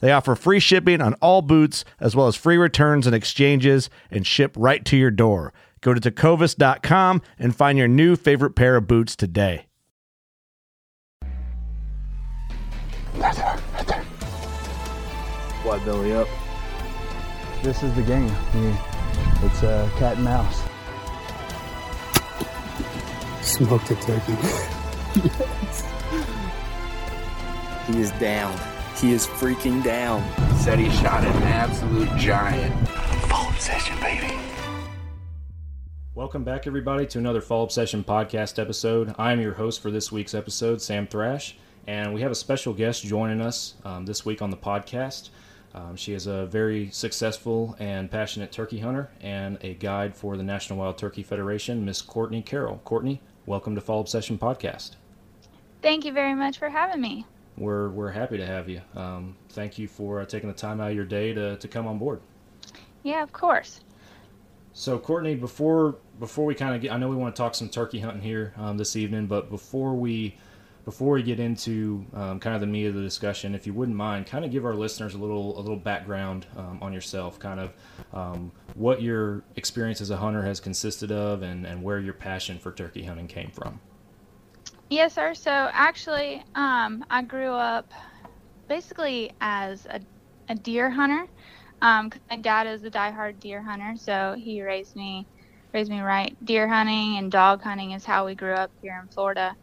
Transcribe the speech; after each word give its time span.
They 0.00 0.12
offer 0.12 0.34
free 0.34 0.60
shipping 0.60 1.00
on 1.00 1.14
all 1.14 1.42
boots, 1.42 1.84
as 2.00 2.14
well 2.14 2.26
as 2.26 2.36
free 2.36 2.56
returns 2.56 3.06
and 3.06 3.14
exchanges, 3.16 3.88
and 4.10 4.26
ship 4.26 4.54
right 4.56 4.84
to 4.84 4.96
your 4.96 5.10
door. 5.10 5.52
Go 5.80 5.94
to 5.94 6.00
tecovas.com 6.00 7.22
and 7.38 7.54
find 7.56 7.78
your 7.78 7.88
new 7.88 8.16
favorite 8.16 8.56
pair 8.56 8.76
of 8.76 8.86
boots 8.86 9.14
today. 9.16 9.66
Right 13.14 13.34
there, 13.34 13.58
right 13.74 13.86
there. 13.86 14.02
Why 15.64 15.78
belly 15.84 16.12
up? 16.14 16.28
This 17.62 17.82
is 17.82 17.94
the 17.94 18.02
game. 18.02 18.30
You- 18.54 18.76
It's 19.42 19.62
uh, 19.62 19.88
cat 19.98 20.16
and 20.16 20.24
mouse. 20.24 20.62
Smoked 23.42 23.90
a 23.90 23.94
turkey. 23.96 24.36
He 27.86 28.00
is 28.00 28.10
down. 28.12 28.52
He 28.98 29.12
is 29.12 29.26
freaking 29.26 29.84
down. 29.84 30.24
Said 30.56 30.78
he 30.78 30.88
shot 30.88 31.22
an 31.22 31.42
absolute 31.42 32.08
giant. 32.16 32.88
Full 33.28 33.48
obsession, 33.50 34.00
baby. 34.00 34.32
Welcome 36.14 36.44
back, 36.44 36.66
everybody, 36.66 37.04
to 37.08 37.18
another 37.18 37.42
Fall 37.42 37.62
Obsession 37.64 38.02
podcast 38.02 38.58
episode. 38.58 39.14
I 39.18 39.32
am 39.32 39.40
your 39.42 39.52
host 39.52 39.82
for 39.82 39.90
this 39.90 40.10
week's 40.10 40.32
episode, 40.32 40.80
Sam 40.80 41.06
Thrash, 41.06 41.58
and 41.86 42.14
we 42.14 42.22
have 42.22 42.30
a 42.30 42.34
special 42.34 42.72
guest 42.72 43.04
joining 43.04 43.42
us 43.42 43.74
um, 43.84 44.06
this 44.06 44.24
week 44.24 44.40
on 44.40 44.48
the 44.48 44.56
podcast. 44.56 45.28
Um, 45.74 45.94
she 45.94 46.14
is 46.14 46.26
a 46.26 46.46
very 46.46 46.88
successful 46.90 47.76
and 47.78 48.10
passionate 48.10 48.50
turkey 48.50 48.78
hunter 48.78 49.10
and 49.20 49.58
a 49.60 49.74
guide 49.74 50.16
for 50.16 50.38
the 50.38 50.42
National 50.42 50.78
Wild 50.78 50.96
Turkey 50.96 51.22
Federation, 51.22 51.84
Miss 51.84 52.00
Courtney 52.00 52.40
Carroll. 52.40 52.80
Courtney, 52.84 53.20
welcome 53.44 53.74
to 53.74 53.82
Fall 53.82 54.00
Obsession 54.00 54.38
podcast. 54.38 54.92
Thank 55.82 56.06
you 56.06 56.12
very 56.12 56.34
much 56.34 56.56
for 56.56 56.70
having 56.70 57.02
me. 57.02 57.26
We're, 57.56 57.88
we're 57.90 58.10
happy 58.10 58.36
to 58.36 58.46
have 58.46 58.68
you. 58.68 58.80
Um, 58.94 59.36
thank 59.50 59.78
you 59.78 59.88
for 59.88 60.20
uh, 60.20 60.26
taking 60.26 60.48
the 60.48 60.54
time 60.54 60.80
out 60.80 60.90
of 60.90 60.96
your 60.96 61.04
day 61.04 61.32
to, 61.32 61.56
to 61.56 61.68
come 61.68 61.86
on 61.86 61.98
board. 61.98 62.20
Yeah, 63.02 63.22
of 63.22 63.32
course. 63.32 63.80
So 64.72 64.98
Courtney, 64.98 65.34
before 65.34 65.96
before 66.20 66.44
we 66.44 66.54
kind 66.54 66.74
of 66.74 66.82
get, 66.82 66.92
I 66.92 66.98
know 66.98 67.08
we 67.08 67.16
want 67.16 67.34
to 67.34 67.40
talk 67.40 67.54
some 67.54 67.70
turkey 67.70 67.98
hunting 67.98 68.20
here 68.20 68.52
um, 68.58 68.76
this 68.76 68.94
evening, 68.94 69.26
but 69.26 69.48
before 69.48 69.94
we 69.94 70.36
before 70.84 71.14
we 71.14 71.22
get 71.22 71.40
into 71.40 72.04
um, 72.12 72.38
kind 72.38 72.54
of 72.54 72.60
the 72.60 72.66
meat 72.66 72.84
of 72.84 72.94
the 72.94 73.00
discussion, 73.00 73.54
if 73.54 73.66
you 73.66 73.72
wouldn't 73.72 73.96
mind, 73.96 74.26
kind 74.26 74.44
of 74.44 74.50
give 74.50 74.66
our 74.66 74.74
listeners 74.74 75.14
a 75.14 75.18
little 75.18 75.58
a 75.58 75.62
little 75.62 75.78
background 75.78 76.46
um, 76.58 76.78
on 76.82 76.92
yourself, 76.92 77.38
kind 77.38 77.58
of 77.58 77.72
um, 78.12 78.52
what 78.74 79.00
your 79.00 79.44
experience 79.56 80.02
as 80.02 80.10
a 80.10 80.16
hunter 80.18 80.42
has 80.42 80.60
consisted 80.60 81.10
of, 81.10 81.42
and 81.42 81.64
and 81.66 81.82
where 81.82 81.98
your 81.98 82.12
passion 82.12 82.58
for 82.58 82.70
turkey 82.70 83.04
hunting 83.04 83.28
came 83.28 83.50
from. 83.52 83.80
Yes, 84.88 85.14
sir. 85.14 85.34
So 85.34 85.50
actually, 85.50 86.44
um, 86.54 87.04
I 87.10 87.22
grew 87.22 87.50
up 87.50 87.92
basically 88.68 89.32
as 89.40 89.86
a, 89.86 90.00
a 90.48 90.54
deer 90.54 90.90
hunter. 90.90 91.26
Um, 91.82 92.10
my 92.30 92.36
dad 92.36 92.66
is 92.66 92.84
a 92.84 92.90
diehard 92.90 93.40
deer 93.40 93.62
hunter, 93.62 93.94
so 93.96 94.34
he 94.38 94.62
raised 94.62 94.96
me 94.96 95.26
raised 95.72 95.90
me 95.90 96.00
right. 96.00 96.36
Deer 96.44 96.66
hunting 96.68 97.18
and 97.18 97.30
dog 97.30 97.62
hunting 97.62 97.90
is 97.90 98.04
how 98.04 98.24
we 98.24 98.34
grew 98.34 98.54
up 98.54 98.70
here 98.80 98.98
in 99.02 99.08
Florida. 99.08 99.54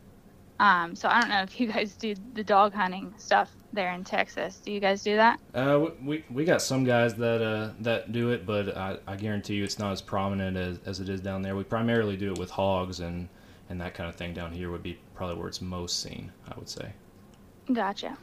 Um, 0.60 0.96
so 0.96 1.10
I 1.10 1.20
don't 1.20 1.30
know 1.30 1.42
if 1.42 1.60
you 1.60 1.68
guys 1.72 1.96
do 1.96 2.14
the 2.34 2.44
dog 2.44 2.74
hunting 2.74 3.14
stuff 3.18 3.50
there 3.72 3.94
in 3.94 4.04
Texas. 4.04 4.62
Do 4.64 4.72
you 4.72 4.80
guys 4.80 5.04
do 5.04 5.16
that? 5.16 5.40
Uh, 5.54 5.88
we 6.04 6.24
we 6.30 6.46
got 6.46 6.62
some 6.62 6.84
guys 6.84 7.16
that 7.16 7.42
uh, 7.42 7.72
that 7.80 8.12
do 8.12 8.32
it, 8.32 8.46
but 8.46 8.76
I, 8.78 8.98
I 9.08 9.16
guarantee 9.16 9.56
you 9.56 9.64
it's 9.64 9.80
not 9.80 9.94
as 9.94 10.02
prominent 10.02 10.58
as, 10.58 10.80
as 10.86 11.00
it 11.00 11.10
is 11.10 11.22
down 11.22 11.42
there. 11.42 11.56
We 11.56 11.64
primarily 11.64 12.18
do 12.18 12.32
it 12.32 12.38
with 12.38 12.52
hogs 12.52 13.00
and 13.00 13.30
and 13.70 13.80
that 13.82 13.94
kind 13.94 14.10
of 14.10 14.16
thing 14.16 14.34
down 14.34 14.54
here 14.54 14.72
would 14.72 14.84
be 14.84 15.00
probably 15.14 15.38
where 15.38 15.48
it's 15.48 15.62
most 15.62 16.02
seen. 16.02 16.32
I 16.48 16.54
would 16.58 16.70
say. 16.70 16.94
Gotcha. 17.72 18.18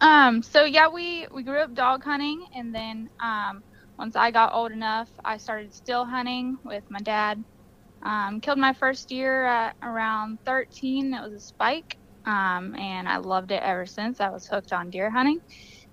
Um, 0.00 0.42
so 0.42 0.64
yeah, 0.64 0.88
we 0.88 1.26
we 1.32 1.42
grew 1.42 1.60
up 1.60 1.74
dog 1.74 2.04
hunting, 2.04 2.44
and 2.54 2.74
then 2.74 3.08
um, 3.20 3.62
once 3.98 4.16
I 4.16 4.30
got 4.30 4.54
old 4.54 4.72
enough, 4.72 5.10
I 5.24 5.38
started 5.38 5.72
still 5.74 6.04
hunting 6.04 6.58
with 6.64 6.84
my 6.90 7.00
dad. 7.00 7.42
Um, 8.04 8.40
killed 8.40 8.58
my 8.58 8.74
first 8.74 9.08
deer 9.08 9.44
at 9.44 9.76
around 9.82 10.38
13. 10.44 11.14
It 11.14 11.22
was 11.22 11.32
a 11.34 11.40
spike, 11.40 11.96
um, 12.26 12.74
and 12.76 13.08
I 13.08 13.18
loved 13.18 13.50
it 13.52 13.62
ever 13.62 13.86
since. 13.86 14.20
I 14.20 14.30
was 14.30 14.46
hooked 14.46 14.72
on 14.72 14.90
deer 14.90 15.10
hunting, 15.10 15.40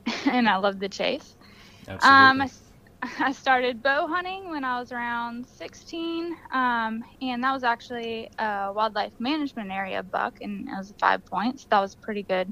and 0.25 0.47
I 0.49 0.57
loved 0.57 0.79
the 0.79 0.89
chase. 0.89 1.35
Absolutely. 1.87 2.31
Um, 2.31 2.41
I, 2.41 2.49
I 3.19 3.31
started 3.31 3.81
bow 3.81 4.07
hunting 4.07 4.49
when 4.49 4.63
I 4.63 4.79
was 4.79 4.91
around 4.91 5.47
16, 5.47 6.35
um, 6.53 7.01
and 7.21 7.43
that 7.43 7.53
was 7.53 7.63
actually 7.63 8.29
a 8.37 8.71
wildlife 8.73 9.13
management 9.19 9.71
area 9.71 10.03
buck, 10.03 10.35
and 10.41 10.67
it 10.69 10.77
was 10.77 10.93
five 10.99 11.25
points. 11.25 11.65
That 11.71 11.79
was 11.79 11.95
pretty 11.95 12.23
good 12.23 12.51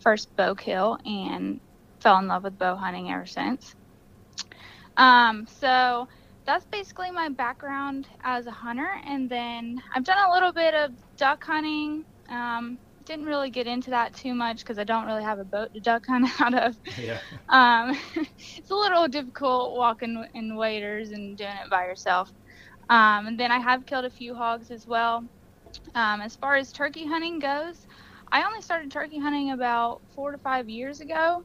first 0.00 0.28
bow 0.36 0.54
kill, 0.54 0.98
and 1.04 1.60
fell 2.02 2.18
in 2.18 2.28
love 2.28 2.44
with 2.44 2.58
bow 2.58 2.76
hunting 2.76 3.10
ever 3.10 3.26
since. 3.26 3.74
Um, 4.98 5.46
so 5.48 6.06
that's 6.46 6.66
basically 6.70 7.10
my 7.10 7.30
background 7.30 8.06
as 8.22 8.46
a 8.46 8.52
hunter, 8.52 8.88
and 9.06 9.30
then 9.30 9.78
I've 9.94 10.04
done 10.04 10.28
a 10.28 10.32
little 10.32 10.52
bit 10.52 10.74
of 10.74 10.90
duck 11.18 11.42
hunting. 11.44 12.04
Um, 12.28 12.78
didn't 13.06 13.26
really 13.26 13.50
get 13.50 13.66
into 13.66 13.90
that 13.90 14.14
too 14.14 14.34
much 14.34 14.58
because 14.58 14.78
I 14.78 14.84
don't 14.84 15.06
really 15.06 15.24
have 15.24 15.38
a 15.38 15.44
boat 15.44 15.70
to 15.74 15.80
duck 15.80 16.04
hunt 16.08 16.28
out 16.40 16.54
of. 16.54 16.76
yeah. 16.98 17.18
Um, 17.48 17.98
it's 18.56 18.70
a 18.70 18.74
little 18.74 19.08
difficult 19.08 19.76
walking 19.76 20.24
in 20.34 20.56
waders 20.56 21.10
and 21.10 21.36
doing 21.36 21.50
it 21.64 21.70
by 21.70 21.84
yourself. 21.84 22.30
Um, 22.88 23.26
and 23.26 23.40
then 23.40 23.52
I 23.52 23.58
have 23.58 23.86
killed 23.86 24.04
a 24.04 24.10
few 24.10 24.34
hogs 24.34 24.70
as 24.70 24.86
well. 24.86 25.22
Um, 25.94 26.20
as 26.20 26.36
far 26.36 26.56
as 26.56 26.72
turkey 26.72 27.06
hunting 27.06 27.38
goes, 27.38 27.86
I 28.32 28.42
only 28.42 28.62
started 28.62 28.90
turkey 28.90 29.18
hunting 29.18 29.50
about 29.52 30.02
four 30.14 30.32
to 30.32 30.38
five 30.38 30.68
years 30.68 31.00
ago. 31.00 31.42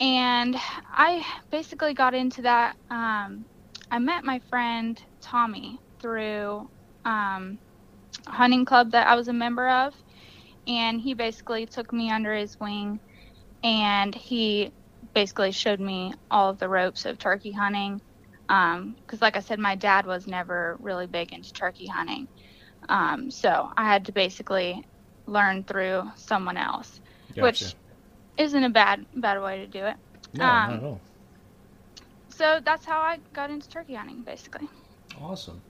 And 0.00 0.56
I 0.92 1.24
basically 1.50 1.94
got 1.94 2.14
into 2.14 2.42
that. 2.42 2.76
Um, 2.90 3.46
I 3.90 3.98
met 3.98 4.24
my 4.24 4.40
friend 4.50 5.00
Tommy 5.22 5.78
through 6.00 6.68
um, 7.04 7.58
a 8.26 8.32
hunting 8.32 8.64
club 8.64 8.92
that 8.92 9.06
I 9.06 9.14
was 9.14 9.28
a 9.28 9.32
member 9.32 9.68
of. 9.68 9.94
And 10.68 11.00
he 11.00 11.14
basically 11.14 11.66
took 11.66 11.92
me 11.92 12.10
under 12.10 12.34
his 12.34 12.58
wing 12.60 13.00
and 13.62 14.14
he 14.14 14.70
basically 15.14 15.52
showed 15.52 15.80
me 15.80 16.12
all 16.30 16.50
of 16.50 16.58
the 16.58 16.68
ropes 16.68 17.06
of 17.06 17.18
turkey 17.18 17.52
hunting. 17.52 18.00
Because, 18.46 19.20
like 19.20 19.36
I 19.36 19.40
said, 19.40 19.58
my 19.58 19.74
dad 19.74 20.06
was 20.06 20.26
never 20.26 20.76
really 20.80 21.06
big 21.06 21.32
into 21.32 21.52
turkey 21.52 21.86
hunting. 21.86 22.28
Um, 22.88 23.30
so 23.30 23.70
I 23.76 23.84
had 23.84 24.06
to 24.06 24.12
basically 24.12 24.86
learn 25.26 25.64
through 25.64 26.04
someone 26.16 26.56
else, 26.56 27.00
Gotcha. 27.28 27.42
which 27.42 27.76
isn't 28.38 28.64
a 28.64 28.70
bad 28.70 29.04
bad 29.16 29.42
way 29.42 29.58
to 29.58 29.66
do 29.66 29.84
it. 29.84 29.96
no, 30.34 30.44
um, 30.46 30.70
not 30.70 30.78
at 30.78 30.84
all. 30.84 31.00
so 32.30 32.60
that's 32.64 32.86
how 32.86 33.00
I 33.00 33.18
got 33.34 33.50
into 33.50 33.68
turkey 33.68 33.94
hunting, 33.94 34.22
basically. 34.22 34.68
Awesome. 35.20 35.60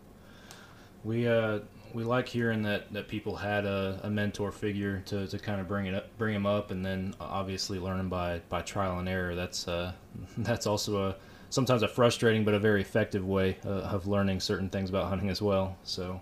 We 1.09 1.27
uh 1.27 1.61
we 1.95 2.05
like 2.05 2.29
hearing 2.29 2.63
that, 2.63 2.93
that 2.93 3.09
people 3.09 3.37
had 3.37 3.65
a, 3.65 3.99
a 4.03 4.11
mentor 4.11 4.53
figure 4.53 5.03
to, 5.07 5.27
to 5.27 5.39
kind 5.39 5.59
of 5.59 5.67
bring 5.67 5.87
it 5.87 5.95
up, 5.95 6.17
bring 6.19 6.35
them 6.35 6.45
up, 6.45 6.71
and 6.71 6.85
then 6.85 7.15
obviously 7.19 7.79
learning 7.79 8.11
by, 8.11 8.43
by 8.51 8.61
trial 8.61 8.99
and 8.99 9.09
error. 9.09 9.35
That's 9.35 9.67
uh, 9.67 9.93
that's 10.39 10.67
also 10.67 11.09
a 11.09 11.17
sometimes 11.49 11.83
a 11.83 11.89
frustrating 11.89 12.45
but 12.45 12.53
a 12.53 12.59
very 12.59 12.83
effective 12.83 13.27
way 13.27 13.57
uh, 13.65 13.71
of 13.71 14.07
learning 14.07 14.41
certain 14.41 14.69
things 14.69 14.91
about 14.91 15.09
hunting 15.09 15.31
as 15.31 15.41
well. 15.41 15.79
So. 15.83 16.21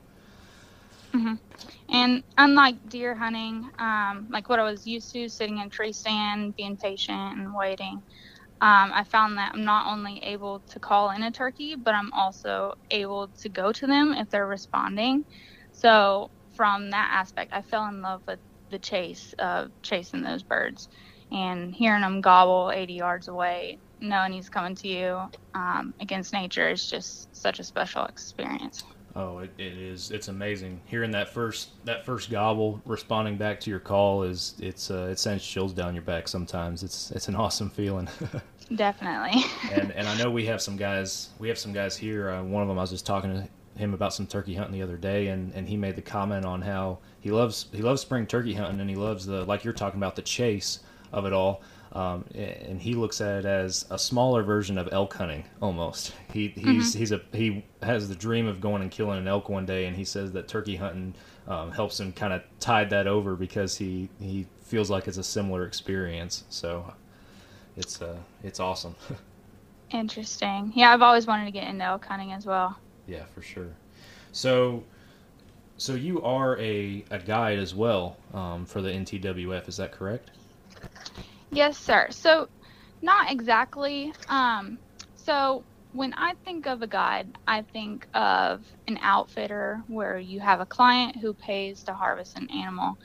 Mm-hmm. 1.12 1.34
And 1.88 2.22
unlike 2.38 2.88
deer 2.88 3.14
hunting, 3.14 3.68
um, 3.78 4.28
like 4.30 4.48
what 4.48 4.60
I 4.60 4.64
was 4.64 4.86
used 4.86 5.12
to, 5.14 5.28
sitting 5.28 5.58
in 5.58 5.66
a 5.66 5.68
tree 5.68 5.92
stand, 5.92 6.54
being 6.54 6.76
patient 6.76 7.38
and 7.38 7.54
waiting, 7.54 8.02
um, 8.60 8.92
I 8.94 9.04
found 9.04 9.38
that 9.38 9.52
I'm 9.54 9.64
not 9.64 9.92
only 9.92 10.18
able 10.24 10.64
to 10.70 10.80
call 10.80 11.10
in 11.10 11.22
a 11.22 11.32
turkey, 11.32 11.76
but 11.76 11.94
I'm 11.94 12.12
also 12.14 12.74
able 12.90 13.30
to 13.42 13.50
go 13.50 13.72
to 13.72 13.86
them 13.86 14.14
if 14.14 14.30
they're 14.30 14.46
responding. 14.48 15.24
So 15.72 16.30
from 16.56 16.90
that 16.90 17.10
aspect, 17.12 17.52
I 17.54 17.62
fell 17.62 17.86
in 17.88 18.02
love 18.02 18.22
with 18.26 18.40
the 18.70 18.80
chase 18.80 19.34
of 19.38 19.68
chasing 19.82 20.22
those 20.22 20.42
birds 20.42 20.88
and 21.30 21.74
hearing 21.74 22.02
them 22.02 22.22
gobble 22.22 22.72
80 22.74 22.94
yards 22.94 23.28
away, 23.28 23.80
knowing 24.00 24.32
he's 24.32 24.50
coming 24.50 24.76
to 24.76 24.88
you 24.88 25.20
um, 25.54 25.94
against 26.00 26.32
nature 26.34 26.70
is 26.70 26.86
just 26.86 27.28
such 27.32 27.60
a 27.60 27.64
special 27.64 28.06
experience. 28.06 28.82
Oh, 29.18 29.38
it, 29.38 29.50
it 29.56 29.78
is. 29.78 30.10
It's 30.10 30.28
amazing 30.28 30.78
hearing 30.84 31.10
that 31.12 31.30
first 31.30 31.70
that 31.86 32.04
first 32.04 32.30
gobble, 32.30 32.82
responding 32.84 33.38
back 33.38 33.58
to 33.60 33.70
your 33.70 33.80
call 33.80 34.24
is 34.24 34.54
it's 34.58 34.90
uh, 34.90 35.08
it 35.10 35.18
sends 35.18 35.44
chills 35.44 35.72
down 35.72 35.94
your 35.94 36.02
back. 36.02 36.28
Sometimes 36.28 36.82
it's 36.82 37.10
it's 37.12 37.26
an 37.28 37.34
awesome 37.34 37.70
feeling. 37.70 38.08
Definitely. 38.74 39.42
and 39.72 39.90
and 39.92 40.06
I 40.06 40.18
know 40.18 40.30
we 40.30 40.44
have 40.46 40.60
some 40.66 40.76
guys 40.76 41.30
we 41.38 41.48
have 41.48 41.56
some 41.58 41.72
guys 41.72 41.96
here. 41.96 42.28
Uh, 42.30 42.42
one 42.42 42.60
of 42.60 42.68
them 42.68 42.78
I 42.78 42.82
was 42.82 42.90
just 42.90 43.06
talking 43.06 43.30
to 43.32 43.48
him 43.80 43.94
about 43.94 44.12
some 44.12 44.26
turkey 44.26 44.54
hunting 44.54 44.74
the 44.74 44.82
other 44.82 44.98
day, 44.98 45.28
and, 45.28 45.52
and 45.54 45.66
he 45.66 45.78
made 45.78 45.96
the 45.96 46.02
comment 46.02 46.44
on 46.44 46.60
how 46.60 46.98
he 47.20 47.30
loves 47.30 47.66
he 47.72 47.80
loves 47.80 48.02
spring 48.02 48.26
turkey 48.26 48.52
hunting, 48.52 48.80
and 48.80 48.90
he 48.90 48.96
loves 48.96 49.24
the 49.24 49.46
like 49.46 49.64
you're 49.64 49.72
talking 49.72 49.98
about 49.98 50.14
the 50.16 50.22
chase 50.22 50.80
of 51.12 51.24
it 51.24 51.32
all. 51.32 51.62
Um, 51.96 52.26
and 52.34 52.78
he 52.78 52.94
looks 52.94 53.22
at 53.22 53.38
it 53.38 53.44
as 53.46 53.86
a 53.88 53.98
smaller 53.98 54.42
version 54.42 54.76
of 54.76 54.86
elk 54.92 55.14
hunting 55.14 55.44
almost. 55.62 56.12
He 56.30 56.48
he's 56.48 56.90
mm-hmm. 56.90 56.98
he's 56.98 57.10
a 57.10 57.22
he 57.32 57.64
has 57.82 58.06
the 58.10 58.14
dream 58.14 58.46
of 58.46 58.60
going 58.60 58.82
and 58.82 58.90
killing 58.90 59.18
an 59.18 59.26
elk 59.26 59.48
one 59.48 59.64
day, 59.64 59.86
and 59.86 59.96
he 59.96 60.04
says 60.04 60.30
that 60.32 60.46
turkey 60.46 60.76
hunting 60.76 61.14
um, 61.48 61.72
helps 61.72 61.98
him 61.98 62.12
kind 62.12 62.34
of 62.34 62.42
tide 62.60 62.90
that 62.90 63.06
over 63.06 63.34
because 63.34 63.78
he 63.78 64.10
he 64.20 64.46
feels 64.60 64.90
like 64.90 65.08
it's 65.08 65.16
a 65.16 65.24
similar 65.24 65.64
experience. 65.64 66.44
So 66.50 66.92
it's 67.78 68.02
uh 68.02 68.18
it's 68.44 68.60
awesome. 68.60 68.94
Interesting. 69.90 70.72
Yeah, 70.74 70.92
I've 70.92 71.00
always 71.00 71.26
wanted 71.26 71.46
to 71.46 71.50
get 71.50 71.66
into 71.66 71.82
elk 71.82 72.04
hunting 72.04 72.32
as 72.32 72.44
well. 72.44 72.76
Yeah, 73.06 73.24
for 73.34 73.40
sure. 73.40 73.70
So, 74.32 74.84
so 75.78 75.94
you 75.94 76.20
are 76.22 76.58
a, 76.58 77.04
a 77.10 77.18
guide 77.20 77.58
as 77.58 77.74
well 77.74 78.18
um, 78.34 78.66
for 78.66 78.82
the 78.82 78.90
NWTF, 78.90 79.68
is 79.68 79.76
that 79.78 79.92
correct? 79.92 80.32
Yes, 81.50 81.78
sir. 81.78 82.08
So, 82.10 82.48
not 83.02 83.30
exactly. 83.30 84.12
Um, 84.28 84.78
so, 85.14 85.66
when 85.92 86.12
I 86.14 86.34
think 86.44 86.66
of 86.66 86.82
a 86.82 86.86
guide, 86.88 87.30
I 87.46 87.62
think 87.72 88.06
of 88.14 88.64
an 88.86 88.98
outfitter 89.00 89.82
where 89.88 90.18
you 90.18 90.40
have 90.40 90.60
a 90.60 90.66
client 90.66 91.16
who 91.20 91.34
pays 91.34 91.84
to 91.84 91.94
harvest 91.94 92.36
an 92.36 92.48
animal. 92.50 92.96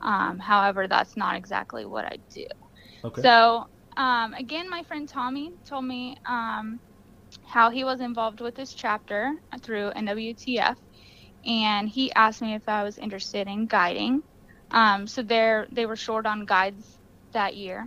Um, 0.00 0.38
however, 0.38 0.88
that's 0.88 1.16
not 1.16 1.36
exactly 1.36 1.86
what 1.86 2.06
I 2.06 2.18
do. 2.34 2.46
Okay. 3.04 3.22
So, 3.22 3.64
um, 3.96 4.34
again, 4.34 4.70
my 4.70 4.82
friend 4.84 5.08
Tommy 5.08 5.50
told 5.68 5.84
me 5.84 6.16
um, 6.28 6.80
how 7.44 7.70
he 7.70 7.84
was 7.84 8.00
involved 8.00 8.40
with 8.40 8.54
this 8.56 8.72
chapter 8.74 9.32
through 9.62 9.90
NWTF, 9.90 10.76
and 11.44 11.88
he 11.88 12.12
asked 12.14 12.42
me 12.42 12.54
if 12.54 12.68
I 12.68 12.84
was 12.84 12.98
interested 12.98 13.48
in 13.48 13.66
guiding. 13.66 14.22
Um, 14.70 15.06
so 15.08 15.22
there, 15.22 15.66
they 15.72 15.86
were 15.86 15.96
short 15.96 16.26
on 16.26 16.46
guides 16.46 16.99
that 17.32 17.56
year. 17.56 17.86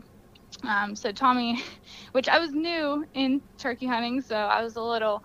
Um, 0.68 0.96
so 0.96 1.12
Tommy, 1.12 1.62
which 2.14 2.28
I 2.30 2.40
was 2.40 2.52
new 2.54 3.06
in 3.14 3.42
turkey 3.60 3.88
hunting, 3.88 4.22
so 4.22 4.36
I 4.36 4.64
was 4.64 4.76
a 4.76 4.82
little 4.82 5.22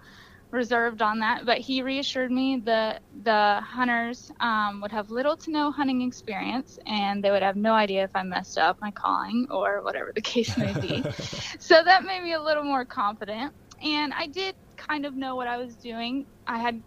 reserved 0.51 1.03
on 1.03 1.19
that, 1.21 1.45
but 1.45 1.59
he 1.59 1.83
reassured 1.83 2.31
me 2.31 2.63
that 2.65 3.03
the 3.23 3.61
hunters 3.63 4.31
um, 4.41 4.81
would 4.81 4.93
have 4.93 5.11
little 5.11 5.37
to 5.37 5.53
no 5.53 5.71
hunting 5.71 6.03
experience 6.03 6.79
and 6.87 7.23
they 7.23 7.31
would 7.31 7.43
have 7.43 7.57
no 7.57 7.75
idea 7.75 8.05
if 8.05 8.11
I 8.15 8.23
messed 8.23 8.57
up 8.59 8.77
my 8.81 8.91
calling 8.93 9.47
or 9.51 9.83
whatever 9.83 10.13
the 10.15 10.23
case 10.23 10.57
may 10.57 10.73
be. 10.81 11.05
so 11.61 11.83
that 11.85 12.05
made 12.05 12.23
me 12.23 12.33
a 12.33 12.43
little 12.43 12.65
more 12.65 12.87
confident 12.87 13.53
and 13.83 14.13
I 14.15 14.29
did 14.29 14.55
kind 14.77 15.05
of 15.07 15.15
know 15.17 15.37
what 15.37 15.49
I 15.49 15.59
was 15.59 15.77
doing. 15.77 16.27
I 16.47 16.59
had 16.59 16.83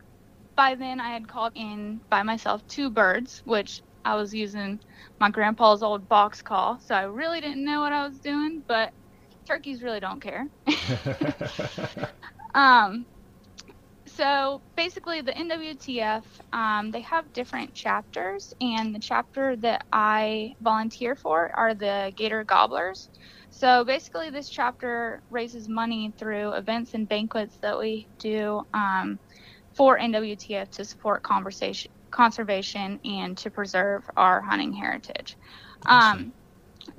by 0.55 0.75
then 0.75 0.99
I 0.99 1.09
had 1.11 1.27
called 1.27 1.53
in 1.55 2.01
by 2.09 2.23
myself 2.23 2.65
two 2.67 2.89
birds, 2.89 3.41
which 3.45 3.81
I 4.03 4.15
was 4.15 4.33
using 4.33 4.79
my 5.21 5.29
grandpa's 5.29 5.83
old 5.83 6.09
box 6.09 6.41
call, 6.41 6.79
so 6.83 6.95
I 6.95 7.03
really 7.03 7.41
didn't 7.41 7.63
know 7.63 7.79
what 7.79 7.93
I 7.93 8.07
was 8.07 8.19
doing, 8.19 8.63
but 8.67 8.91
turkeys 9.47 9.83
really 9.83 9.99
don't 9.99 10.19
care. 10.19 10.47
um, 12.55 13.05
so 14.07 14.63
basically, 14.75 15.21
the 15.21 15.31
NWTF 15.31 16.23
um, 16.53 16.89
they 16.89 17.01
have 17.01 17.31
different 17.33 17.75
chapters, 17.75 18.51
and 18.61 18.95
the 18.95 18.99
chapter 18.99 19.55
that 19.57 19.85
I 19.93 20.53
volunteer 20.59 21.15
for 21.15 21.51
are 21.55 21.75
the 21.75 22.11
Gator 22.15 22.43
Gobblers. 22.43 23.07
So 23.51 23.85
basically, 23.85 24.31
this 24.31 24.49
chapter 24.49 25.21
raises 25.29 25.69
money 25.69 26.11
through 26.17 26.53
events 26.53 26.95
and 26.95 27.07
banquets 27.07 27.59
that 27.61 27.77
we 27.77 28.09
do 28.17 28.63
um, 28.73 29.19
for 29.75 29.99
NWTF 29.99 30.71
to 30.71 30.83
support 30.83 31.21
conversation, 31.21 31.91
conservation 32.11 32.99
and 33.03 33.37
to 33.39 33.51
preserve 33.51 34.03
our 34.17 34.41
hunting 34.41 34.73
heritage. 34.73 35.37
Um, 35.85 36.33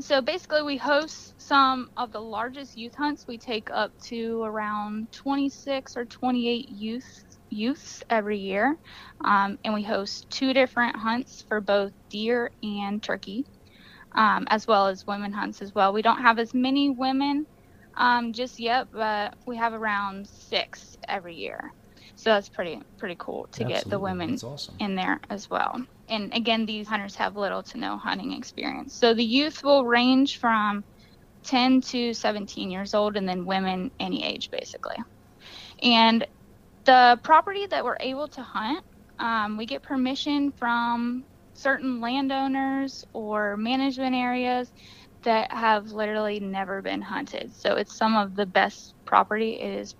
so 0.00 0.20
basically, 0.22 0.62
we 0.62 0.76
host 0.76 1.34
some 1.38 1.88
of 1.96 2.12
the 2.12 2.20
largest 2.20 2.76
youth 2.76 2.94
hunts. 2.96 3.26
We 3.26 3.38
take 3.38 3.70
up 3.70 3.92
to 4.08 4.42
around 4.42 5.08
26 5.12 5.96
or 5.96 6.04
28 6.06 6.68
youth 6.68 7.04
youths 7.50 8.02
every 8.10 8.38
year, 8.38 8.76
um, 9.24 9.58
and 9.64 9.74
we 9.74 9.82
host 9.82 10.26
two 10.30 10.52
different 10.54 10.96
hunts 10.96 11.44
for 11.48 11.60
both 11.60 11.92
deer 12.10 12.50
and 12.62 13.02
turkey 13.02 13.44
um, 14.14 14.46
as 14.50 14.66
well 14.66 14.88
as 14.88 15.06
women 15.06 15.32
hunts 15.32 15.62
as 15.62 15.72
well. 15.74 15.92
We 15.92 16.02
don't 16.02 16.22
have 16.22 16.38
as 16.38 16.54
many 16.54 16.90
women 16.90 17.46
um, 17.96 18.32
just 18.32 18.58
yet, 18.58 18.88
but 18.92 19.34
we 19.46 19.56
have 19.56 19.72
around 19.72 20.26
six 20.28 20.96
every 21.08 21.34
year. 21.36 21.72
So 22.22 22.30
that's 22.30 22.48
pretty 22.50 22.80
pretty 22.98 23.16
cool 23.18 23.48
to 23.54 23.64
Absolutely. 23.64 23.74
get 23.74 23.90
the 23.90 23.98
women 23.98 24.40
awesome. 24.44 24.76
in 24.78 24.94
there 24.94 25.20
as 25.28 25.50
well. 25.50 25.84
And 26.08 26.32
again, 26.34 26.66
these 26.66 26.86
hunters 26.86 27.16
have 27.16 27.36
little 27.36 27.64
to 27.64 27.78
no 27.78 27.98
hunting 27.98 28.32
experience. 28.32 28.96
So 28.96 29.12
the 29.14 29.24
youth 29.24 29.64
will 29.64 29.84
range 29.84 30.38
from 30.38 30.84
10 31.44 31.80
to 31.82 32.14
17 32.14 32.70
years 32.70 32.94
old, 32.94 33.16
and 33.16 33.28
then 33.28 33.44
women 33.44 33.90
any 33.98 34.24
age 34.24 34.50
basically. 34.52 34.96
And 35.82 36.26
the 36.86 37.18
property 37.24 37.66
that 37.70 37.84
we're 37.84 37.96
able 38.00 38.28
to 38.28 38.42
hunt, 38.42 38.84
um, 39.18 39.56
we 39.56 39.66
get 39.66 39.82
permission 39.82 40.52
from 40.52 41.24
certain 41.54 42.00
landowners 42.00 43.04
or 43.12 43.56
management 43.56 44.14
areas 44.14 44.72
that 45.24 45.52
have 45.52 45.86
literally 45.92 46.40
never 46.40 46.82
been 46.82 47.02
hunted. 47.02 47.54
So 47.54 47.74
it's 47.76 47.96
some 47.96 48.16
of 48.16 48.34
the 48.36 48.46
best 48.46 48.94
property. 49.06 49.54
It 49.60 49.80
is 49.80 49.94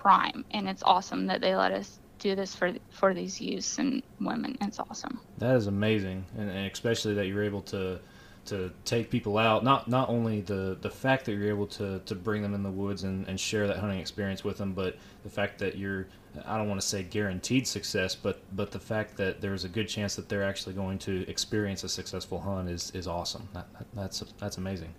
prime, 0.00 0.44
and 0.50 0.66
it's 0.66 0.82
awesome 0.82 1.26
that 1.26 1.42
they 1.42 1.54
let 1.54 1.72
us 1.72 1.98
do 2.18 2.34
this 2.34 2.54
for 2.54 2.72
for 2.90 3.12
these 3.12 3.40
youths 3.40 3.78
and 3.78 4.02
women. 4.18 4.56
It's 4.62 4.78
awesome. 4.78 5.20
That 5.38 5.56
is 5.56 5.66
amazing, 5.66 6.24
and, 6.38 6.50
and 6.50 6.70
especially 6.72 7.14
that 7.14 7.26
you're 7.26 7.44
able 7.44 7.62
to 7.62 8.00
to 8.46 8.72
take 8.86 9.10
people 9.10 9.36
out. 9.36 9.62
Not 9.62 9.88
not 9.88 10.08
only 10.08 10.40
the 10.40 10.78
the 10.80 10.90
fact 10.90 11.26
that 11.26 11.32
you're 11.32 11.48
able 11.48 11.66
to 11.68 12.00
to 12.00 12.14
bring 12.14 12.40
them 12.40 12.54
in 12.54 12.62
the 12.62 12.70
woods 12.70 13.04
and, 13.04 13.28
and 13.28 13.38
share 13.38 13.66
that 13.66 13.76
hunting 13.76 13.98
experience 13.98 14.42
with 14.42 14.56
them, 14.56 14.72
but 14.72 14.96
the 15.22 15.30
fact 15.30 15.58
that 15.58 15.76
you're 15.76 16.06
I 16.46 16.56
don't 16.56 16.68
want 16.68 16.80
to 16.80 16.86
say 16.86 17.02
guaranteed 17.02 17.66
success, 17.66 18.14
but 18.14 18.40
but 18.56 18.70
the 18.70 18.80
fact 18.80 19.18
that 19.18 19.42
there's 19.42 19.64
a 19.64 19.68
good 19.68 19.88
chance 19.88 20.16
that 20.16 20.30
they're 20.30 20.44
actually 20.44 20.74
going 20.74 20.98
to 21.00 21.28
experience 21.28 21.84
a 21.84 21.90
successful 21.90 22.40
hunt 22.40 22.70
is 22.70 22.90
is 22.92 23.06
awesome. 23.06 23.48
That, 23.52 23.66
that's 23.94 24.24
that's 24.38 24.56
amazing. 24.56 24.94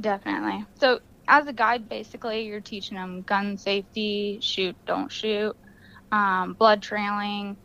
Definitely. 0.00 0.64
So 0.80 1.00
as 1.28 1.46
a 1.46 1.52
guide, 1.52 1.88
basically, 1.88 2.42
you're 2.46 2.60
teaching 2.60 2.96
them 2.96 3.22
gun 3.22 3.56
safety, 3.58 4.40
shoot, 4.42 4.76
don't 4.86 5.10
shoot, 5.10 5.54
um, 6.12 6.54
blood 6.58 6.82
trailing. 6.82 7.56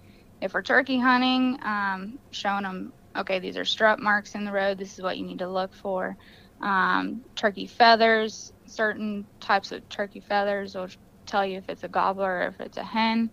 If 0.42 0.54
we're 0.54 0.62
turkey 0.62 1.00
hunting, 1.00 1.58
um, 1.64 2.20
showing 2.32 2.64
them 2.64 2.94
okay, 3.18 3.40
these 3.40 3.58
are 3.58 3.66
strut 3.66 4.00
marks 4.00 4.36
in 4.36 4.46
the 4.46 4.52
road. 4.52 4.78
This 4.78 4.98
is 4.98 5.04
what 5.04 5.18
you 5.18 5.26
need 5.26 5.40
to 5.40 5.50
look 5.52 5.74
for. 5.74 6.16
Um, 6.62 7.24
turkey 7.36 7.68
feathers, 7.68 8.52
certain 8.68 9.28
types 9.42 9.72
of 9.72 9.88
turkey 9.90 10.22
feathers 10.22 10.76
will 10.76 10.88
tell 11.28 11.46
you 11.46 11.58
if 11.58 11.70
it's 11.70 11.84
a 11.84 11.90
gobbler 11.90 12.40
or 12.40 12.48
if 12.48 12.60
it's 12.60 12.78
a 12.78 12.84
hen. 12.84 13.32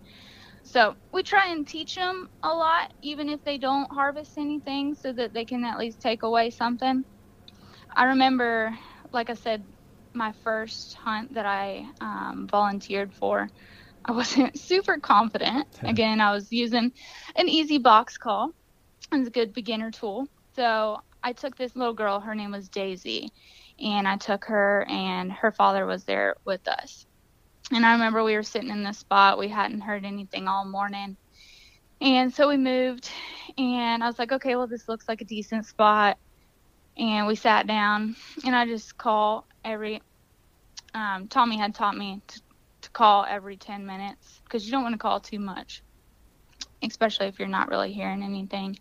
So 0.63 0.95
we 1.13 1.23
try 1.23 1.51
and 1.51 1.65
teach 1.65 1.95
them 1.95 2.27
a 2.43 2.49
lot, 2.49 2.91
even 3.01 3.29
if 3.29 3.43
they 3.43 3.57
don't 3.57 3.91
harvest 3.91 4.37
anything, 4.37 4.95
so 4.95 5.13
that 5.13 5.33
they 5.33 5.45
can 5.45 5.63
at 5.63 5.79
least 5.79 6.01
take 6.01 6.23
away 6.23 6.49
something. 6.49 7.05
I 7.95 8.05
remember, 8.05 8.77
like 9.13 9.29
I 9.29 9.35
said, 9.35 9.63
my 10.17 10.33
first 10.43 10.95
hunt 10.95 11.33
that 11.35 11.45
I 11.45 11.85
um, 12.01 12.47
volunteered 12.49 13.13
for, 13.13 13.49
I 14.05 14.11
wasn't 14.11 14.59
super 14.59 14.97
confident. 14.99 15.67
Again, 15.83 16.21
I 16.21 16.31
was 16.33 16.51
using 16.51 16.91
an 17.35 17.49
easy 17.49 17.77
box 17.77 18.17
call. 18.17 18.51
It's 19.11 19.27
a 19.27 19.31
good 19.31 19.53
beginner 19.53 19.91
tool. 19.91 20.27
So 20.55 20.99
I 21.23 21.33
took 21.33 21.55
this 21.55 21.75
little 21.75 21.93
girl. 21.93 22.19
Her 22.19 22.35
name 22.35 22.51
was 22.51 22.69
Daisy, 22.69 23.29
and 23.79 24.07
I 24.07 24.17
took 24.17 24.45
her, 24.45 24.85
and 24.89 25.31
her 25.31 25.51
father 25.51 25.85
was 25.85 26.03
there 26.05 26.35
with 26.45 26.67
us. 26.67 27.05
And 27.71 27.85
I 27.85 27.93
remember 27.93 28.23
we 28.23 28.35
were 28.35 28.43
sitting 28.43 28.69
in 28.69 28.83
this 28.83 28.99
spot. 28.99 29.37
We 29.37 29.49
hadn't 29.49 29.81
heard 29.81 30.05
anything 30.05 30.47
all 30.47 30.65
morning. 30.65 31.17
And 31.99 32.33
so 32.33 32.47
we 32.47 32.57
moved, 32.57 33.09
and 33.57 34.03
I 34.03 34.07
was 34.07 34.19
like, 34.19 34.31
okay, 34.31 34.55
well, 34.55 34.67
this 34.67 34.87
looks 34.87 35.07
like 35.09 35.21
a 35.21 35.25
decent 35.25 35.65
spot. 35.65 36.17
And 36.97 37.27
we 37.27 37.35
sat 37.35 37.67
down, 37.67 38.15
and 38.45 38.55
I 38.55 38.65
just 38.65 38.97
call 38.97 39.47
every. 39.63 40.01
Um, 40.97 41.27
Tommy 41.27 41.57
had 41.57 41.75
taught 41.75 41.95
me 41.95 42.21
to, 42.27 42.41
to 42.81 42.91
call 42.91 43.23
every 43.29 43.57
10 43.57 43.85
minutes 43.85 44.41
because 44.43 44.65
you 44.65 44.71
don't 44.71 44.81
want 44.81 44.93
to 44.93 44.99
call 44.99 45.19
too 45.19 45.39
much, 45.39 45.83
especially 46.81 47.27
if 47.27 47.37
you're 47.37 47.47
not 47.47 47.69
really 47.69 47.93
hearing 47.93 48.23
anything. 48.23 48.77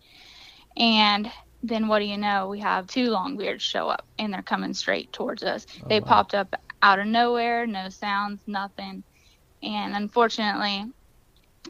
And 0.78 1.30
then 1.62 1.88
what 1.88 1.99
do 1.99 2.06
you 2.06 2.16
know? 2.16 2.49
We 2.49 2.61
have 2.61 2.87
two 2.87 3.08
longbeards 3.08 3.61
show 3.61 3.88
up, 3.88 4.06
and 4.18 4.32
they're 4.32 4.42
coming 4.42 4.73
straight 4.73 5.12
towards 5.12 5.42
us. 5.42 5.66
Oh, 5.82 5.88
they 5.88 6.00
wow. 6.00 6.06
popped 6.06 6.35
up 6.35 6.54
out 6.82 7.00
of 7.00 7.06
nowhere, 7.06 7.66
no 7.66 7.90
sounds, 7.90 8.40
nothing. 8.46 9.04
And 9.62 9.94
unfortunately, 9.94 10.87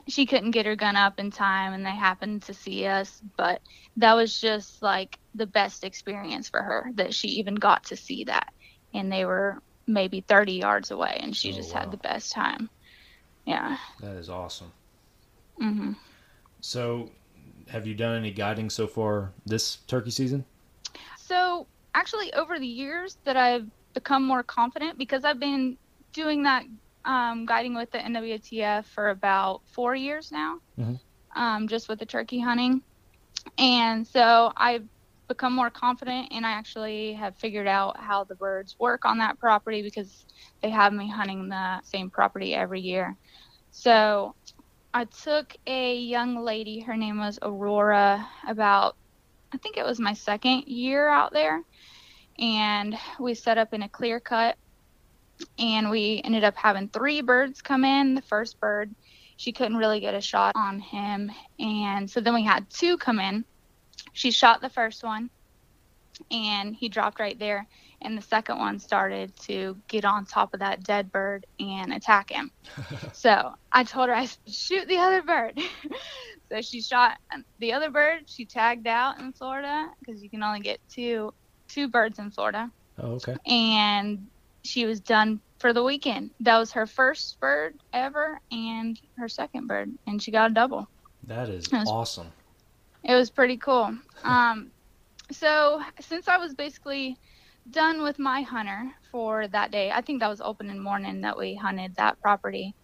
she 0.08 0.26
couldn't 0.26 0.52
get 0.52 0.66
her 0.66 0.76
gun 0.76 0.96
up 0.96 1.18
in 1.18 1.30
time 1.30 1.72
and 1.72 1.84
they 1.84 1.90
happened 1.90 2.42
to 2.42 2.54
see 2.54 2.86
us. 2.86 3.20
But 3.36 3.60
that 3.96 4.14
was 4.14 4.38
just 4.38 4.82
like 4.82 5.18
the 5.34 5.46
best 5.46 5.82
experience 5.84 6.48
for 6.48 6.62
her 6.62 6.90
that 6.94 7.14
she 7.14 7.28
even 7.28 7.54
got 7.54 7.84
to 7.86 7.96
see 7.96 8.24
that. 8.24 8.46
And 8.92 9.10
they 9.10 9.24
were 9.24 9.58
maybe 9.86 10.20
30 10.20 10.54
yards 10.54 10.90
away 10.90 11.18
and 11.20 11.36
she 11.36 11.50
Oh, 11.52 11.56
just 11.56 11.72
wow. 11.72 11.80
had 11.80 11.90
the 11.90 11.96
best 11.98 12.32
time. 12.32 12.70
Yeah. 13.44 13.76
That 14.00 14.16
is 14.16 14.28
awesome. 14.28 14.72
hmm 15.58 15.92
So, 16.60 17.10
have 17.68 17.86
you 17.86 17.94
done 17.94 18.16
any 18.16 18.30
guiding 18.32 18.70
so 18.70 18.86
far 18.86 19.32
this 19.44 19.76
turkey 19.86 20.10
season? 20.10 20.44
So 21.26 21.68
actually, 21.94 22.32
over 22.34 22.58
the 22.58 22.66
years 22.66 23.16
that 23.24 23.36
I've 23.36 23.66
become 23.94 24.24
more 24.24 24.42
confident 24.42 24.98
because 24.98 25.24
I've 25.24 25.40
been 25.40 25.76
doing 26.12 26.44
that 26.44 26.64
um, 27.04 27.46
guiding 27.46 27.74
with 27.74 27.90
the 27.90 27.98
NWTF 27.98 28.86
for 28.86 29.10
about 29.10 29.62
four 29.66 29.94
years 29.94 30.28
now, 30.32 30.58
Mhm. 30.78 31.00
um, 31.34 31.68
just 31.68 31.88
with 31.88 31.98
the 31.98 32.06
turkey 32.06 32.40
hunting, 32.40 32.82
and 33.58 34.06
so 34.06 34.52
I've 34.56 34.86
become 35.28 35.52
more 35.52 35.70
confident 35.70 36.28
and 36.30 36.46
I 36.46 36.52
actually 36.52 37.14
have 37.14 37.36
figured 37.36 37.66
out 37.66 37.98
how 37.98 38.24
the 38.24 38.34
birds 38.34 38.76
work 38.78 39.04
on 39.04 39.18
that 39.18 39.38
property 39.38 39.82
because 39.82 40.24
they 40.62 40.70
have 40.70 40.92
me 40.92 41.10
hunting 41.10 41.48
the 41.48 41.80
same 41.82 42.10
property 42.10 42.54
every 42.54 42.80
year. 42.80 43.16
So 43.70 44.34
I 44.94 45.04
took 45.04 45.54
a 45.66 45.96
young 45.96 46.36
lady, 46.36 46.80
her 46.80 46.96
name 46.96 47.18
was 47.18 47.38
Aurora, 47.42 48.26
about 48.48 48.96
I 49.52 49.58
think 49.58 49.76
it 49.76 49.84
was 49.84 50.00
my 50.00 50.12
second 50.12 50.64
year 50.66 51.08
out 51.08 51.32
there, 51.32 51.62
and 52.38 52.96
we 53.20 53.34
set 53.34 53.58
up 53.58 53.72
in 53.72 53.82
a 53.82 53.88
clear 53.88 54.20
cut, 54.20 54.56
and 55.58 55.90
we 55.90 56.20
ended 56.24 56.44
up 56.44 56.56
having 56.56 56.88
three 56.88 57.22
birds 57.22 57.62
come 57.62 57.84
in. 57.84 58.14
The 58.14 58.22
first 58.22 58.58
bird, 58.60 58.94
she 59.36 59.52
couldn't 59.52 59.76
really 59.76 60.00
get 60.00 60.14
a 60.14 60.20
shot 60.20 60.52
on 60.56 60.80
him, 60.80 61.30
and 61.58 62.10
so 62.10 62.20
then 62.20 62.34
we 62.34 62.44
had 62.44 62.68
two 62.70 62.98
come 62.98 63.20
in. 63.20 63.44
She 64.16 64.30
shot 64.30 64.62
the 64.62 64.70
first 64.70 65.04
one, 65.04 65.28
and 66.30 66.74
he 66.74 66.88
dropped 66.88 67.20
right 67.20 67.38
there. 67.38 67.66
And 68.00 68.16
the 68.16 68.22
second 68.22 68.58
one 68.58 68.78
started 68.78 69.36
to 69.40 69.76
get 69.88 70.06
on 70.06 70.24
top 70.24 70.54
of 70.54 70.60
that 70.60 70.82
dead 70.84 71.12
bird 71.12 71.44
and 71.60 71.92
attack 71.92 72.30
him. 72.30 72.50
so 73.12 73.54
I 73.72 73.84
told 73.84 74.08
her, 74.08 74.14
I 74.14 74.24
said, 74.24 74.38
shoot 74.46 74.88
the 74.88 74.96
other 74.96 75.20
bird. 75.22 75.60
so 76.50 76.62
she 76.62 76.80
shot 76.80 77.18
the 77.58 77.74
other 77.74 77.90
bird. 77.90 78.22
She 78.24 78.46
tagged 78.46 78.86
out 78.86 79.20
in 79.20 79.32
Florida 79.32 79.90
because 80.00 80.22
you 80.22 80.30
can 80.30 80.42
only 80.42 80.60
get 80.60 80.80
two 80.88 81.32
two 81.68 81.88
birds 81.88 82.18
in 82.18 82.30
Florida, 82.30 82.70
Oh, 82.98 83.12
okay. 83.16 83.36
and 83.46 84.26
she 84.62 84.86
was 84.86 85.00
done 85.00 85.40
for 85.58 85.74
the 85.74 85.82
weekend. 85.82 86.30
That 86.40 86.56
was 86.58 86.72
her 86.72 86.86
first 86.86 87.38
bird 87.40 87.74
ever 87.92 88.40
and 88.50 88.98
her 89.18 89.28
second 89.28 89.66
bird, 89.66 89.90
and 90.06 90.22
she 90.22 90.30
got 90.30 90.52
a 90.52 90.54
double. 90.54 90.88
That 91.24 91.50
is 91.50 91.68
awesome. 91.72 92.28
It 93.06 93.14
was 93.16 93.30
pretty 93.30 93.58
cool. 93.58 93.96
Um, 94.24 94.72
so 95.32 95.82
since 96.00 96.28
I 96.28 96.38
was 96.38 96.54
basically 96.54 97.18
done 97.70 98.02
with 98.02 98.18
my 98.18 98.42
hunter 98.42 98.92
for 99.12 99.48
that 99.48 99.72
day, 99.72 99.92
I 99.92 100.02
think 100.02 100.20
that 100.20 100.28
was 100.30 100.42
opening 100.42 100.82
morning 100.82 101.22
that 101.22 101.38
we 101.38 101.56
hunted 101.56 101.96
that 101.96 102.20
property 102.20 102.74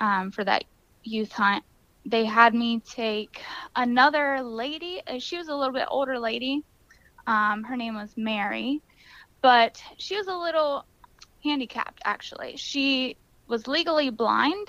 um, 0.00 0.32
for 0.32 0.44
that 0.44 0.64
youth 1.04 1.32
hunt. 1.32 1.64
They 2.06 2.26
had 2.26 2.54
me 2.54 2.80
take 2.94 3.42
another 3.76 4.42
lady. 4.42 5.02
uh, 5.06 5.18
She 5.20 5.38
was 5.38 5.48
a 5.48 5.56
little 5.56 5.74
bit 5.74 5.88
older 5.90 6.18
lady. 6.18 6.62
Um, 7.26 7.64
her 7.64 7.76
name 7.76 7.96
was 7.96 8.14
Mary, 8.16 8.82
but 9.42 9.80
she 9.98 10.16
was 10.16 10.28
a 10.28 10.34
little 10.36 10.84
handicapped 11.44 12.00
actually. 12.04 12.56
She 12.58 13.18
was 13.48 13.68
legally 13.68 14.10
blind, 14.10 14.68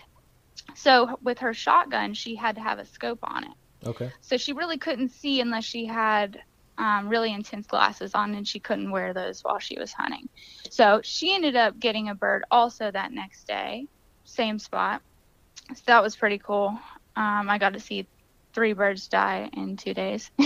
so 0.75 1.17
with 1.21 1.39
her 1.39 1.53
shotgun, 1.53 2.13
she 2.15 2.35
had 2.35 2.55
to 2.57 2.61
have 2.61 2.79
a 2.79 2.85
scope 2.85 3.19
on 3.23 3.45
it. 3.45 3.60
Okay. 3.85 4.11
So 4.21 4.37
she 4.37 4.53
really 4.53 4.77
couldn't 4.77 5.09
see 5.09 5.41
unless 5.41 5.65
she 5.65 5.85
had 5.85 6.39
um, 6.77 7.07
really 7.07 7.33
intense 7.33 7.67
glasses 7.67 8.15
on, 8.15 8.33
and 8.33 8.47
she 8.47 8.59
couldn't 8.59 8.91
wear 8.91 9.13
those 9.13 9.41
while 9.41 9.59
she 9.59 9.77
was 9.77 9.91
hunting. 9.93 10.29
So 10.69 11.01
she 11.03 11.33
ended 11.33 11.55
up 11.55 11.79
getting 11.79 12.09
a 12.09 12.15
bird 12.15 12.43
also 12.49 12.89
that 12.91 13.11
next 13.11 13.45
day, 13.47 13.87
same 14.23 14.59
spot. 14.59 15.01
So 15.73 15.81
that 15.87 16.03
was 16.03 16.15
pretty 16.15 16.39
cool. 16.39 16.77
Um, 17.15 17.49
I 17.49 17.57
got 17.57 17.73
to 17.73 17.79
see 17.79 18.07
three 18.53 18.73
birds 18.73 19.07
die 19.07 19.49
in 19.53 19.77
two 19.77 19.93
days. 19.93 20.29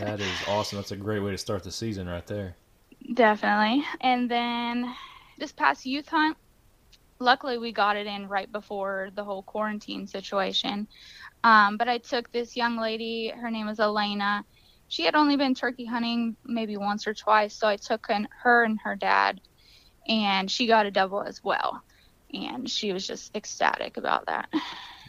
That 0.00 0.18
is 0.18 0.48
awesome. 0.48 0.76
That's 0.76 0.92
a 0.92 0.96
great 0.96 1.18
way 1.18 1.30
to 1.30 1.36
start 1.36 1.62
the 1.62 1.70
season 1.70 2.08
right 2.08 2.26
there. 2.26 2.56
Definitely. 3.12 3.84
And 4.00 4.30
then 4.30 4.94
this 5.38 5.52
past 5.52 5.84
youth 5.84 6.08
hunt, 6.08 6.38
luckily 7.20 7.58
we 7.58 7.72
got 7.72 7.96
it 7.96 8.06
in 8.06 8.26
right 8.28 8.50
before 8.50 9.10
the 9.14 9.22
whole 9.22 9.42
quarantine 9.42 10.06
situation. 10.06 10.88
Um, 11.44 11.76
but 11.76 11.88
I 11.88 11.98
took 11.98 12.30
this 12.32 12.56
young 12.56 12.78
lady, 12.78 13.28
her 13.28 13.50
name 13.50 13.66
was 13.66 13.78
Elena. 13.80 14.44
She 14.88 15.04
had 15.04 15.14
only 15.14 15.36
been 15.36 15.54
turkey 15.54 15.84
hunting 15.84 16.36
maybe 16.44 16.76
once 16.76 17.06
or 17.06 17.14
twice, 17.14 17.56
so 17.56 17.68
I 17.68 17.76
took 17.76 18.06
an, 18.08 18.26
her 18.42 18.64
and 18.64 18.78
her 18.82 18.96
dad, 18.96 19.40
and 20.08 20.50
she 20.50 20.66
got 20.66 20.86
a 20.86 20.90
double 20.90 21.22
as 21.22 21.40
well. 21.44 21.82
And 22.32 22.68
she 22.68 22.92
was 22.92 23.06
just 23.06 23.34
ecstatic 23.36 23.96
about 23.96 24.26
that. 24.26 24.48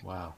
Wow. 0.03 0.35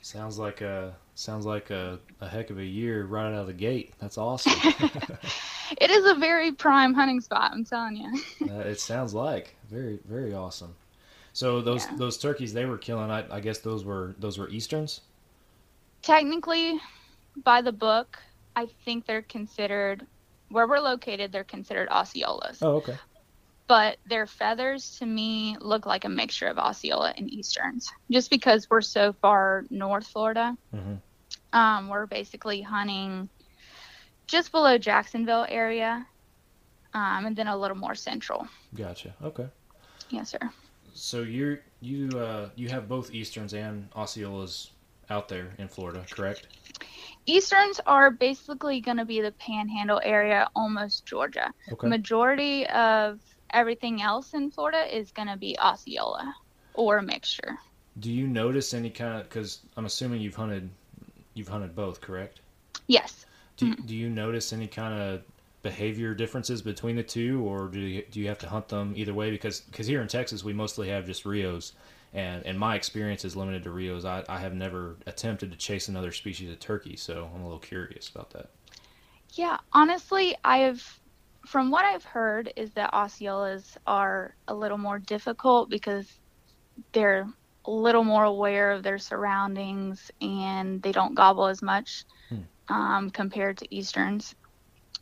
Sounds 0.00 0.38
like 0.38 0.60
a 0.60 0.94
sounds 1.14 1.44
like 1.44 1.70
a, 1.70 1.98
a 2.20 2.28
heck 2.28 2.50
of 2.50 2.58
a 2.58 2.64
year 2.64 3.04
right 3.04 3.26
out 3.26 3.34
of 3.34 3.46
the 3.46 3.52
gate. 3.52 3.92
That's 3.98 4.16
awesome. 4.16 4.52
It 5.80 5.90
is 5.90 6.10
a 6.10 6.14
very 6.14 6.52
prime 6.52 6.94
hunting 6.94 7.20
spot, 7.20 7.50
I'm 7.52 7.64
telling 7.64 7.96
you. 7.96 8.20
Uh, 8.48 8.60
it 8.60 8.80
sounds 8.80 9.14
like 9.14 9.54
very 9.70 9.98
very 10.04 10.32
awesome. 10.32 10.74
So 11.32 11.60
those 11.60 11.84
Yeah. 11.86 11.96
those 11.96 12.18
turkeys 12.18 12.52
they 12.52 12.64
were 12.66 12.78
killing, 12.78 13.10
I, 13.10 13.24
I 13.36 13.40
guess 13.40 13.58
those 13.58 13.84
were 13.84 14.14
those 14.18 14.38
were 14.38 14.48
easterns. 14.48 15.00
technically 16.02 16.78
by 17.44 17.60
the 17.60 17.72
book 17.72 18.18
i 18.56 18.66
think 18.84 19.04
they're 19.06 19.22
considered 19.22 20.06
where 20.50 20.66
we're 20.66 20.78
located 20.78 21.32
they're 21.32 21.44
considered 21.44 21.88
osceolas 21.90 22.58
Oh, 22.62 22.76
okay. 22.76 22.96
but 23.66 23.98
their 24.06 24.26
feathers 24.26 24.96
to 24.98 25.06
me 25.06 25.56
look 25.60 25.86
like 25.86 26.04
a 26.04 26.08
mixture 26.08 26.46
of 26.46 26.56
osceola 26.58 27.12
and 27.16 27.28
easterns 27.30 27.90
just 28.10 28.30
because 28.30 28.68
we're 28.70 28.80
so 28.80 29.12
far 29.12 29.64
north 29.70 30.06
florida 30.06 30.56
Mm-hmm. 30.74 30.94
um, 31.58 31.88
we're 31.88 32.06
basically 32.06 32.62
hunting 32.62 33.28
just 34.26 34.52
below 34.52 34.78
jacksonville 34.78 35.46
area 35.48 36.06
um, 36.94 37.26
and 37.26 37.36
then 37.36 37.48
a 37.48 37.56
little 37.56 37.76
more 37.76 37.94
central 37.96 38.46
Gotcha. 38.74 39.14
Okay. 39.22 39.48
yes 40.10 40.30
sir 40.30 40.50
So 40.94 41.22
you 41.22 41.58
you 41.80 42.18
uh, 42.18 42.50
you 42.56 42.68
have 42.68 42.88
both 42.88 43.12
easterns 43.14 43.54
and 43.54 43.90
osceolas 43.92 44.70
out 45.10 45.28
there 45.28 45.54
in 45.58 45.68
Florida, 45.68 46.04
correct? 46.10 46.48
easterns 47.26 47.80
are 47.86 48.10
basically 48.10 48.80
going 48.80 48.96
to 48.96 49.04
be 49.04 49.20
the 49.20 49.32
panhandle 49.32 50.00
area 50.02 50.48
almost 50.54 51.06
georgia 51.06 51.52
Okay. 51.72 51.88
majority 51.88 52.66
of 52.68 53.20
everything 53.52 54.02
else 54.02 54.34
in 54.34 54.50
Florida 54.50 54.96
is 54.96 55.10
going 55.12 55.28
to 55.28 55.36
be 55.36 55.58
Osceola 55.58 56.34
or 56.74 56.98
a 56.98 57.02
mixture. 57.02 57.58
Do 57.98 58.12
you 58.12 58.26
notice 58.26 58.74
any 58.74 58.90
kind 58.90 59.20
of 59.20 59.28
because 59.28 59.60
I'm 59.76 59.86
assuming 59.86 60.20
you've 60.20 60.34
hunted 60.36 60.68
you've 61.34 61.48
hunted 61.48 61.74
both, 61.74 62.00
correct? 62.00 62.40
Yes. 62.86 63.24
Do 63.56 63.74
do 63.86 63.96
you 63.96 64.08
notice 64.08 64.52
any 64.52 64.66
kind 64.66 65.00
of 65.00 65.22
behavior 65.68 66.14
differences 66.14 66.62
between 66.62 66.96
the 66.96 67.02
two, 67.02 67.42
or 67.42 67.68
do 67.68 67.78
you, 67.78 68.02
do 68.10 68.20
you 68.20 68.28
have 68.28 68.38
to 68.38 68.48
hunt 68.48 68.68
them 68.68 68.94
either 68.96 69.12
way? 69.12 69.30
Because 69.30 69.60
because 69.60 69.86
here 69.86 70.00
in 70.00 70.08
Texas 70.08 70.42
we 70.42 70.54
mostly 70.54 70.88
have 70.88 71.04
just 71.04 71.26
Rios, 71.26 71.74
and 72.14 72.44
and 72.46 72.58
my 72.58 72.74
experience 72.74 73.24
is 73.24 73.36
limited 73.36 73.62
to 73.64 73.70
Rios. 73.70 74.06
I, 74.06 74.24
I 74.28 74.38
have 74.38 74.54
never 74.54 74.96
attempted 75.06 75.50
to 75.52 75.58
chase 75.58 75.88
another 75.88 76.10
species 76.10 76.50
of 76.50 76.58
turkey, 76.58 76.96
so 76.96 77.30
I'm 77.34 77.42
a 77.42 77.44
little 77.44 77.58
curious 77.58 78.08
about 78.08 78.30
that. 78.30 78.50
Yeah, 79.34 79.58
honestly, 79.72 80.36
I 80.42 80.58
have 80.58 80.82
from 81.46 81.70
what 81.70 81.84
I've 81.84 82.04
heard 82.04 82.50
is 82.56 82.70
that 82.72 82.92
Osceolas 82.92 83.76
are 83.86 84.34
a 84.48 84.54
little 84.54 84.78
more 84.78 84.98
difficult 84.98 85.68
because 85.68 86.06
they're 86.92 87.28
a 87.66 87.70
little 87.70 88.04
more 88.04 88.24
aware 88.24 88.70
of 88.72 88.82
their 88.82 88.98
surroundings 88.98 90.10
and 90.22 90.80
they 90.80 90.92
don't 90.92 91.14
gobble 91.14 91.46
as 91.46 91.60
much 91.60 92.04
um, 92.68 93.10
compared 93.10 93.58
to 93.58 93.74
Easterns. 93.74 94.34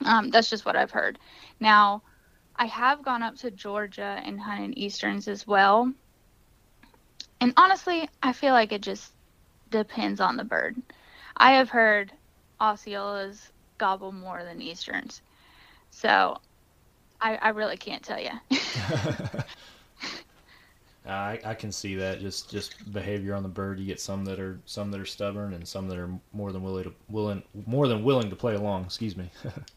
Um, 0.04 0.30
that's 0.30 0.50
just 0.50 0.66
what 0.66 0.76
I've 0.76 0.90
heard. 0.90 1.18
Now, 1.60 2.02
I 2.56 2.66
have 2.66 3.02
gone 3.02 3.22
up 3.22 3.36
to 3.36 3.50
Georgia 3.50 4.20
and 4.24 4.40
hunted 4.40 4.76
Easterns 4.78 5.28
as 5.28 5.46
well. 5.46 5.92
And 7.40 7.52
honestly, 7.56 8.08
I 8.22 8.32
feel 8.32 8.52
like 8.52 8.72
it 8.72 8.80
just 8.80 9.12
depends 9.70 10.20
on 10.20 10.36
the 10.36 10.44
bird. 10.44 10.76
I 11.36 11.52
have 11.52 11.68
heard 11.68 12.12
Osceolas 12.60 13.50
gobble 13.78 14.12
more 14.12 14.42
than 14.42 14.62
Easterns. 14.62 15.20
So 15.90 16.38
I, 17.20 17.36
I 17.36 17.48
really 17.50 17.76
can't 17.76 18.02
tell 18.02 18.20
you. 18.20 18.30
I, 21.06 21.38
I 21.44 21.54
can 21.54 21.70
see 21.70 21.94
that 21.96 22.20
just 22.20 22.50
just 22.50 22.92
behavior 22.92 23.34
on 23.34 23.42
the 23.42 23.48
bird. 23.48 23.78
You 23.78 23.86
get 23.86 24.00
some 24.00 24.24
that 24.24 24.40
are 24.40 24.58
some 24.66 24.90
that 24.90 25.00
are 25.00 25.06
stubborn 25.06 25.54
and 25.54 25.66
some 25.66 25.88
that 25.88 25.98
are 25.98 26.10
more 26.32 26.52
than 26.52 26.62
willing 26.62 26.84
to 26.84 26.94
willing 27.08 27.42
more 27.66 27.86
than 27.86 28.02
willing 28.02 28.28
to 28.30 28.36
play 28.36 28.54
along. 28.54 28.84
Excuse 28.84 29.16
me. 29.16 29.30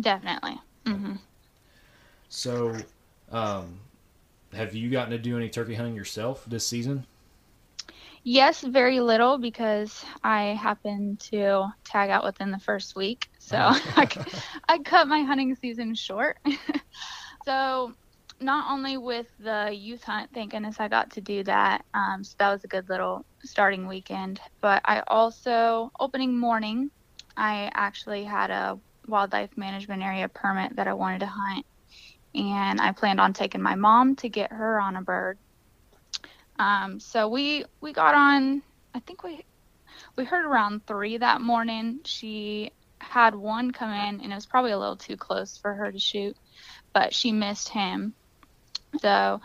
Definitely. 0.00 0.60
hmm 0.86 1.14
so, 2.28 2.74
um, 3.30 3.78
have 4.52 4.74
you 4.74 4.90
gotten 4.90 5.10
to 5.12 5.18
do 5.18 5.36
any 5.36 5.48
turkey 5.48 5.74
hunting 5.74 5.94
yourself 5.94 6.44
this 6.48 6.66
season? 6.66 7.06
Yes, 8.24 8.62
very 8.62 9.00
little 9.00 9.38
because 9.38 10.04
I 10.22 10.58
happened 10.60 11.20
to 11.30 11.68
tag 11.84 12.10
out 12.10 12.24
within 12.24 12.50
the 12.50 12.58
first 12.58 12.96
week. 12.96 13.28
So 13.38 13.56
I 13.58 14.78
cut 14.84 15.06
my 15.06 15.22
hunting 15.22 15.54
season 15.54 15.94
short. 15.94 16.38
so, 17.44 17.92
not 18.40 18.72
only 18.72 18.96
with 18.96 19.26
the 19.38 19.70
youth 19.72 20.02
hunt, 20.02 20.30
thank 20.34 20.52
goodness 20.52 20.80
I 20.80 20.88
got 20.88 21.12
to 21.12 21.20
do 21.20 21.44
that. 21.44 21.84
Um, 21.94 22.24
so, 22.24 22.34
that 22.38 22.50
was 22.52 22.64
a 22.64 22.68
good 22.68 22.88
little 22.88 23.24
starting 23.44 23.86
weekend. 23.86 24.40
But 24.60 24.82
I 24.86 25.02
also, 25.06 25.90
opening 26.00 26.36
morning, 26.36 26.90
I 27.36 27.70
actually 27.74 28.24
had 28.24 28.50
a 28.50 28.78
wildlife 29.06 29.56
management 29.56 30.02
area 30.02 30.28
permit 30.28 30.76
that 30.76 30.88
I 30.88 30.94
wanted 30.94 31.20
to 31.20 31.26
hunt. 31.26 31.66
And 32.34 32.80
I 32.80 32.92
planned 32.92 33.20
on 33.20 33.32
taking 33.32 33.62
my 33.62 33.76
mom 33.76 34.16
to 34.16 34.28
get 34.28 34.52
her 34.52 34.80
on 34.80 34.96
a 34.96 35.02
bird. 35.02 35.38
Um, 36.58 37.00
so 37.00 37.28
we 37.28 37.64
we 37.80 37.92
got 37.92 38.14
on. 38.14 38.62
I 38.94 39.00
think 39.00 39.22
we 39.22 39.44
we 40.16 40.24
heard 40.24 40.44
around 40.44 40.86
three 40.86 41.18
that 41.18 41.40
morning. 41.40 42.00
She 42.04 42.72
had 42.98 43.34
one 43.34 43.70
come 43.70 43.90
in, 43.90 44.20
and 44.20 44.32
it 44.32 44.34
was 44.34 44.46
probably 44.46 44.72
a 44.72 44.78
little 44.78 44.96
too 44.96 45.16
close 45.16 45.56
for 45.58 45.74
her 45.74 45.90
to 45.90 45.98
shoot, 45.98 46.36
but 46.92 47.14
she 47.14 47.32
missed 47.32 47.68
him. 47.68 48.14
So 49.00 49.40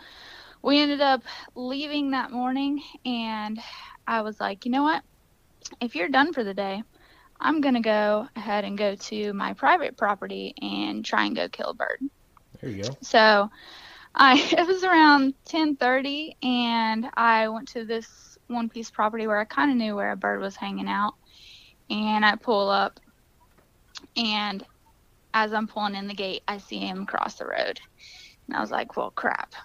we 0.62 0.80
ended 0.80 1.00
up 1.00 1.22
leaving 1.54 2.12
that 2.12 2.30
morning, 2.30 2.82
and 3.04 3.60
I 4.06 4.22
was 4.22 4.40
like, 4.40 4.64
you 4.64 4.70
know 4.70 4.82
what? 4.82 5.02
If 5.80 5.94
you're 5.94 6.08
done 6.08 6.32
for 6.32 6.44
the 6.44 6.54
day, 6.54 6.82
I'm 7.40 7.60
gonna 7.60 7.80
go 7.82 8.28
ahead 8.36 8.64
and 8.64 8.78
go 8.78 8.96
to 8.96 9.32
my 9.32 9.54
private 9.54 9.96
property 9.96 10.54
and 10.60 11.04
try 11.04 11.24
and 11.26 11.36
go 11.36 11.48
kill 11.48 11.70
a 11.70 11.74
bird. 11.74 11.98
There 12.60 12.70
you 12.70 12.82
go. 12.84 12.96
So 13.02 13.48
I 14.14 14.34
it 14.58 14.66
was 14.66 14.84
around 14.84 15.34
10:30 15.46 16.36
and 16.42 17.06
I 17.16 17.48
went 17.48 17.68
to 17.70 17.84
this 17.84 18.38
one 18.48 18.68
piece 18.68 18.90
property 18.90 19.26
where 19.26 19.40
I 19.40 19.44
kind 19.44 19.70
of 19.70 19.76
knew 19.76 19.96
where 19.96 20.12
a 20.12 20.16
bird 20.16 20.40
was 20.40 20.56
hanging 20.56 20.88
out 20.88 21.14
and 21.90 22.24
I 22.24 22.36
pull 22.36 22.68
up 22.70 23.00
and 24.16 24.64
as 25.34 25.52
I'm 25.52 25.66
pulling 25.68 25.94
in 25.94 26.08
the 26.08 26.14
gate 26.14 26.42
I 26.48 26.58
see 26.58 26.78
him 26.78 27.06
cross 27.06 27.36
the 27.36 27.46
road. 27.46 27.78
And 28.48 28.56
I 28.56 28.60
was 28.60 28.70
like, 28.70 28.96
"Well, 28.96 29.10
crap." 29.10 29.52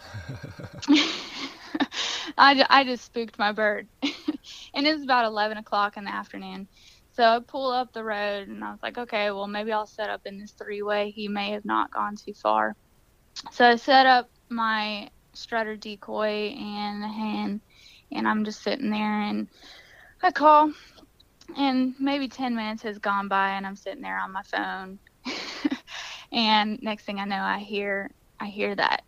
I, 2.37 2.65
I 2.69 2.83
just 2.83 3.05
spooked 3.05 3.39
my 3.39 3.51
bird. 3.51 3.87
and 4.73 4.87
it 4.87 4.93
was 4.93 5.03
about 5.03 5.25
11 5.25 5.57
o'clock 5.57 5.97
in 5.97 6.05
the 6.05 6.11
afternoon. 6.13 6.67
So 7.15 7.23
I 7.23 7.39
pull 7.47 7.71
up 7.71 7.93
the 7.93 8.03
road 8.03 8.49
and 8.49 8.63
I 8.63 8.71
was 8.71 8.79
like, 8.83 8.97
okay, 8.97 9.31
well, 9.31 9.47
maybe 9.47 9.71
I'll 9.71 9.87
set 9.87 10.09
up 10.09 10.21
in 10.25 10.39
this 10.39 10.53
three 10.53 10.83
way. 10.83 11.11
He 11.11 11.27
may 11.29 11.51
have 11.51 11.65
not 11.65 11.91
gone 11.91 12.15
too 12.23 12.33
far. 12.33 12.75
So 13.51 13.65
I 13.67 13.75
set 13.75 14.05
up 14.05 14.29
my 14.49 15.09
strutter 15.35 15.75
decoy 15.77 16.55
and 16.57 17.03
the 17.03 17.07
hen, 17.07 17.61
and 18.11 18.27
I'm 18.27 18.45
just 18.45 18.63
sitting 18.63 18.91
there 18.91 19.21
and 19.21 19.47
I 20.23 20.31
call, 20.31 20.71
and 21.57 21.93
maybe 21.99 22.27
10 22.29 22.55
minutes 22.55 22.83
has 22.83 22.99
gone 22.99 23.27
by, 23.29 23.51
and 23.51 23.65
I'm 23.65 23.75
sitting 23.75 24.01
there 24.01 24.19
on 24.19 24.33
my 24.33 24.43
phone. 24.43 24.99
and 26.31 26.79
next 26.81 27.05
thing 27.05 27.19
I 27.19 27.25
know, 27.25 27.41
I 27.41 27.59
hear 27.59 28.11
I 28.39 28.47
hear 28.47 28.75
that 28.75 29.03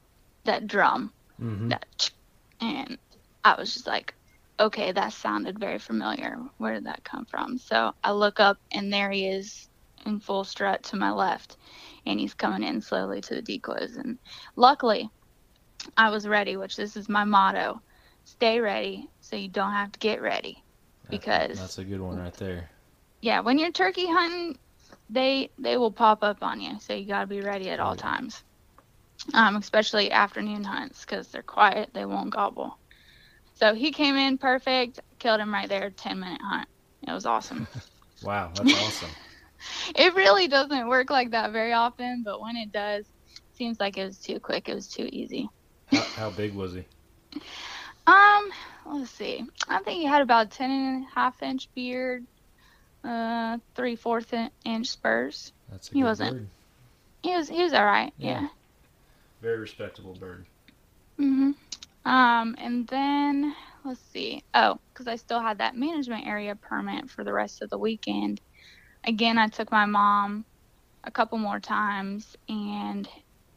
that 0.46 0.67
drum, 0.67 1.13
Mm-hmm. 1.41 1.72
that, 1.72 1.86
and 2.62 2.98
I 3.43 3.56
was 3.60 3.74
just 3.74 3.88
like, 3.88 4.13
okay, 4.60 4.91
that 4.91 5.13
sounded 5.13 5.60
very 5.60 5.80
familiar. 5.80 6.38
Where 6.58 6.74
did 6.76 6.86
that 6.86 7.04
come 7.04 7.26
from? 7.26 7.58
So 7.58 7.93
I 8.04 8.12
look 8.12 8.39
up, 8.39 8.58
and 8.72 8.91
there 8.93 9.12
he 9.12 9.28
is 9.28 9.70
in 10.06 10.20
full 10.20 10.43
strut 10.43 10.84
to 10.86 10.98
my 10.98 11.12
left, 11.12 11.58
and 12.06 12.20
he's 12.20 12.34
coming 12.34 12.63
in 12.63 12.82
slowly 12.82 13.22
to 13.22 13.36
the 13.36 13.41
decoys. 13.41 13.96
And 13.98 14.20
luckily, 14.56 15.10
I 15.98 16.10
was 16.10 16.28
ready, 16.28 16.58
which 16.58 16.76
this 16.76 16.96
is 16.98 17.10
my 17.10 17.24
motto: 17.26 17.82
stay 18.24 18.60
ready, 18.60 19.10
so 19.22 19.36
you 19.36 19.50
don't 19.50 19.74
have 19.74 19.91
to 19.93 20.00
get 20.00 20.22
ready. 20.22 20.63
Because 21.10 21.58
That's 21.60 21.80
a 21.80 21.84
good 21.86 22.02
one 22.02 22.17
right 22.17 22.34
there. 22.34 22.70
yeah, 23.22 23.41
when 23.41 23.58
you're 23.60 23.72
turkey 23.72 24.08
hunting, 24.08 24.58
they 25.10 25.52
they 25.60 25.78
will 25.78 25.91
pop 25.91 26.24
up 26.24 26.43
on 26.43 26.62
you, 26.62 26.80
so 26.80 26.93
you 26.93 27.08
got 27.08 27.22
to 27.22 27.28
be 27.28 27.41
ready 27.41 27.70
at 27.70 27.80
all 27.80 27.96
times. 27.96 28.43
Um, 29.34 29.56
especially 29.58 30.12
afternoon 30.12 30.63
hunts 30.63 31.06
because 31.06 31.30
they're 31.30 31.43
quiet, 31.43 31.91
they 31.93 32.06
won't 32.06 32.32
gobble. 32.32 32.80
So 33.58 33.74
he 33.76 33.91
came 33.91 34.15
in 34.15 34.38
perfect, 34.39 35.00
killed 35.20 35.41
him 35.41 35.54
right 35.54 35.70
there, 35.70 35.91
ten 35.91 36.20
minute 36.20 36.41
hunt. 36.43 36.67
It 37.08 37.13
was 37.13 37.26
awesome. 37.26 37.67
Wow, 38.22 38.52
that's 38.56 38.74
awesome. 38.74 39.15
it 39.96 40.15
really 40.15 40.48
doesn't 40.48 40.88
work 40.88 41.10
like 41.10 41.32
that 41.32 41.52
very 41.52 41.74
often, 41.74 42.24
but 42.26 42.41
when 42.41 42.56
it 42.58 42.72
does, 42.72 43.10
seems 43.54 43.80
like 43.80 43.98
it 43.98 44.06
was 44.06 44.20
too 44.20 44.39
quick. 44.39 44.70
It 44.70 44.76
was 44.76 44.88
too 44.89 45.08
easy. 45.12 45.50
How, 45.88 46.08
how 46.15 46.30
big 46.30 46.54
was 46.54 46.74
he? 46.74 46.86
Um, 48.08 48.52
let's 48.86 49.12
see. 49.12 49.43
I 49.67 49.80
think 49.80 50.00
he 50.00 50.06
had 50.06 50.22
about 50.22 50.52
ten 50.52 50.72
and 50.72 51.04
a 51.06 51.08
half 51.20 51.41
inch 51.43 51.70
beard, 51.76 52.26
uh, 53.04 53.58
three 53.76 53.96
fourth 53.96 54.34
inch 54.65 54.88
spurs. 54.88 55.54
That's 55.70 55.91
a 55.91 55.96
He 55.96 56.04
wasn't. 56.04 56.36
bird. 56.36 56.48
He 57.24 57.36
was 57.36 57.50
he 57.50 57.63
was 57.63 57.74
all 57.74 57.86
right. 57.86 58.13
Yeah. 58.17 58.41
Yeah. 58.41 58.48
Very 59.41 59.58
respectable 59.60 60.13
bird. 60.15 60.46
Mhm. 61.20 61.54
Um, 62.08 62.56
and 62.58 62.88
then 62.88 63.54
let's 63.84 64.00
see. 64.00 64.41
Oh, 64.54 64.80
because 64.93 65.08
I 65.08 65.17
still 65.17 65.41
had 65.41 65.58
that 65.58 65.76
management 65.76 66.26
area 66.26 66.56
permit 66.56 67.10
for 67.10 67.26
the 67.26 67.34
rest 67.34 67.62
of 67.62 67.70
the 67.70 67.78
weekend. 67.78 68.39
Again, 69.06 69.38
I 69.38 69.48
took 69.48 69.72
my 69.74 69.86
mom 69.86 70.46
a 71.04 71.12
couple 71.12 71.38
more 71.38 71.60
times, 71.60 72.38
and 72.48 73.08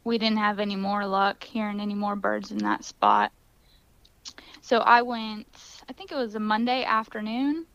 we 0.02 0.18
didn't 0.18 0.38
have 0.38 0.58
any 0.58 0.74
more 0.74 1.06
luck 1.06 1.44
hearing 1.44 1.80
any 1.80 1.94
more 1.94 2.16
birds 2.16 2.50
in 2.50 2.58
that 2.58 2.84
spot. 2.84 3.30
So 4.62 4.78
I 4.78 5.02
went. 5.02 5.46
I 5.88 5.92
think 5.92 6.10
it 6.10 6.16
was 6.16 6.34
a 6.34 6.40
Monday 6.40 6.82
afternoon, 6.82 7.66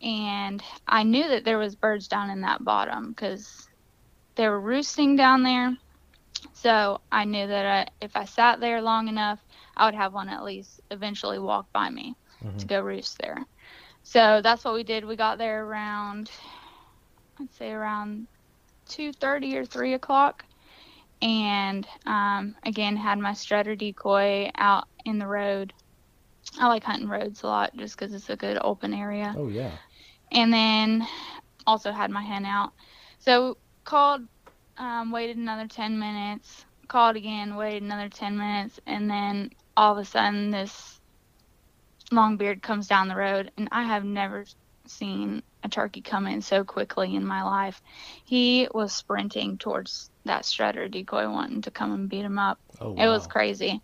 and 0.00 0.62
I 0.86 1.02
knew 1.02 1.28
that 1.30 1.44
there 1.44 1.58
was 1.58 1.74
birds 1.74 2.06
down 2.06 2.30
in 2.30 2.42
that 2.42 2.64
bottom 2.64 3.08
because 3.08 3.50
they 4.36 4.48
were 4.48 4.60
roosting 4.60 5.16
down 5.16 5.42
there. 5.42 5.76
So 6.54 7.00
I 7.10 7.24
knew 7.24 7.46
that 7.48 7.66
I, 7.66 8.04
if 8.04 8.14
I 8.14 8.24
sat 8.24 8.60
there 8.60 8.80
long 8.82 9.08
enough, 9.08 9.41
I 9.76 9.86
would 9.86 9.94
have 9.94 10.12
one 10.12 10.28
at 10.28 10.44
least 10.44 10.80
eventually 10.90 11.38
walk 11.38 11.66
by 11.72 11.90
me 11.90 12.14
to 12.58 12.68
go 12.68 12.80
roost 12.80 13.18
there. 13.18 13.38
So 14.02 14.40
that's 14.42 14.64
what 14.64 14.74
we 14.74 14.84
did. 14.84 15.04
We 15.04 15.16
got 15.16 15.38
there 15.38 15.64
around, 15.64 16.30
I'd 17.40 17.52
say 17.52 17.70
around 17.72 18.28
2:30 18.88 19.56
or 19.56 19.64
3 19.64 19.94
o'clock, 19.94 20.44
and 21.22 21.86
um, 22.06 22.54
again 22.64 22.96
had 22.96 23.18
my 23.18 23.32
strutter 23.34 23.74
decoy 23.76 24.50
out 24.56 24.84
in 25.04 25.18
the 25.18 25.26
road. 25.26 25.72
I 26.58 26.68
like 26.68 26.84
hunting 26.84 27.08
roads 27.08 27.42
a 27.42 27.46
lot 27.46 27.76
just 27.76 27.96
because 27.98 28.14
it's 28.14 28.30
a 28.30 28.36
good 28.36 28.58
open 28.60 28.92
area 28.94 29.36
Oh 29.36 29.48
yeah. 29.48 29.78
and 30.32 30.52
then 30.52 31.06
also 31.66 31.92
had 31.92 32.10
my 32.10 32.22
hen 32.22 32.44
out. 32.44 32.72
So 33.18 33.58
called, 33.84 34.22
um, 34.76 35.10
waited 35.12 35.36
another 35.36 35.66
10 35.68 35.98
minutes, 35.98 36.64
called 36.88 37.16
again, 37.16 37.56
waited 37.56 37.82
another 37.82 38.08
10 38.08 38.36
minutes, 38.36 38.80
and 38.86 39.10
then 39.10 39.50
all 39.76 39.92
of 39.92 39.98
a 39.98 40.04
sudden 40.04 40.50
this 40.50 41.00
longbeard 42.12 42.62
comes 42.62 42.86
down 42.86 43.08
the 43.08 43.16
road, 43.16 43.50
and 43.56 43.68
I 43.72 43.84
have 43.84 44.04
never 44.04 44.44
seen 44.86 45.42
a 45.62 45.68
turkey 45.68 46.02
come 46.02 46.26
in 46.26 46.42
so 46.42 46.64
quickly 46.64 47.14
in 47.14 47.24
my 47.24 47.42
life. 47.42 47.80
He 48.24 48.68
was 48.72 48.92
sprinting 48.92 49.58
towards 49.58 50.10
that 50.24 50.44
strutter 50.44 50.88
decoy 50.88 51.28
wanting 51.28 51.62
to 51.62 51.70
come 51.70 51.92
and 51.92 52.08
beat 52.08 52.24
him 52.24 52.38
up. 52.38 52.58
Oh 52.80 52.92
wow. 52.92 53.04
It 53.04 53.08
was 53.08 53.26
crazy. 53.26 53.80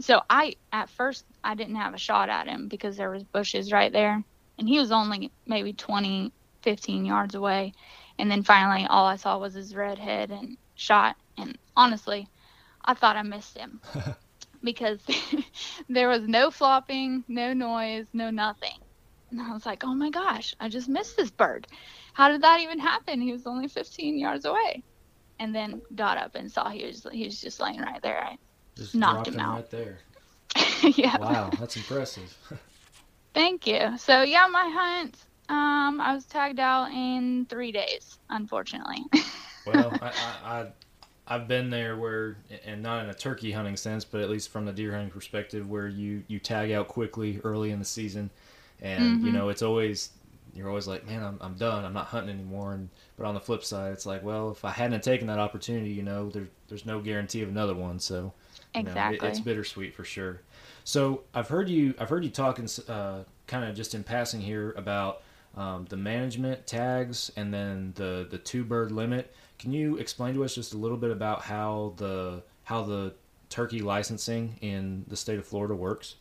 So 0.00 0.20
I 0.28 0.54
at 0.72 0.90
first 0.90 1.24
I 1.44 1.54
didn't 1.54 1.76
have 1.76 1.94
a 1.94 1.98
shot 1.98 2.28
at 2.30 2.48
him 2.48 2.68
because 2.68 2.96
there 2.96 3.10
was 3.10 3.24
bushes 3.24 3.72
right 3.72 3.92
there 3.92 4.22
and 4.58 4.68
he 4.68 4.78
was 4.78 4.90
only 4.92 5.32
maybe 5.46 5.74
20 5.74 6.32
15 6.62 7.04
yards 7.04 7.34
away 7.34 7.72
and 8.18 8.30
then 8.30 8.42
finally 8.42 8.86
all 8.88 9.04
I 9.04 9.16
saw 9.16 9.38
was 9.38 9.54
his 9.54 9.74
red 9.74 9.98
head 9.98 10.30
and 10.30 10.56
shot 10.74 11.16
And 11.36 11.58
honestly, 11.76 12.26
I 12.84 12.94
thought 12.94 13.16
I 13.16 13.22
missed 13.22 13.56
him 13.58 13.80
because 14.62 15.00
there 15.88 16.08
was 16.08 16.22
no 16.22 16.50
flopping, 16.50 17.24
no 17.28 17.52
noise, 17.52 18.06
no 18.12 18.30
nothing. 18.30 18.78
And 19.30 19.40
I 19.40 19.52
was 19.52 19.64
like, 19.64 19.82
oh 19.84 19.94
my 19.94 20.10
gosh, 20.10 20.54
I 20.60 20.68
just 20.68 20.88
missed 20.88 21.16
this 21.16 21.30
bird. 21.30 21.66
How 22.12 22.28
did 22.28 22.42
that 22.42 22.60
even 22.60 22.78
happen? 22.78 23.20
He 23.20 23.32
was 23.32 23.46
only 23.46 23.68
15 23.68 24.18
yards 24.18 24.44
away. 24.44 24.82
And 25.38 25.54
then 25.54 25.80
got 25.94 26.18
up 26.18 26.34
and 26.34 26.52
saw 26.52 26.68
he 26.68 26.84
was 26.84 27.06
he 27.10 27.24
was 27.24 27.40
just 27.40 27.58
laying 27.58 27.80
right 27.80 28.00
there. 28.02 28.22
I 28.22 28.38
Just 28.76 28.94
knocked 28.94 29.26
him 29.26 29.34
him 29.34 29.40
out. 29.40 29.54
right 29.54 29.70
there. 29.70 29.98
yeah. 30.82 31.16
Wow, 31.18 31.50
that's 31.58 31.76
impressive. 31.76 32.36
Thank 33.34 33.66
you. 33.66 33.96
So 33.98 34.22
yeah, 34.22 34.46
my 34.46 34.68
hunt. 34.72 35.16
Um, 35.48 36.00
I 36.00 36.14
was 36.14 36.24
tagged 36.26 36.60
out 36.60 36.92
in 36.92 37.46
three 37.48 37.72
days, 37.72 38.18
unfortunately. 38.30 39.04
well, 39.66 39.92
I, 40.00 40.06
I, 40.06 40.60
I 40.60 40.66
I've 41.34 41.48
been 41.48 41.70
there 41.70 41.96
where, 41.96 42.36
and 42.64 42.82
not 42.82 43.04
in 43.04 43.10
a 43.10 43.14
turkey 43.14 43.52
hunting 43.52 43.76
sense, 43.76 44.04
but 44.04 44.20
at 44.20 44.30
least 44.30 44.50
from 44.50 44.64
the 44.66 44.72
deer 44.72 44.92
hunting 44.92 45.10
perspective, 45.10 45.68
where 45.68 45.88
you 45.88 46.22
you 46.28 46.38
tag 46.38 46.70
out 46.72 46.88
quickly 46.88 47.40
early 47.44 47.70
in 47.70 47.78
the 47.78 47.84
season, 47.84 48.30
and 48.80 49.22
you 49.22 49.32
Mhm. 49.32 49.32
know 49.32 49.48
it's 49.48 49.62
always 49.62 50.10
you're 50.54 50.68
always 50.68 50.86
like, 50.86 51.06
man, 51.06 51.22
I'm 51.22 51.38
I'm 51.40 51.54
done, 51.54 51.84
I'm 51.84 51.92
not 51.94 52.06
hunting 52.06 52.34
anymore. 52.34 52.74
And 52.74 52.88
but 53.16 53.26
on 53.26 53.34
the 53.34 53.40
flip 53.40 53.64
side, 53.64 53.92
it's 53.92 54.06
like, 54.06 54.22
well, 54.22 54.50
if 54.50 54.64
I 54.64 54.70
hadn't 54.70 55.02
taken 55.02 55.26
that 55.28 55.38
opportunity, 55.38 55.90
you 55.90 56.02
know, 56.02 56.28
there 56.30 56.48
there's 56.68 56.86
no 56.86 57.00
guarantee 57.00 57.42
of 57.42 57.48
another 57.48 57.74
one. 57.74 57.98
So 58.00 58.32
you 58.74 58.84
know, 58.84 59.06
it- 59.08 59.22
exactly. 59.22 59.22
it's 59.22 59.40
bittersweet 59.40 59.94
for 59.94 60.04
sure. 60.04 60.40
So 60.84 61.22
I've 61.34 61.48
heard 61.48 61.68
you 61.68 61.94
I've 61.98 62.08
heard 62.08 62.24
you 62.24 62.30
talking 62.30 62.68
uh, 62.88 63.24
kind 63.46 63.64
of 63.64 63.74
just 63.76 63.94
in 63.94 64.02
passing 64.04 64.40
here 64.40 64.72
about 64.76 65.22
um, 65.56 65.86
the 65.88 65.96
management 65.96 66.66
tags 66.66 67.30
and 67.36 67.52
then 67.52 67.92
the 67.96 68.26
the 68.30 68.38
two 68.38 68.64
bird 68.64 68.92
limit. 68.92 69.34
Can 69.58 69.72
you 69.72 69.96
explain 69.96 70.34
to 70.34 70.44
us 70.44 70.54
just 70.54 70.74
a 70.74 70.78
little 70.78 70.96
bit 70.96 71.10
about 71.10 71.42
how 71.42 71.94
the 71.96 72.42
how 72.64 72.82
the 72.82 73.14
turkey 73.48 73.80
licensing 73.80 74.56
in 74.60 75.04
the 75.08 75.16
state 75.16 75.38
of 75.38 75.46
Florida 75.46 75.74
works? 75.74 76.16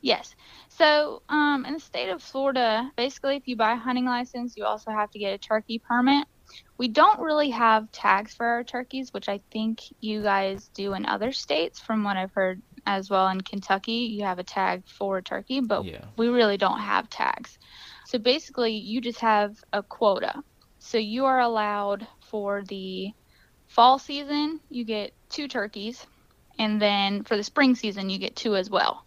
Yes. 0.00 0.34
So, 0.68 1.22
um, 1.28 1.64
in 1.66 1.74
the 1.74 1.80
state 1.80 2.08
of 2.08 2.22
Florida, 2.22 2.90
basically, 2.96 3.36
if 3.36 3.46
you 3.46 3.56
buy 3.56 3.72
a 3.72 3.76
hunting 3.76 4.06
license, 4.06 4.56
you 4.56 4.64
also 4.64 4.90
have 4.90 5.10
to 5.10 5.18
get 5.18 5.34
a 5.34 5.38
turkey 5.38 5.78
permit. 5.78 6.26
We 6.78 6.88
don't 6.88 7.20
really 7.20 7.50
have 7.50 7.92
tags 7.92 8.34
for 8.34 8.46
our 8.46 8.64
turkeys, 8.64 9.12
which 9.12 9.28
I 9.28 9.40
think 9.52 9.82
you 10.00 10.22
guys 10.22 10.68
do 10.74 10.94
in 10.94 11.06
other 11.06 11.30
states, 11.32 11.78
from 11.78 12.02
what 12.02 12.16
I've 12.16 12.32
heard 12.32 12.62
as 12.86 13.10
well. 13.10 13.28
In 13.28 13.40
Kentucky, 13.42 13.92
you 13.92 14.24
have 14.24 14.38
a 14.38 14.44
tag 14.44 14.82
for 14.88 15.18
a 15.18 15.22
turkey, 15.22 15.60
but 15.60 15.84
Yeah. 15.84 16.04
we 16.16 16.28
really 16.28 16.56
don't 16.56 16.80
have 16.80 17.08
tags. 17.10 17.58
So 18.06 18.18
basically, 18.18 18.72
you 18.72 19.00
just 19.00 19.20
have 19.20 19.62
a 19.72 19.82
quota. 19.82 20.42
So 20.78 20.98
you 20.98 21.26
are 21.26 21.40
allowed 21.40 22.06
for 22.30 22.62
the 22.62 23.12
fall 23.66 23.98
season, 23.98 24.60
you 24.70 24.84
get 24.84 25.12
two 25.28 25.48
turkeys, 25.48 26.06
and 26.58 26.80
then 26.80 27.24
for 27.24 27.36
the 27.36 27.44
spring 27.44 27.74
season, 27.74 28.10
you 28.10 28.18
get 28.18 28.36
two 28.36 28.56
as 28.56 28.70
well. 28.70 29.04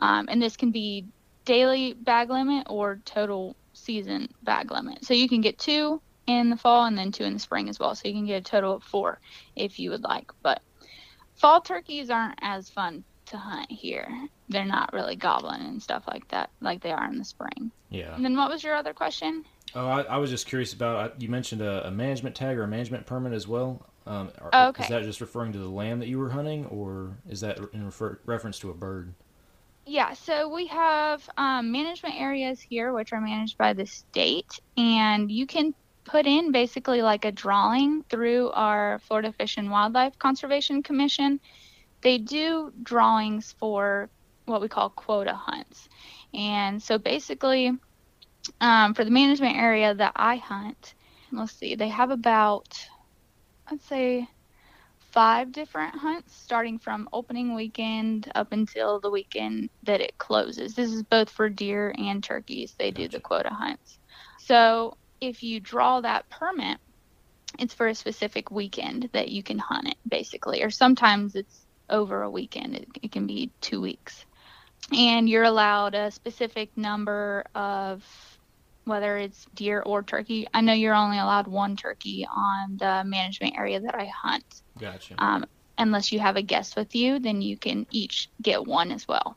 Um, 0.00 0.28
and 0.30 0.40
this 0.40 0.56
can 0.56 0.70
be 0.70 1.06
daily 1.44 1.92
bag 1.92 2.30
limit 2.30 2.66
or 2.70 3.00
total 3.04 3.56
season 3.72 4.28
bag 4.42 4.70
limit. 4.70 5.04
So 5.04 5.14
you 5.14 5.28
can 5.28 5.40
get 5.40 5.58
two 5.58 6.00
in 6.26 6.50
the 6.50 6.56
fall 6.56 6.84
and 6.84 6.96
then 6.96 7.12
two 7.12 7.24
in 7.24 7.34
the 7.34 7.38
spring 7.38 7.68
as 7.68 7.78
well. 7.78 7.94
So 7.94 8.08
you 8.08 8.14
can 8.14 8.26
get 8.26 8.40
a 8.40 8.44
total 8.44 8.76
of 8.76 8.82
four 8.82 9.20
if 9.56 9.78
you 9.78 9.90
would 9.90 10.02
like. 10.02 10.30
But 10.42 10.62
fall 11.34 11.60
turkeys 11.60 12.10
aren't 12.10 12.38
as 12.40 12.70
fun 12.70 13.04
to 13.26 13.36
hunt 13.36 13.70
here. 13.70 14.08
They're 14.48 14.64
not 14.64 14.92
really 14.92 15.16
gobbling 15.16 15.62
and 15.62 15.82
stuff 15.82 16.04
like 16.06 16.28
that, 16.28 16.50
like 16.60 16.82
they 16.82 16.92
are 16.92 17.08
in 17.10 17.18
the 17.18 17.24
spring. 17.24 17.70
Yeah. 17.90 18.14
And 18.14 18.24
then 18.24 18.36
what 18.36 18.50
was 18.50 18.62
your 18.62 18.74
other 18.74 18.92
question? 18.92 19.44
Oh, 19.74 19.86
I, 19.86 20.02
I 20.02 20.16
was 20.18 20.30
just 20.30 20.46
curious 20.46 20.72
about 20.72 21.20
you 21.20 21.28
mentioned 21.28 21.62
a, 21.62 21.86
a 21.86 21.90
management 21.90 22.36
tag 22.36 22.58
or 22.58 22.64
a 22.64 22.68
management 22.68 23.06
permit 23.06 23.32
as 23.32 23.48
well. 23.48 23.86
Um, 24.06 24.30
Oh, 24.52 24.68
okay. 24.68 24.82
Is 24.82 24.88
that 24.90 25.02
just 25.04 25.20
referring 25.20 25.52
to 25.52 25.58
the 25.58 25.68
land 25.68 26.02
that 26.02 26.08
you 26.08 26.18
were 26.18 26.30
hunting, 26.30 26.66
or 26.66 27.16
is 27.28 27.40
that 27.40 27.58
in 27.72 27.84
refer- 27.84 28.18
reference 28.26 28.58
to 28.60 28.70
a 28.70 28.74
bird? 28.74 29.14
Yeah, 29.86 30.12
so 30.12 30.48
we 30.48 30.66
have 30.66 31.28
um, 31.36 31.72
management 31.72 32.20
areas 32.20 32.60
here, 32.60 32.92
which 32.92 33.12
are 33.12 33.20
managed 33.20 33.58
by 33.58 33.72
the 33.72 33.86
state, 33.86 34.60
and 34.76 35.30
you 35.30 35.46
can 35.46 35.74
put 36.04 36.26
in 36.26 36.52
basically 36.52 37.02
like 37.02 37.24
a 37.24 37.32
drawing 37.32 38.02
through 38.04 38.50
our 38.50 38.98
Florida 39.00 39.32
Fish 39.32 39.56
and 39.56 39.70
Wildlife 39.70 40.18
Conservation 40.18 40.82
Commission. 40.82 41.40
They 42.00 42.18
do 42.18 42.72
drawings 42.82 43.54
for 43.58 44.08
what 44.46 44.60
we 44.60 44.68
call 44.68 44.90
quota 44.90 45.34
hunts. 45.34 45.88
And 46.34 46.82
so 46.82 46.98
basically, 46.98 47.72
um, 48.60 48.94
for 48.94 49.04
the 49.04 49.10
management 49.10 49.56
area 49.56 49.94
that 49.94 50.12
I 50.16 50.36
hunt, 50.36 50.94
let's 51.30 51.52
see, 51.52 51.74
they 51.74 51.88
have 51.88 52.10
about, 52.10 52.78
I'd 53.66 53.82
say, 53.82 54.28
five 55.12 55.52
different 55.52 55.94
hunts 55.94 56.34
starting 56.34 56.78
from 56.78 57.08
opening 57.12 57.54
weekend 57.54 58.30
up 58.34 58.52
until 58.52 58.98
the 58.98 59.10
weekend 59.10 59.68
that 59.82 60.00
it 60.00 60.16
closes. 60.18 60.74
This 60.74 60.90
is 60.90 61.02
both 61.02 61.28
for 61.28 61.48
deer 61.48 61.94
and 61.98 62.24
turkeys. 62.24 62.74
They 62.78 62.90
do 62.90 63.08
the 63.08 63.20
quota 63.20 63.50
hunts. 63.50 63.98
So 64.38 64.96
if 65.20 65.42
you 65.42 65.60
draw 65.60 66.00
that 66.00 66.28
permit, 66.30 66.78
it's 67.58 67.74
for 67.74 67.88
a 67.88 67.94
specific 67.94 68.50
weekend 68.50 69.10
that 69.12 69.28
you 69.28 69.42
can 69.42 69.58
hunt 69.58 69.88
it, 69.88 69.96
basically. 70.08 70.62
Or 70.62 70.70
sometimes 70.70 71.34
it's 71.34 71.66
over 71.90 72.22
a 72.22 72.30
weekend, 72.30 72.76
it, 72.76 72.88
it 73.02 73.12
can 73.12 73.26
be 73.26 73.50
two 73.60 73.80
weeks. 73.80 74.24
And 74.96 75.28
you're 75.28 75.44
allowed 75.44 75.94
a 75.94 76.10
specific 76.10 76.76
number 76.76 77.44
of 77.54 78.02
whether 78.84 79.16
it's 79.16 79.46
deer 79.54 79.82
or 79.84 80.02
turkey. 80.02 80.46
I 80.52 80.60
know 80.60 80.72
you're 80.72 80.94
only 80.94 81.18
allowed 81.18 81.46
one 81.46 81.76
turkey 81.76 82.26
on 82.34 82.76
the 82.76 83.02
management 83.04 83.56
area 83.56 83.80
that 83.80 83.94
I 83.94 84.06
hunt. 84.06 84.62
Gotcha. 84.78 85.14
Um, 85.18 85.46
unless 85.78 86.12
you 86.12 86.18
have 86.20 86.36
a 86.36 86.42
guest 86.42 86.76
with 86.76 86.94
you, 86.94 87.18
then 87.18 87.42
you 87.42 87.56
can 87.56 87.86
each 87.90 88.28
get 88.40 88.66
one 88.66 88.90
as 88.90 89.06
well. 89.06 89.36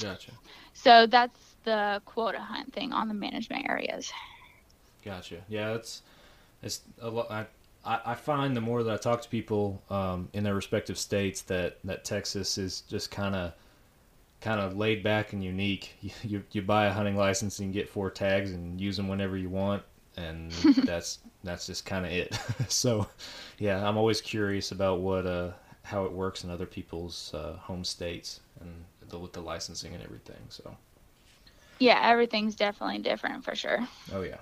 Gotcha. 0.00 0.32
So 0.74 1.06
that's 1.06 1.56
the 1.64 2.02
quota 2.04 2.38
hunt 2.38 2.72
thing 2.72 2.92
on 2.92 3.08
the 3.08 3.14
management 3.14 3.68
areas. 3.68 4.12
Gotcha. 5.04 5.36
Yeah, 5.48 5.74
it's 5.74 6.02
it's 6.62 6.82
a 7.00 7.08
lot. 7.08 7.30
I, 7.30 8.00
I 8.04 8.14
find 8.14 8.56
the 8.56 8.60
more 8.60 8.82
that 8.82 8.92
I 8.92 8.96
talk 8.96 9.22
to 9.22 9.28
people 9.28 9.82
um, 9.88 10.28
in 10.32 10.44
their 10.44 10.54
respective 10.54 10.98
states 10.98 11.42
that 11.42 11.78
that 11.84 12.04
Texas 12.04 12.58
is 12.58 12.82
just 12.82 13.10
kind 13.10 13.34
of 13.34 13.52
kind 14.40 14.60
of 14.60 14.76
laid 14.76 15.02
back 15.02 15.32
and 15.32 15.42
unique. 15.42 15.94
You, 16.02 16.10
you 16.22 16.44
you 16.52 16.62
buy 16.62 16.86
a 16.86 16.92
hunting 16.92 17.16
license 17.16 17.58
and 17.58 17.68
you 17.68 17.74
get 17.74 17.88
four 17.88 18.10
tags 18.10 18.52
and 18.52 18.80
use 18.80 18.96
them 18.96 19.08
whenever 19.08 19.36
you 19.36 19.48
want, 19.50 19.82
and 20.16 20.52
that's 20.84 21.18
that's 21.44 21.66
just 21.66 21.84
kind 21.86 22.06
of 22.06 22.12
it. 22.12 22.38
so, 22.68 23.06
yeah, 23.58 23.86
I'm 23.86 23.96
always 23.96 24.20
curious 24.20 24.72
about 24.72 25.00
what 25.00 25.26
uh 25.26 25.52
how 25.82 26.04
it 26.04 26.12
works 26.12 26.44
in 26.44 26.50
other 26.50 26.66
people's 26.66 27.32
uh, 27.34 27.52
home 27.58 27.84
states 27.84 28.40
and 28.60 28.84
the, 29.08 29.18
with 29.18 29.32
the 29.32 29.40
licensing 29.40 29.94
and 29.94 30.02
everything. 30.02 30.42
So. 30.48 30.76
Yeah, 31.78 32.00
everything's 32.02 32.54
definitely 32.56 32.98
different 32.98 33.44
for 33.44 33.54
sure. 33.54 33.86
Oh 34.12 34.22
yeah. 34.22 34.38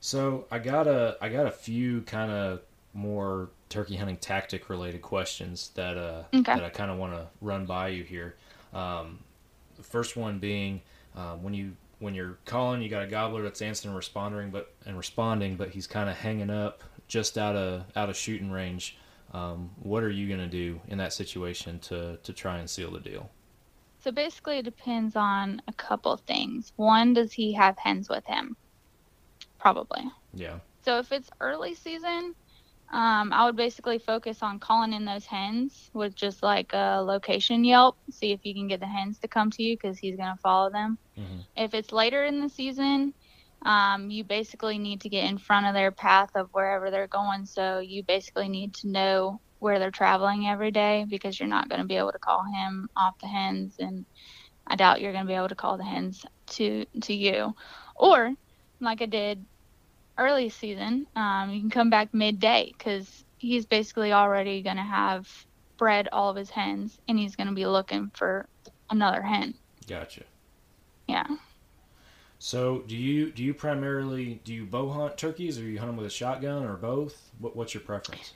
So 0.00 0.46
I 0.50 0.58
got 0.58 0.86
a 0.86 1.16
I 1.20 1.28
got 1.28 1.46
a 1.46 1.50
few 1.50 2.02
kind 2.02 2.30
of 2.30 2.60
more 2.94 3.50
turkey 3.68 3.96
hunting 3.96 4.16
tactic 4.16 4.68
related 4.68 5.02
questions 5.02 5.70
that 5.74 5.96
uh 5.96 6.22
Okay. 6.34 6.54
that 6.54 6.64
I 6.64 6.70
kind 6.70 6.90
of 6.90 6.98
want 6.98 7.12
to 7.14 7.28
run 7.40 7.66
by 7.66 7.88
you 7.88 8.04
here. 8.04 8.36
Um, 8.72 9.20
the 9.76 9.82
first 9.82 10.16
one 10.16 10.38
being 10.38 10.82
um, 11.16 11.42
when 11.42 11.54
you 11.54 11.76
when 11.98 12.14
you're 12.14 12.38
calling, 12.46 12.80
you 12.80 12.88
got 12.88 13.02
a 13.02 13.06
gobbler 13.06 13.42
that's 13.42 13.60
answering 13.62 13.90
and 13.90 13.96
responding, 13.96 14.50
but 14.50 14.72
and 14.86 14.96
responding, 14.96 15.56
but 15.56 15.70
he's 15.70 15.86
kind 15.86 16.08
of 16.08 16.16
hanging 16.16 16.50
up 16.50 16.82
just 17.08 17.36
out 17.36 17.56
of 17.56 17.84
out 17.96 18.08
of 18.08 18.16
shooting 18.16 18.50
range. 18.50 18.96
Um, 19.32 19.70
what 19.82 20.02
are 20.02 20.10
you 20.10 20.28
gonna 20.28 20.48
do 20.48 20.80
in 20.88 20.98
that 20.98 21.12
situation 21.12 21.78
to 21.80 22.18
to 22.22 22.32
try 22.32 22.58
and 22.58 22.68
seal 22.68 22.90
the 22.90 23.00
deal? 23.00 23.30
So 24.02 24.10
basically, 24.10 24.58
it 24.58 24.64
depends 24.64 25.14
on 25.14 25.60
a 25.68 25.72
couple 25.74 26.16
things. 26.16 26.72
One, 26.76 27.12
does 27.12 27.32
he 27.32 27.52
have 27.52 27.76
hens 27.76 28.08
with 28.08 28.24
him? 28.24 28.56
Probably. 29.58 30.04
Yeah. 30.32 30.60
So 30.82 30.98
if 30.98 31.12
it's 31.12 31.28
early 31.40 31.74
season, 31.74 32.34
um, 32.92 33.32
I 33.32 33.44
would 33.44 33.56
basically 33.56 33.98
focus 33.98 34.42
on 34.42 34.58
calling 34.60 34.92
in 34.92 35.04
those 35.04 35.26
hens 35.26 35.90
with 35.94 36.14
just 36.14 36.42
like 36.42 36.72
a 36.72 37.00
location 37.02 37.64
Yelp, 37.64 37.96
see 38.10 38.32
if 38.32 38.40
you 38.44 38.54
can 38.54 38.68
get 38.68 38.80
the 38.80 38.86
hens 38.86 39.18
to 39.20 39.28
come 39.28 39.50
to 39.52 39.62
you 39.62 39.76
because 39.76 39.98
he's 39.98 40.16
gonna 40.16 40.36
follow 40.42 40.70
them. 40.70 40.98
Mhm. 41.16 41.46
If 41.56 41.74
it's 41.74 41.92
later 41.92 42.24
in 42.24 42.40
the 42.40 42.48
season, 42.48 43.14
um, 43.64 44.10
you 44.10 44.24
basically 44.24 44.78
need 44.78 45.00
to 45.02 45.08
get 45.10 45.24
in 45.28 45.38
front 45.38 45.66
of 45.66 45.74
their 45.74 45.90
path 45.92 46.30
of 46.34 46.48
wherever 46.52 46.90
they're 46.90 47.08
going. 47.08 47.46
So 47.46 47.78
you 47.80 48.02
basically 48.04 48.48
need 48.48 48.74
to 48.76 48.88
know 48.88 49.40
where 49.58 49.78
they're 49.78 49.90
traveling 49.90 50.46
every 50.46 50.70
day 50.70 51.04
because 51.08 51.38
you're 51.38 51.48
not 51.48 51.68
going 51.68 51.80
to 51.80 51.86
be 51.86 51.96
able 51.96 52.12
to 52.12 52.18
call 52.18 52.42
him 52.44 52.88
off 52.96 53.14
the 53.20 53.28
hens, 53.28 53.76
and 53.78 54.06
I 54.66 54.76
doubt 54.76 55.00
you're 55.00 55.12
going 55.12 55.24
to 55.24 55.28
be 55.28 55.34
able 55.34 55.48
to 55.48 55.54
call 55.56 55.76
the 55.78 55.84
hens 55.84 56.24
to 56.52 56.84
to 57.02 57.14
you. 57.14 57.54
Or 57.96 58.32
like 58.80 59.02
I 59.02 59.06
did 59.06 59.46
early 60.20 60.48
season, 60.50 61.06
um, 61.16 61.50
you 61.50 61.60
can 61.60 61.70
come 61.70 61.90
back 61.90 62.12
midday 62.12 62.72
because 62.76 63.24
he's 63.38 63.66
basically 63.66 64.12
already 64.12 64.62
going 64.62 64.76
to 64.76 64.82
have 64.82 65.28
bred 65.76 66.08
all 66.12 66.30
of 66.30 66.36
his 66.36 66.50
hens, 66.50 66.98
and 67.08 67.18
he's 67.18 67.34
going 67.34 67.48
to 67.48 67.54
be 67.54 67.66
looking 67.66 68.10
for 68.14 68.46
another 68.90 69.22
hen. 69.22 69.54
Gotcha. 69.88 70.24
Yeah. 71.08 71.26
So, 72.38 72.84
do 72.86 72.96
you 72.96 73.30
do 73.32 73.42
you 73.42 73.52
primarily 73.52 74.40
do 74.44 74.54
you 74.54 74.64
bow 74.64 74.90
hunt 74.90 75.16
turkeys, 75.18 75.58
or 75.58 75.62
you 75.62 75.78
hunt 75.78 75.90
them 75.90 75.96
with 75.96 76.06
a 76.06 76.10
shotgun, 76.10 76.64
or 76.64 76.76
both? 76.76 77.30
What, 77.38 77.56
what's 77.56 77.74
your 77.74 77.82
preference? 77.82 78.34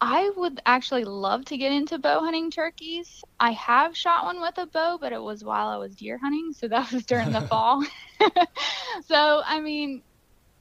I 0.00 0.30
would 0.36 0.60
actually 0.64 1.04
love 1.04 1.44
to 1.46 1.58
get 1.58 1.72
into 1.72 1.98
bow 1.98 2.20
hunting 2.20 2.50
turkeys. 2.50 3.22
I 3.38 3.52
have 3.52 3.94
shot 3.94 4.24
one 4.24 4.40
with 4.40 4.56
a 4.56 4.66
bow, 4.66 4.96
but 4.98 5.12
it 5.12 5.20
was 5.20 5.44
while 5.44 5.68
I 5.68 5.76
was 5.76 5.94
deer 5.94 6.16
hunting, 6.16 6.54
so 6.54 6.68
that 6.68 6.90
was 6.90 7.04
during 7.04 7.32
the 7.32 7.40
fall. 7.48 7.84
so, 9.06 9.42
I 9.44 9.60
mean, 9.60 10.02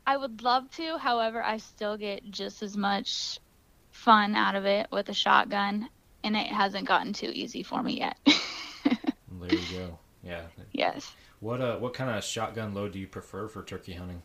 I 0.09 0.17
would 0.17 0.41
love 0.41 0.71
to. 0.71 0.97
However, 0.97 1.43
I 1.43 1.57
still 1.57 1.95
get 1.95 2.31
just 2.31 2.63
as 2.63 2.75
much 2.75 3.37
fun 3.91 4.33
out 4.33 4.55
of 4.55 4.65
it 4.65 4.87
with 4.91 5.07
a 5.09 5.13
shotgun, 5.13 5.87
and 6.23 6.35
it 6.35 6.47
hasn't 6.47 6.87
gotten 6.87 7.13
too 7.13 7.29
easy 7.31 7.61
for 7.61 7.83
me 7.83 7.99
yet. 7.99 8.17
there 8.25 9.51
you 9.51 9.77
go. 9.77 9.99
Yeah. 10.23 10.41
Yes. 10.73 11.11
What 11.41 11.61
uh 11.61 11.77
what 11.77 11.93
kind 11.93 12.09
of 12.09 12.23
shotgun 12.23 12.73
load 12.73 12.93
do 12.93 12.99
you 12.99 13.05
prefer 13.05 13.47
for 13.47 13.61
turkey 13.61 13.93
hunting? 13.93 14.23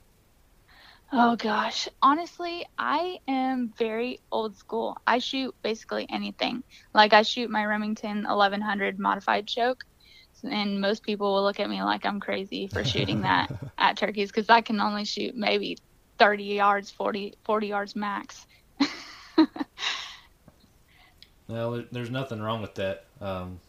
Oh 1.13 1.37
gosh, 1.37 1.87
honestly, 2.01 2.65
I 2.79 3.19
am 3.29 3.71
very 3.77 4.21
old 4.33 4.57
school. 4.57 4.97
I 5.07 5.19
shoot 5.19 5.55
basically 5.63 6.07
anything. 6.09 6.65
Like 6.95 7.13
I 7.13 7.21
shoot 7.21 7.51
my 7.51 7.67
Remington 7.67 8.25
1100 8.25 8.99
modified 8.99 9.47
choke, 9.47 9.85
and 10.45 10.81
most 10.81 11.03
people 11.03 11.35
will 11.35 11.43
look 11.43 11.61
at 11.61 11.69
me 11.69 11.83
like 11.83 12.05
I'm 12.07 12.21
crazy 12.21 12.67
for 12.67 12.85
shooting 12.85 13.21
that 13.23 13.51
at 13.79 13.97
turkeys 13.97 14.31
because 14.31 14.49
I 14.49 14.61
can 14.61 14.81
only 14.81 15.05
shoot 15.05 15.35
maybe 15.37 15.79
30 16.19 16.45
yards, 16.45 16.91
40 16.91 17.35
40 17.45 17.67
yards 17.67 17.97
max. 17.97 18.47
well, 21.49 21.85
there's 21.91 22.11
nothing 22.11 22.41
wrong 22.41 22.61
with 22.63 22.75
that. 22.75 23.07
Um, 23.21 23.61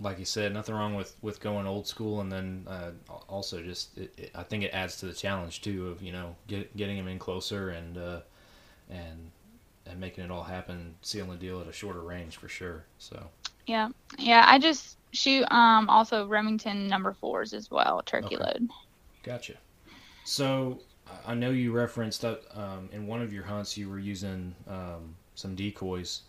like 0.00 0.18
you 0.18 0.24
said, 0.24 0.52
nothing 0.52 0.74
wrong 0.74 0.94
with, 0.94 1.14
with 1.22 1.40
going 1.40 1.66
old 1.66 1.86
school, 1.86 2.20
and 2.20 2.32
then 2.32 2.66
uh, 2.68 2.90
also 3.28 3.62
just 3.62 3.96
it, 3.96 4.12
it, 4.16 4.30
I 4.34 4.42
think 4.42 4.64
it 4.64 4.72
adds 4.74 4.96
to 4.98 5.06
the 5.06 5.12
challenge 5.12 5.62
too 5.62 5.88
of 5.88 6.02
you 6.02 6.12
know 6.12 6.34
get, 6.48 6.76
getting 6.76 6.96
them 6.96 7.08
in 7.08 7.18
closer 7.18 7.70
and 7.70 7.96
uh, 7.96 8.20
and 8.90 9.30
and 9.86 10.00
making 10.00 10.24
it 10.24 10.30
all 10.30 10.44
happen, 10.44 10.94
sealing 11.02 11.30
the 11.30 11.36
deal 11.36 11.60
at 11.60 11.68
a 11.68 11.72
shorter 11.72 12.00
range 12.00 12.36
for 12.36 12.48
sure. 12.48 12.84
So 12.98 13.28
yeah, 13.66 13.90
yeah, 14.18 14.44
I 14.46 14.58
just 14.58 14.96
shoot 15.12 15.44
um 15.50 15.88
also 15.88 16.26
Remington 16.26 16.88
number 16.88 17.12
fours 17.12 17.52
as 17.52 17.70
well, 17.70 18.02
turkey 18.04 18.36
okay. 18.36 18.44
load. 18.44 18.70
Gotcha. 19.22 19.54
So 20.24 20.80
I 21.26 21.34
know 21.34 21.50
you 21.50 21.72
referenced 21.72 22.22
that 22.22 22.42
um, 22.54 22.88
in 22.92 23.06
one 23.06 23.22
of 23.22 23.32
your 23.32 23.44
hunts 23.44 23.76
you 23.76 23.88
were 23.88 23.98
using 23.98 24.54
um, 24.68 25.14
some 25.34 25.54
decoys, 25.54 26.22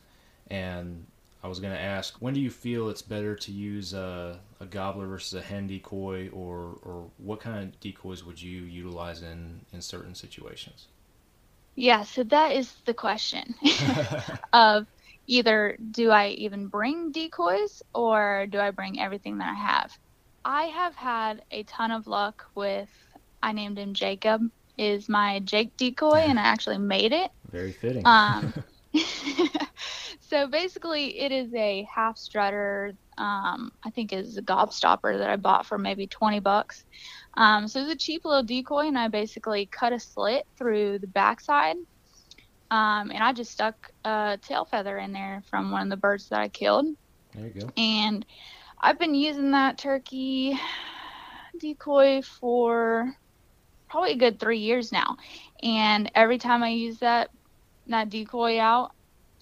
and 0.49 1.05
I 1.43 1.47
was 1.47 1.59
going 1.59 1.73
to 1.73 1.79
ask, 1.79 2.15
when 2.15 2.33
do 2.33 2.39
you 2.39 2.49
feel 2.49 2.89
it's 2.89 3.01
better 3.01 3.35
to 3.35 3.51
use 3.51 3.93
a, 3.93 4.39
a 4.59 4.65
gobbler 4.65 5.07
versus 5.07 5.33
a 5.33 5.41
hen 5.41 5.67
decoy, 5.67 6.29
or 6.29 6.77
or 6.83 7.09
what 7.17 7.39
kind 7.39 7.63
of 7.63 7.79
decoys 7.79 8.23
would 8.23 8.41
you 8.41 8.61
utilize 8.61 9.21
in 9.21 9.61
in 9.73 9.81
certain 9.81 10.15
situations? 10.15 10.87
Yeah, 11.75 12.03
so 12.03 12.23
that 12.25 12.51
is 12.51 12.75
the 12.85 12.93
question 12.93 13.55
of 14.53 14.85
either 15.27 15.77
do 15.91 16.09
I 16.09 16.29
even 16.29 16.67
bring 16.67 17.11
decoys 17.11 17.81
or 17.93 18.47
do 18.49 18.59
I 18.59 18.71
bring 18.71 18.99
everything 18.99 19.37
that 19.37 19.49
I 19.49 19.55
have? 19.55 19.91
I 20.45 20.63
have 20.65 20.95
had 20.95 21.43
a 21.51 21.63
ton 21.63 21.91
of 21.91 22.07
luck 22.07 22.43
with 22.55 22.89
I 23.41 23.53
named 23.53 23.77
him 23.77 23.93
Jacob 23.93 24.41
is 24.77 25.07
my 25.07 25.39
Jake 25.39 25.75
decoy 25.77 26.19
and 26.19 26.39
I 26.39 26.43
actually 26.43 26.79
made 26.79 27.13
it. 27.13 27.31
Very 27.51 27.71
fitting. 27.71 28.05
Um 28.05 28.53
so 30.19 30.47
basically, 30.47 31.19
it 31.19 31.31
is 31.31 31.53
a 31.53 31.87
half 31.93 32.17
strutter. 32.17 32.93
Um, 33.17 33.71
I 33.85 33.91
think 33.91 34.13
is 34.13 34.37
a 34.37 34.41
Gobbstopper 34.41 35.17
that 35.19 35.29
I 35.29 35.35
bought 35.35 35.65
for 35.65 35.77
maybe 35.77 36.07
20 36.07 36.39
bucks. 36.39 36.83
Um, 37.35 37.67
so 37.67 37.81
it's 37.81 37.91
a 37.91 37.97
cheap 37.97 38.25
little 38.25 38.43
decoy, 38.43 38.87
and 38.87 38.97
I 38.97 39.07
basically 39.07 39.67
cut 39.71 39.93
a 39.93 39.99
slit 39.99 40.45
through 40.57 40.99
the 40.99 41.07
backside, 41.07 41.75
um, 42.73 43.11
and 43.11 43.23
I 43.23 43.33
just 43.33 43.51
stuck 43.51 43.89
a 44.05 44.39
tail 44.41 44.65
feather 44.65 44.97
in 44.97 45.13
there 45.13 45.43
from 45.49 45.71
one 45.71 45.83
of 45.83 45.89
the 45.89 45.97
birds 45.97 46.29
that 46.29 46.41
I 46.41 46.49
killed. 46.49 46.87
There 47.33 47.47
you 47.47 47.61
go. 47.61 47.73
And 47.77 48.25
I've 48.81 48.99
been 48.99 49.15
using 49.15 49.51
that 49.51 49.77
turkey 49.77 50.59
decoy 51.59 52.21
for 52.21 53.13
probably 53.89 54.13
a 54.13 54.17
good 54.17 54.39
three 54.39 54.59
years 54.59 54.91
now, 54.91 55.17
and 55.61 56.11
every 56.15 56.37
time 56.37 56.63
I 56.63 56.69
use 56.69 56.99
that 56.99 57.29
that 57.87 58.09
decoy 58.09 58.59
out, 58.59 58.91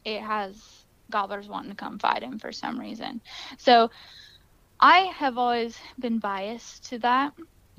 it 0.06 0.22
has 0.22 0.86
gobblers 1.12 1.50
wanting 1.50 1.72
to 1.72 1.78
come 1.78 2.00
fight 2.00 2.24
him 2.24 2.40
for 2.40 2.52
some 2.52 2.80
reason. 2.80 3.22
So 3.60 3.90
I 4.82 5.00
have 5.18 5.38
always 5.38 5.80
been 6.00 6.20
biased 6.20 6.86
to 6.90 7.00
that. 7.00 7.34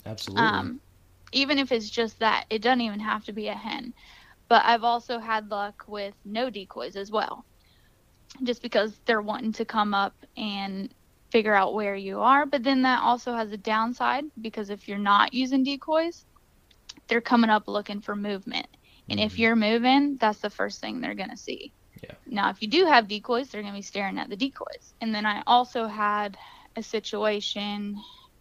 Absolutely. 0.06 0.68
Um, 0.68 0.80
even 1.32 1.58
if 1.58 1.72
it's 1.72 1.90
just 1.90 2.20
that, 2.20 2.46
it 2.50 2.62
doesn't 2.62 2.80
even 2.80 3.00
have 3.00 3.24
to 3.24 3.32
be 3.32 3.48
a 3.48 3.54
hen. 3.54 3.94
But 4.52 4.66
I've 4.66 4.84
also 4.84 5.18
had 5.18 5.50
luck 5.50 5.86
with 5.88 6.12
no 6.26 6.50
decoys 6.50 6.94
as 6.94 7.10
well. 7.10 7.46
Just 8.42 8.60
because 8.60 9.00
they're 9.06 9.22
wanting 9.22 9.52
to 9.52 9.64
come 9.64 9.94
up 9.94 10.14
and 10.36 10.92
figure 11.30 11.54
out 11.54 11.72
where 11.72 11.96
you 11.96 12.20
are. 12.20 12.44
But 12.44 12.62
then 12.62 12.82
that 12.82 13.00
also 13.00 13.32
has 13.32 13.50
a 13.50 13.56
downside 13.56 14.24
because 14.38 14.68
if 14.68 14.88
you're 14.88 14.98
not 14.98 15.32
using 15.32 15.64
decoys, 15.64 16.26
they're 17.08 17.22
coming 17.22 17.48
up 17.48 17.66
looking 17.66 18.02
for 18.02 18.14
movement. 18.14 18.66
And 19.08 19.18
mm-hmm. 19.18 19.26
if 19.26 19.38
you're 19.38 19.56
moving, 19.56 20.18
that's 20.18 20.40
the 20.40 20.50
first 20.50 20.82
thing 20.82 21.00
they're 21.00 21.14
going 21.14 21.30
to 21.30 21.36
see. 21.38 21.72
Yeah. 22.04 22.12
Now, 22.26 22.50
if 22.50 22.60
you 22.60 22.68
do 22.68 22.84
have 22.84 23.08
decoys, 23.08 23.48
they're 23.48 23.62
going 23.62 23.72
to 23.72 23.78
be 23.78 23.82
staring 23.82 24.18
at 24.18 24.28
the 24.28 24.36
decoys. 24.36 24.92
And 25.00 25.14
then 25.14 25.24
I 25.24 25.42
also 25.46 25.86
had 25.86 26.36
a 26.76 26.82
situation, 26.82 27.98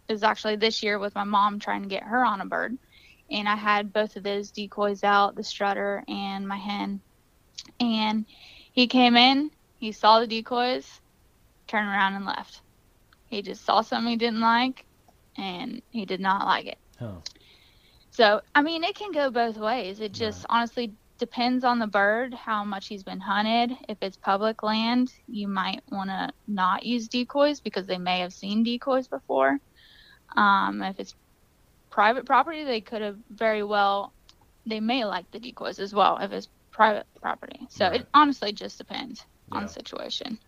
it 0.08 0.12
was 0.12 0.24
actually 0.24 0.56
this 0.56 0.82
year 0.82 0.98
with 0.98 1.14
my 1.14 1.24
mom 1.24 1.58
trying 1.58 1.84
to 1.84 1.88
get 1.88 2.02
her 2.02 2.22
on 2.22 2.42
a 2.42 2.44
bird. 2.44 2.76
And 3.30 3.48
I 3.48 3.56
had 3.56 3.92
both 3.92 4.16
of 4.16 4.22
those 4.22 4.50
decoys 4.50 5.04
out, 5.04 5.34
the 5.34 5.44
strutter 5.44 6.04
and 6.08 6.46
my 6.46 6.56
hen. 6.56 7.00
And 7.80 8.26
he 8.72 8.86
came 8.86 9.16
in, 9.16 9.50
he 9.78 9.92
saw 9.92 10.20
the 10.20 10.26
decoys, 10.26 11.00
turned 11.66 11.88
around 11.88 12.14
and 12.14 12.26
left. 12.26 12.60
He 13.28 13.42
just 13.42 13.64
saw 13.64 13.80
something 13.80 14.10
he 14.10 14.16
didn't 14.16 14.40
like, 14.40 14.84
and 15.36 15.82
he 15.90 16.04
did 16.04 16.20
not 16.20 16.46
like 16.46 16.66
it. 16.66 16.78
Oh. 17.00 17.22
So, 18.10 18.42
I 18.54 18.60
mean, 18.60 18.84
it 18.84 18.94
can 18.94 19.10
go 19.12 19.30
both 19.30 19.56
ways. 19.56 20.00
It 20.00 20.12
just 20.12 20.40
right. 20.40 20.58
honestly 20.58 20.92
depends 21.18 21.64
on 21.64 21.78
the 21.78 21.86
bird 21.86 22.34
how 22.34 22.64
much 22.64 22.88
he's 22.88 23.02
been 23.02 23.20
hunted. 23.20 23.76
If 23.88 23.98
it's 24.02 24.16
public 24.16 24.62
land, 24.62 25.14
you 25.28 25.48
might 25.48 25.82
want 25.90 26.10
to 26.10 26.30
not 26.46 26.84
use 26.84 27.08
decoys 27.08 27.60
because 27.60 27.86
they 27.86 27.96
may 27.96 28.18
have 28.18 28.32
seen 28.32 28.64
decoys 28.64 29.08
before. 29.08 29.58
Um, 30.36 30.82
if 30.82 30.98
it's 30.98 31.14
private 31.92 32.26
property, 32.26 32.64
they 32.64 32.80
could 32.80 33.02
have 33.02 33.16
very 33.30 33.62
well, 33.62 34.12
they 34.66 34.80
may 34.80 35.04
like 35.04 35.30
the 35.30 35.38
decoys 35.38 35.78
as 35.78 35.94
well 35.94 36.18
if 36.20 36.32
it's 36.32 36.48
private 36.72 37.06
property. 37.20 37.60
So 37.68 37.86
right. 37.86 38.00
it 38.00 38.08
honestly 38.14 38.50
just 38.50 38.78
depends 38.78 39.24
yeah. 39.50 39.58
on 39.58 39.62
the 39.64 39.68
situation. 39.68 40.38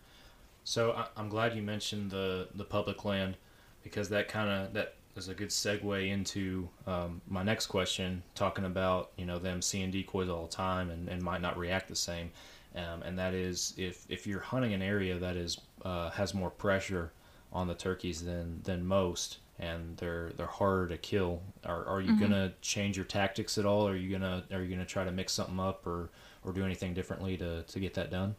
So 0.65 1.05
I'm 1.17 1.29
glad 1.29 1.55
you 1.55 1.63
mentioned 1.63 2.11
the 2.11 2.49
the 2.55 2.65
public 2.65 3.05
land 3.05 3.37
because 3.83 4.09
that 4.09 4.29
kind 4.29 4.49
of 4.49 4.73
that 4.73 4.95
is 5.15 5.29
a 5.29 5.35
good 5.35 5.51
segue 5.51 6.09
into 6.09 6.69
um, 6.87 7.21
my 7.29 7.43
next 7.43 7.67
question, 7.67 8.23
talking 8.35 8.65
about 8.65 9.13
you 9.17 9.27
know 9.27 9.39
them 9.39 9.61
seeing 9.61 9.91
decoys 9.91 10.31
all 10.31 10.47
the 10.47 10.53
time 10.53 10.91
and, 10.91 11.09
and 11.09 11.23
might 11.23 11.43
not 11.43 11.59
react 11.59 11.89
the 11.89 11.95
same, 11.95 12.31
um, 12.75 13.03
and 13.03 13.19
that 13.19 13.35
is 13.35 13.75
if 13.77 14.07
if 14.09 14.27
you're 14.27 14.41
hunting 14.41 14.73
an 14.73 14.81
area 14.81 15.19
that 15.19 15.37
is 15.37 15.61
uh, 15.85 16.09
has 16.11 16.33
more 16.33 16.51
pressure 16.51 17.13
on 17.53 17.69
the 17.69 17.75
turkeys 17.75 18.25
than 18.25 18.63
than 18.65 18.87
most, 18.87 19.39
and 19.65 19.97
they're 19.97 20.31
they're 20.37 20.47
harder 20.47 20.89
to 20.89 20.99
kill. 20.99 21.43
Are 21.65 21.85
are 21.87 22.01
you 22.01 22.13
mm-hmm. 22.13 22.21
gonna 22.21 22.53
change 22.61 22.97
your 22.97 23.07
tactics 23.07 23.57
at 23.59 23.65
all? 23.65 23.89
Are 23.89 23.97
you 23.97 24.11
gonna 24.11 24.45
are 24.53 24.63
you 24.63 24.75
gonna 24.75 24.87
try 24.87 25.05
to 25.05 25.11
mix 25.11 25.33
something 25.33 25.59
up 25.59 25.87
or 25.87 26.11
or 26.45 26.53
do 26.53 26.65
anything 26.65 26.95
differently 26.95 27.37
to 27.39 27.63
to 27.63 27.81
get 27.81 27.95
that 27.95 28.11
done? 28.11 28.37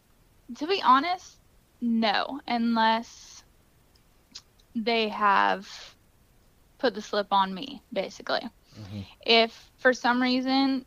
To 0.58 0.66
be 0.66 0.80
honest, 0.82 1.36
no, 1.80 2.40
unless 2.46 3.42
they 4.74 5.08
have 5.08 5.68
put 6.78 6.94
the 6.94 7.02
slip 7.02 7.32
on 7.32 7.52
me, 7.52 7.82
basically. 7.92 8.40
Mm-hmm. 8.40 9.00
If 9.24 9.70
for 9.78 9.92
some 9.92 10.22
reason 10.22 10.84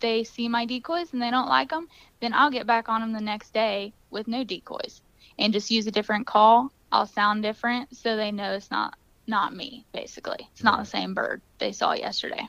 they 0.00 0.24
see 0.24 0.48
my 0.48 0.64
decoys 0.64 1.12
and 1.12 1.20
they 1.20 1.30
don't 1.30 1.48
like 1.48 1.70
them, 1.70 1.88
then 2.20 2.32
I'll 2.32 2.50
get 2.50 2.66
back 2.66 2.88
on 2.88 3.00
them 3.00 3.12
the 3.12 3.20
next 3.20 3.52
day 3.52 3.92
with 4.10 4.28
no 4.28 4.44
decoys 4.44 5.02
and 5.38 5.52
just 5.52 5.70
use 5.70 5.86
a 5.86 5.90
different 5.90 6.26
call. 6.26 6.72
I'll 6.90 7.06
sound 7.06 7.42
different 7.42 7.94
so 7.94 8.16
they 8.16 8.30
know 8.30 8.52
it's 8.52 8.70
not 8.70 8.96
not 9.28 9.54
me. 9.54 9.84
Basically, 9.92 10.48
it's 10.52 10.64
not 10.64 10.78
the 10.78 10.86
same 10.86 11.14
bird 11.14 11.40
they 11.58 11.72
saw 11.72 11.92
yesterday. 11.92 12.48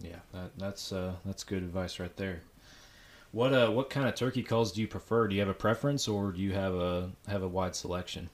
Yeah, 0.00 0.20
that, 0.32 0.50
that's 0.56 0.92
uh, 0.92 1.14
that's 1.24 1.44
good 1.44 1.62
advice 1.62 1.98
right 1.98 2.16
there. 2.16 2.42
What 3.32 3.52
uh, 3.52 3.70
what 3.70 3.90
kind 3.90 4.08
of 4.08 4.14
turkey 4.14 4.42
calls 4.42 4.72
do 4.72 4.80
you 4.80 4.86
prefer? 4.86 5.28
Do 5.28 5.34
you 5.34 5.40
have 5.40 5.48
a 5.48 5.54
preference, 5.54 6.08
or 6.08 6.32
do 6.32 6.40
you 6.40 6.52
have 6.52 6.74
a 6.74 7.10
have 7.26 7.42
a 7.42 7.48
wide 7.48 7.74
selection? 7.74 8.30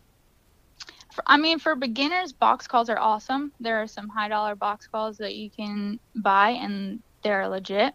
I 1.26 1.36
mean, 1.36 1.58
for 1.58 1.74
beginners, 1.76 2.32
box 2.32 2.66
calls 2.66 2.90
are 2.90 2.98
awesome. 2.98 3.52
There 3.60 3.80
are 3.80 3.86
some 3.86 4.08
high 4.08 4.28
dollar 4.28 4.54
box 4.54 4.86
calls 4.86 5.18
that 5.18 5.34
you 5.34 5.50
can 5.50 5.98
buy, 6.16 6.50
and 6.50 7.02
they're 7.22 7.48
legit. 7.48 7.94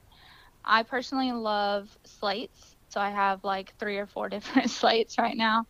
I 0.65 0.83
personally 0.83 1.31
love 1.31 1.95
slates, 2.03 2.75
so 2.89 2.99
I 2.99 3.09
have 3.09 3.43
like 3.43 3.73
three 3.77 3.97
or 3.97 4.07
four 4.07 4.29
different 4.29 4.69
slates 4.69 5.17
right 5.17 5.37
now. 5.37 5.67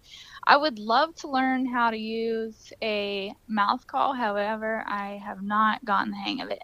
I 0.49 0.57
would 0.57 0.79
love 0.79 1.13
to 1.17 1.27
learn 1.27 1.67
how 1.67 1.91
to 1.91 1.97
use 1.97 2.73
a 2.81 3.35
mouth 3.47 3.85
call, 3.85 4.15
however, 4.15 4.83
I 4.87 5.21
have 5.23 5.43
not 5.43 5.85
gotten 5.85 6.09
the 6.09 6.17
hang 6.17 6.41
of 6.41 6.49
it. 6.49 6.63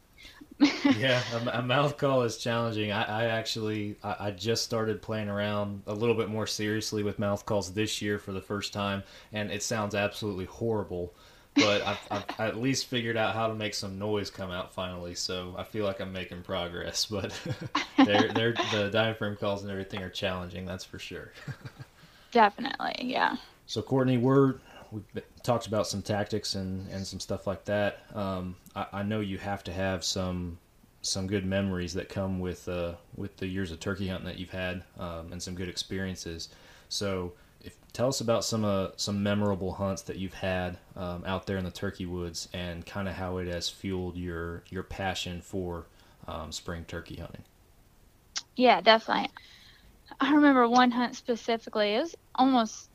yeah, 0.97 1.21
a, 1.35 1.59
a, 1.59 1.61
mouth 1.61 1.95
call 1.95 2.23
is 2.23 2.37
challenging. 2.37 2.91
I, 2.91 3.03
I 3.03 3.25
actually 3.25 3.97
I, 4.01 4.15
I, 4.19 4.31
just 4.31 4.63
started 4.63 5.03
playing 5.03 5.29
around 5.29 5.83
a 5.85 5.93
little 5.93 6.15
bit 6.15 6.29
more 6.29 6.47
seriously 6.47 7.03
with 7.03 7.19
mouth 7.19 7.45
calls 7.45 7.73
this 7.73 8.01
year 8.01 8.17
for 8.17 8.31
the 8.31 8.41
first 8.41 8.73
time, 8.73 9.03
and 9.33 9.51
it 9.51 9.61
sounds 9.61 9.93
absolutely 9.93 10.45
horrible. 10.45 11.13
But 11.53 11.83
I've, 11.83 11.99
I've 12.09 12.25
at 12.39 12.57
least 12.57 12.87
figured 12.87 13.17
out 13.17 13.35
how 13.35 13.47
to 13.47 13.53
make 13.53 13.75
some 13.75 13.99
noise 13.99 14.31
come 14.31 14.49
out 14.49 14.73
finally, 14.73 15.13
so 15.13 15.53
I 15.59 15.63
feel 15.63 15.85
like 15.85 15.99
I'm 15.99 16.11
making 16.11 16.41
progress. 16.41 17.05
But 17.11 17.39
they're, 17.97 18.33
they're, 18.33 18.53
the 18.71 18.89
diaphragm 18.91 19.35
calls 19.35 19.61
and 19.61 19.69
everything 19.69 20.01
are 20.01 20.09
challenging, 20.09 20.65
that's 20.65 20.85
for 20.85 20.97
sure. 20.97 21.33
Definitely, 22.31 22.95
yeah. 23.01 23.35
So 23.67 23.81
Courtney, 23.81 24.17
we're 24.17 24.55
we 24.91 25.01
talked 25.43 25.67
about 25.67 25.87
some 25.87 26.01
tactics 26.01 26.55
and, 26.55 26.87
and 26.89 27.05
some 27.05 27.19
stuff 27.19 27.47
like 27.47 27.65
that. 27.65 28.03
Um, 28.13 28.55
I, 28.75 28.85
I, 28.93 29.03
know 29.03 29.19
you 29.19 29.37
have 29.37 29.63
to 29.65 29.73
have 29.73 30.03
some 30.03 30.57
some 31.01 31.27
good 31.27 31.45
memories 31.45 31.93
that 31.93 32.09
come 32.09 32.39
with 32.39 32.67
uh, 32.67 32.93
with 33.15 33.37
the 33.37 33.47
years 33.47 33.71
of 33.71 33.79
turkey 33.79 34.07
hunting 34.07 34.27
that 34.27 34.39
you've 34.39 34.51
had 34.51 34.83
um, 34.99 35.31
and 35.31 35.41
some 35.41 35.55
good 35.55 35.69
experiences. 35.69 36.49
So, 36.89 37.33
if, 37.63 37.75
tell 37.93 38.07
us 38.07 38.21
about 38.21 38.45
some 38.45 38.63
uh, 38.63 38.89
some 38.95 39.21
memorable 39.21 39.73
hunts 39.73 40.03
that 40.03 40.17
you've 40.17 40.33
had 40.33 40.77
um, 40.95 41.23
out 41.25 41.45
there 41.45 41.57
in 41.57 41.65
the 41.65 41.71
turkey 41.71 42.05
woods 42.05 42.47
and 42.53 42.85
kind 42.85 43.07
of 43.07 43.15
how 43.15 43.37
it 43.37 43.47
has 43.47 43.69
fueled 43.69 44.15
your 44.15 44.63
your 44.69 44.83
passion 44.83 45.41
for 45.41 45.85
um, 46.27 46.51
spring 46.51 46.85
turkey 46.87 47.15
hunting. 47.15 47.43
Yeah, 48.55 48.81
definitely. 48.81 49.29
I 50.19 50.33
remember 50.33 50.67
one 50.69 50.91
hunt 50.91 51.15
specifically. 51.15 51.95
It 51.95 52.01
was 52.01 52.15
almost 52.35 52.89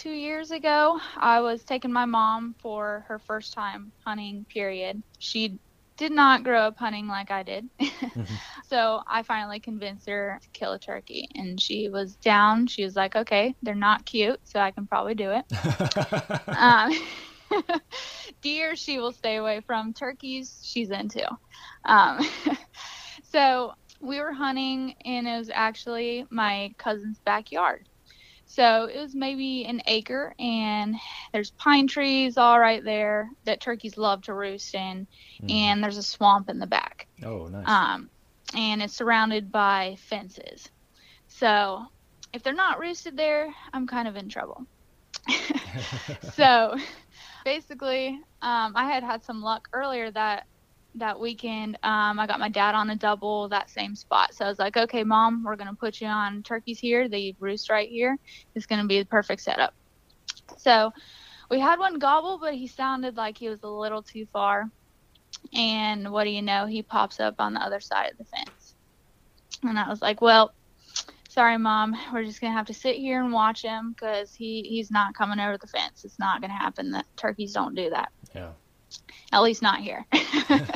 two 0.00 0.10
years 0.10 0.50
ago, 0.50 0.98
I 1.18 1.40
was 1.40 1.62
taking 1.62 1.92
my 1.92 2.06
mom 2.06 2.54
for 2.62 3.04
her 3.08 3.18
first 3.18 3.52
time 3.52 3.92
hunting, 4.02 4.46
period. 4.48 5.02
She 5.18 5.58
did 5.98 6.10
not 6.10 6.42
grow 6.42 6.62
up 6.62 6.78
hunting 6.78 7.06
like 7.06 7.30
I 7.30 7.42
did. 7.42 7.68
mm-hmm. 7.80 8.34
So 8.66 9.02
I 9.06 9.22
finally 9.22 9.60
convinced 9.60 10.08
her 10.08 10.38
to 10.40 10.48
kill 10.54 10.72
a 10.72 10.78
turkey. 10.78 11.28
And 11.34 11.60
she 11.60 11.90
was 11.90 12.16
down. 12.16 12.66
She 12.66 12.82
was 12.82 12.96
like, 12.96 13.14
okay, 13.14 13.54
they're 13.62 13.74
not 13.74 14.06
cute, 14.06 14.40
so 14.44 14.58
I 14.58 14.70
can 14.70 14.86
probably 14.86 15.14
do 15.14 15.32
it. 15.32 15.44
um, 16.56 16.92
deer, 18.40 18.76
she 18.76 18.98
will 18.98 19.12
stay 19.12 19.36
away 19.36 19.60
from. 19.60 19.92
Turkeys, 19.92 20.60
she's 20.62 20.90
into. 20.90 21.28
Um, 21.84 22.26
so 23.24 23.74
we 24.00 24.18
were 24.18 24.32
hunting, 24.32 24.94
and 25.04 25.28
it 25.28 25.36
was 25.36 25.50
actually 25.52 26.24
my 26.30 26.72
cousin's 26.78 27.18
backyard. 27.18 27.86
So 28.50 28.86
it 28.86 28.98
was 28.98 29.14
maybe 29.14 29.64
an 29.64 29.80
acre, 29.86 30.34
and 30.40 30.96
there's 31.32 31.52
pine 31.52 31.86
trees 31.86 32.36
all 32.36 32.58
right 32.58 32.82
there 32.82 33.30
that 33.44 33.60
turkeys 33.60 33.96
love 33.96 34.22
to 34.22 34.34
roost 34.34 34.74
in, 34.74 35.06
mm. 35.40 35.50
and 35.52 35.80
there's 35.80 35.98
a 35.98 36.02
swamp 36.02 36.50
in 36.50 36.58
the 36.58 36.66
back. 36.66 37.06
Oh, 37.24 37.46
nice. 37.46 37.68
Um, 37.68 38.10
and 38.56 38.82
it's 38.82 38.92
surrounded 38.92 39.52
by 39.52 39.96
fences. 40.00 40.68
So 41.28 41.86
if 42.32 42.42
they're 42.42 42.52
not 42.52 42.80
roosted 42.80 43.16
there, 43.16 43.54
I'm 43.72 43.86
kind 43.86 44.08
of 44.08 44.16
in 44.16 44.28
trouble. 44.28 44.66
so 46.34 46.76
basically, 47.44 48.20
um, 48.42 48.72
I 48.74 48.90
had 48.90 49.04
had 49.04 49.24
some 49.24 49.42
luck 49.42 49.68
earlier 49.72 50.10
that 50.10 50.48
that 50.96 51.20
weekend, 51.20 51.78
um, 51.82 52.18
I 52.18 52.26
got 52.26 52.40
my 52.40 52.48
dad 52.48 52.74
on 52.74 52.90
a 52.90 52.96
double 52.96 53.48
that 53.48 53.70
same 53.70 53.94
spot. 53.94 54.34
So 54.34 54.44
I 54.44 54.48
was 54.48 54.58
like, 54.58 54.76
okay, 54.76 55.04
mom, 55.04 55.44
we're 55.44 55.56
going 55.56 55.70
to 55.70 55.76
put 55.76 56.00
you 56.00 56.08
on 56.08 56.42
turkeys 56.42 56.78
here. 56.78 57.08
They 57.08 57.36
roost 57.38 57.70
right 57.70 57.88
here. 57.88 58.16
It's 58.54 58.66
going 58.66 58.80
to 58.80 58.88
be 58.88 58.98
the 58.98 59.06
perfect 59.06 59.42
setup. 59.42 59.74
So 60.58 60.92
we 61.50 61.60
had 61.60 61.78
one 61.78 61.98
gobble, 61.98 62.38
but 62.40 62.54
he 62.54 62.66
sounded 62.66 63.16
like 63.16 63.38
he 63.38 63.48
was 63.48 63.62
a 63.62 63.68
little 63.68 64.02
too 64.02 64.26
far. 64.32 64.66
And 65.54 66.10
what 66.10 66.24
do 66.24 66.30
you 66.30 66.42
know? 66.42 66.66
He 66.66 66.82
pops 66.82 67.20
up 67.20 67.36
on 67.38 67.54
the 67.54 67.60
other 67.60 67.80
side 67.80 68.10
of 68.12 68.18
the 68.18 68.24
fence. 68.24 68.74
And 69.62 69.78
I 69.78 69.88
was 69.88 70.02
like, 70.02 70.20
well, 70.20 70.52
sorry, 71.28 71.56
mom. 71.56 71.96
We're 72.12 72.24
just 72.24 72.40
going 72.40 72.52
to 72.52 72.56
have 72.56 72.66
to 72.66 72.74
sit 72.74 72.96
here 72.96 73.22
and 73.22 73.32
watch 73.32 73.62
him 73.62 73.92
because 73.92 74.34
he, 74.34 74.62
he's 74.62 74.90
not 74.90 75.14
coming 75.14 75.38
over 75.38 75.56
the 75.56 75.68
fence. 75.68 76.04
It's 76.04 76.18
not 76.18 76.40
going 76.40 76.50
to 76.50 76.56
happen. 76.56 76.90
The 76.90 77.04
turkeys 77.16 77.52
don't 77.52 77.74
do 77.74 77.90
that. 77.90 78.10
Yeah 78.34 78.50
at 79.32 79.42
least 79.42 79.62
not 79.62 79.80
here. 79.80 80.04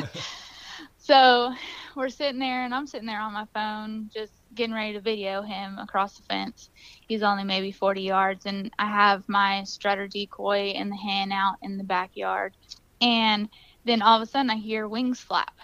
so 0.99 1.53
we're 1.97 2.09
sitting 2.09 2.39
there, 2.39 2.65
and 2.65 2.75
I'm 2.75 2.87
sitting 2.87 3.07
there 3.07 3.21
on 3.21 3.33
my 3.33 3.47
phone, 3.55 4.11
just 4.13 4.33
getting 4.55 4.75
ready 4.75 4.95
to 4.95 5.01
video 5.01 5.43
him 5.43 5.79
across 5.79 6.17
the 6.17 6.23
fence. 6.25 6.71
He's 7.07 7.23
only 7.23 7.45
maybe 7.45 7.73
40 7.73 8.03
yards, 8.03 8.47
and 8.47 8.71
I 8.79 8.87
have 8.87 9.29
my 9.29 9.65
strutter 9.65 10.07
decoy 10.07 10.73
and 10.77 10.91
the 10.91 10.97
hen 10.97 11.33
out 11.33 11.57
in 11.63 11.77
the 11.77 11.85
backyard. 11.85 12.55
And 13.01 13.49
then 13.85 14.03
all 14.03 14.17
of 14.17 14.23
a 14.23 14.31
sudden, 14.31 14.51
I 14.51 14.57
hear 14.57 14.89
wings 14.89 15.21
flap, 15.21 15.57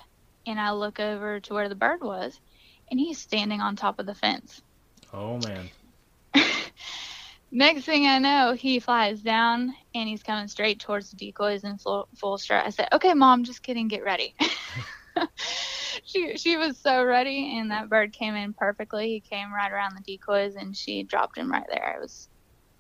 and 0.46 0.60
I 0.60 0.72
look 0.72 1.00
over 1.00 1.40
to 1.40 1.54
where 1.54 1.68
the 1.68 1.74
bird 1.74 2.02
was, 2.02 2.40
and 2.90 2.98
he's 2.98 3.18
standing 3.18 3.60
on 3.60 3.76
top 3.76 3.98
of 3.98 4.06
the 4.06 4.14
fence. 4.14 4.62
Oh 5.12 5.38
man. 5.38 5.70
Next 7.52 7.84
thing 7.84 8.06
I 8.06 8.18
know, 8.18 8.54
he 8.54 8.78
flies 8.78 9.22
down 9.22 9.74
and 9.94 10.08
he's 10.08 10.22
coming 10.22 10.48
straight 10.48 10.80
towards 10.80 11.10
the 11.10 11.16
decoys 11.16 11.64
in 11.64 11.78
full, 11.78 12.08
full 12.16 12.38
strut. 12.38 12.64
I 12.64 12.70
said, 12.70 12.88
"Okay, 12.92 13.14
mom, 13.14 13.44
just 13.44 13.62
kidding. 13.62 13.88
Get 13.88 14.04
ready." 14.04 14.34
she 16.04 16.36
she 16.36 16.56
was 16.56 16.78
so 16.78 17.04
ready, 17.04 17.58
and 17.58 17.70
that 17.70 17.88
bird 17.88 18.12
came 18.12 18.36
in 18.36 18.54
perfectly. 18.54 19.08
He 19.08 19.20
came 19.20 19.52
right 19.52 19.72
around 19.72 19.96
the 19.96 20.02
decoys, 20.02 20.54
and 20.54 20.76
she 20.76 21.02
dropped 21.02 21.36
him 21.38 21.50
right 21.50 21.66
there. 21.68 21.96
It 21.96 22.00
was 22.00 22.28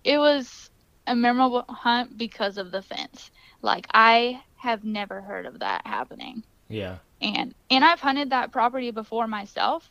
it 0.04 0.18
was 0.18 0.70
a 1.06 1.16
memorable 1.16 1.64
hunt 1.68 2.16
because 2.16 2.58
of 2.58 2.70
the 2.70 2.82
fence. 2.82 3.30
Like 3.62 3.86
I 3.92 4.40
have 4.56 4.84
never 4.84 5.20
heard 5.20 5.46
of 5.46 5.60
that 5.60 5.86
happening. 5.86 6.44
Yeah. 6.68 6.98
And 7.20 7.54
and 7.70 7.84
I've 7.84 8.00
hunted 8.00 8.30
that 8.30 8.52
property 8.52 8.92
before 8.92 9.26
myself. 9.26 9.90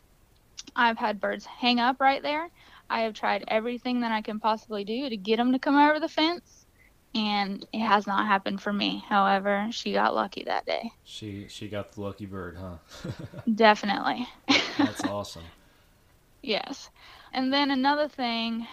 I've 0.75 0.97
had 0.97 1.19
birds 1.19 1.45
hang 1.45 1.79
up 1.79 1.97
right 1.99 2.21
there. 2.21 2.49
I 2.89 3.01
have 3.01 3.13
tried 3.13 3.43
everything 3.47 4.01
that 4.01 4.11
I 4.11 4.21
can 4.21 4.39
possibly 4.39 4.83
do 4.83 5.09
to 5.09 5.17
get 5.17 5.37
them 5.37 5.51
to 5.51 5.59
come 5.59 5.77
over 5.77 5.99
the 5.99 6.07
fence, 6.07 6.65
and 7.13 7.65
it 7.71 7.79
has 7.79 8.07
not 8.07 8.27
happened 8.27 8.61
for 8.61 8.73
me. 8.73 9.03
However, 9.07 9.67
she 9.71 9.93
got 9.93 10.15
lucky 10.15 10.43
that 10.45 10.65
day. 10.65 10.91
She 11.03 11.47
she 11.49 11.67
got 11.67 11.91
the 11.91 12.01
lucky 12.01 12.25
bird, 12.25 12.57
huh? 12.57 13.11
Definitely. 13.55 14.27
That's 14.77 15.03
awesome. 15.03 15.43
yes. 16.41 16.89
And 17.33 17.53
then 17.53 17.71
another 17.71 18.07
thing, 18.07 18.67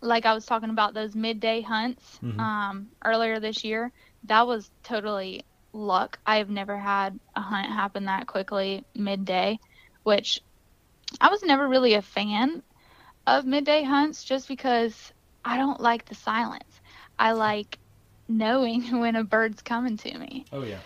like 0.00 0.26
I 0.26 0.34
was 0.34 0.44
talking 0.44 0.70
about 0.70 0.94
those 0.94 1.14
midday 1.14 1.62
hunts 1.62 2.18
mm-hmm. 2.22 2.38
um, 2.38 2.88
earlier 3.04 3.40
this 3.40 3.64
year, 3.64 3.92
that 4.24 4.46
was 4.46 4.70
totally 4.82 5.44
luck. 5.72 6.18
I 6.26 6.36
have 6.36 6.50
never 6.50 6.76
had 6.78 7.18
a 7.34 7.40
hunt 7.40 7.68
happen 7.68 8.04
that 8.06 8.26
quickly 8.26 8.84
midday, 8.94 9.58
which 10.02 10.40
I 11.20 11.30
was 11.30 11.42
never 11.42 11.66
really 11.66 11.94
a 11.94 12.02
fan 12.02 12.62
of 13.26 13.44
midday 13.46 13.82
hunts 13.82 14.24
just 14.24 14.48
because 14.48 15.12
I 15.44 15.56
don't 15.56 15.80
like 15.80 16.04
the 16.06 16.14
silence. 16.14 16.80
I 17.18 17.32
like 17.32 17.78
knowing 18.28 18.82
when 19.00 19.16
a 19.16 19.24
bird's 19.24 19.62
coming 19.62 19.96
to 19.98 20.18
me. 20.18 20.46
Oh 20.52 20.62
yeah. 20.62 20.80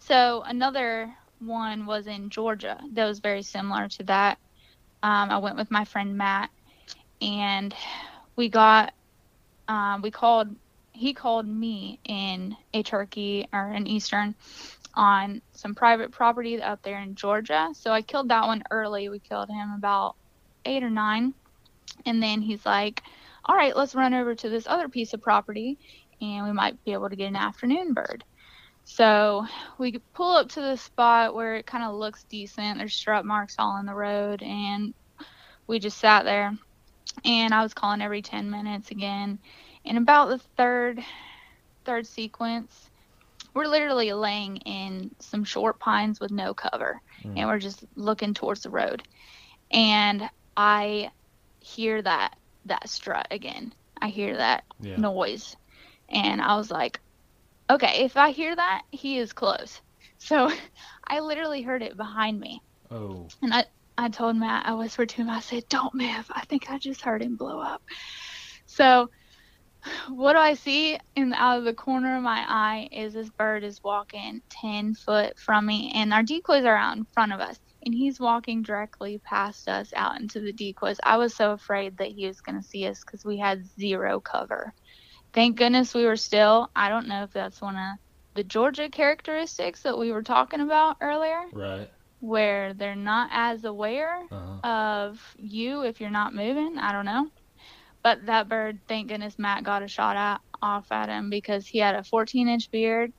So 0.00 0.42
another 0.42 1.14
one 1.38 1.86
was 1.86 2.06
in 2.06 2.30
Georgia 2.30 2.80
that 2.92 3.06
was 3.06 3.20
very 3.20 3.42
similar 3.42 3.88
to 3.88 4.04
that. 4.04 4.38
Um, 5.02 5.30
I 5.30 5.38
went 5.38 5.56
with 5.56 5.70
my 5.70 5.84
friend 5.84 6.16
Matt, 6.16 6.50
and 7.20 7.74
we 8.36 8.48
got 8.48 8.92
um, 9.68 10.02
we 10.02 10.10
called 10.10 10.48
he 10.92 11.12
called 11.14 11.46
me 11.46 12.00
in 12.04 12.56
a 12.72 12.82
turkey 12.82 13.46
or 13.52 13.68
an 13.68 13.86
eastern 13.86 14.34
on 14.94 15.42
some 15.54 15.74
private 15.74 16.12
property 16.12 16.60
up 16.62 16.80
there 16.82 17.00
in 17.00 17.14
Georgia. 17.14 17.68
So 17.74 17.92
I 17.92 18.02
killed 18.02 18.28
that 18.30 18.46
one 18.46 18.62
early. 18.70 19.08
We 19.08 19.20
killed 19.20 19.48
him 19.48 19.72
about 19.76 20.16
eight 20.66 20.82
or 20.82 20.90
nine. 20.90 21.34
And 22.04 22.22
then 22.22 22.42
he's 22.42 22.66
like, 22.66 23.02
all 23.44 23.56
right, 23.56 23.76
let's 23.76 23.94
run 23.94 24.14
over 24.14 24.34
to 24.34 24.48
this 24.48 24.66
other 24.66 24.88
piece 24.88 25.14
of 25.14 25.22
property 25.22 25.78
and 26.20 26.46
we 26.46 26.52
might 26.52 26.82
be 26.84 26.92
able 26.92 27.10
to 27.10 27.16
get 27.16 27.28
an 27.28 27.36
afternoon 27.36 27.92
bird. 27.92 28.24
So 28.84 29.46
we 29.78 29.98
pull 30.14 30.36
up 30.36 30.48
to 30.50 30.60
the 30.60 30.76
spot 30.76 31.34
where 31.34 31.56
it 31.56 31.66
kind 31.66 31.84
of 31.84 31.94
looks 31.94 32.24
decent. 32.24 32.78
There's 32.78 32.94
strut 32.94 33.24
marks 33.24 33.56
all 33.58 33.78
in 33.78 33.86
the 33.86 33.94
road, 33.94 34.42
and 34.42 34.94
we 35.66 35.80
just 35.80 35.98
sat 35.98 36.24
there. 36.24 36.56
And 37.24 37.52
I 37.52 37.62
was 37.62 37.74
calling 37.74 38.00
every 38.00 38.22
10 38.22 38.48
minutes 38.48 38.92
again. 38.92 39.40
And 39.84 39.98
about 39.98 40.28
the 40.28 40.38
third 40.56 41.02
third 41.84 42.06
sequence, 42.06 42.90
we're 43.54 43.66
literally 43.66 44.12
laying 44.12 44.58
in 44.58 45.10
some 45.18 45.44
short 45.44 45.78
pines 45.78 46.20
with 46.20 46.30
no 46.30 46.54
cover, 46.54 47.00
mm. 47.24 47.32
and 47.36 47.48
we're 47.48 47.58
just 47.58 47.84
looking 47.96 48.34
towards 48.34 48.62
the 48.62 48.70
road. 48.70 49.02
And 49.72 50.28
I 50.56 51.10
hear 51.60 52.00
that 52.02 52.36
that 52.66 52.88
strut 52.88 53.28
again. 53.30 53.72
I 54.00 54.08
hear 54.08 54.36
that 54.36 54.64
yeah. 54.80 54.96
noise. 54.96 55.56
And 56.08 56.40
I 56.40 56.56
was 56.56 56.70
like, 56.70 57.00
okay, 57.70 58.04
if 58.04 58.16
I 58.16 58.30
hear 58.30 58.54
that, 58.54 58.82
he 58.90 59.18
is 59.18 59.32
close. 59.32 59.80
So 60.18 60.50
I 61.06 61.20
literally 61.20 61.62
heard 61.62 61.82
it 61.82 61.96
behind 61.96 62.40
me. 62.40 62.62
Oh. 62.90 63.28
And 63.42 63.52
I, 63.52 63.64
I 63.98 64.08
told 64.08 64.36
Matt, 64.36 64.66
I 64.66 64.74
whispered 64.74 65.08
to 65.10 65.16
him, 65.16 65.30
I 65.30 65.40
said, 65.40 65.68
don't 65.68 65.94
move. 65.94 66.30
I 66.30 66.44
think 66.46 66.70
I 66.70 66.78
just 66.78 67.00
heard 67.00 67.22
him 67.22 67.36
blow 67.36 67.60
up. 67.60 67.82
So 68.66 69.10
what 70.08 70.34
do 70.34 70.38
I 70.38 70.54
see 70.54 70.98
in 71.14 71.32
out 71.34 71.58
of 71.58 71.64
the 71.64 71.74
corner 71.74 72.16
of 72.16 72.22
my 72.22 72.44
eye 72.46 72.88
is 72.92 73.14
this 73.14 73.30
bird 73.30 73.64
is 73.64 73.82
walking 73.82 74.42
10 74.50 74.94
foot 74.94 75.38
from 75.38 75.66
me 75.66 75.92
and 75.94 76.12
our 76.12 76.22
decoys 76.22 76.64
are 76.64 76.76
out 76.76 76.96
in 76.96 77.04
front 77.04 77.32
of 77.32 77.40
us 77.40 77.58
and 77.86 77.94
he's 77.94 78.20
walking 78.20 78.62
directly 78.62 79.20
past 79.24 79.68
us 79.68 79.92
out 79.96 80.20
into 80.20 80.40
the 80.40 80.52
decoys. 80.52 80.98
I 81.04 81.18
was 81.18 81.36
so 81.36 81.52
afraid 81.52 81.98
that 81.98 82.10
he 82.10 82.26
was 82.26 82.42
going 82.42 82.60
to 82.60 82.66
see 82.66 82.86
us 82.86 83.04
cuz 83.04 83.24
we 83.24 83.38
had 83.38 83.64
zero 83.66 84.20
cover. 84.20 84.74
Thank 85.34 85.56
goodness 85.58 85.94
we 85.94 86.06
were 86.06 86.16
still. 86.16 86.70
I 86.76 86.90
don't 86.90 87.08
know 87.08 87.24
if 87.24 87.32
that's 87.32 87.62
one 87.62 87.76
of 87.76 87.96
the 88.34 88.44
Georgia 88.44 88.90
characteristics 88.90 89.82
that 89.84 89.98
we 89.98 90.12
were 90.12 90.22
talking 90.24 90.60
about 90.60 90.98
earlier 91.02 91.42
Right. 91.52 91.90
where 92.20 92.74
they're 92.74 92.96
not 92.96 93.30
as 93.32 93.64
aware 93.64 94.20
Uh-huh. 94.30 94.60
of 94.64 95.20
you 95.38 95.82
if 95.82 96.00
you're 96.00 96.10
not 96.10 96.34
moving. 96.34 96.78
I 96.78 96.92
don't 96.92 97.06
know. 97.06 97.28
But 98.02 98.26
that 98.26 98.48
bird, 98.48 98.80
thank 98.88 99.08
goodness 99.08 99.38
Matt 99.38 99.64
got 99.64 99.82
a 99.82 99.88
shot 99.88 100.16
at 100.16 100.40
off 100.62 100.92
at 100.92 101.08
him 101.08 101.30
because 101.30 101.66
he 101.68 101.78
had 101.78 101.94
a 101.96 102.04
14 102.04 102.48
inch 102.48 102.70
beard. 102.70 103.12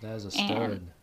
That 0.00 0.16
is 0.16 0.24
a 0.24 0.30
stud. 0.32 0.93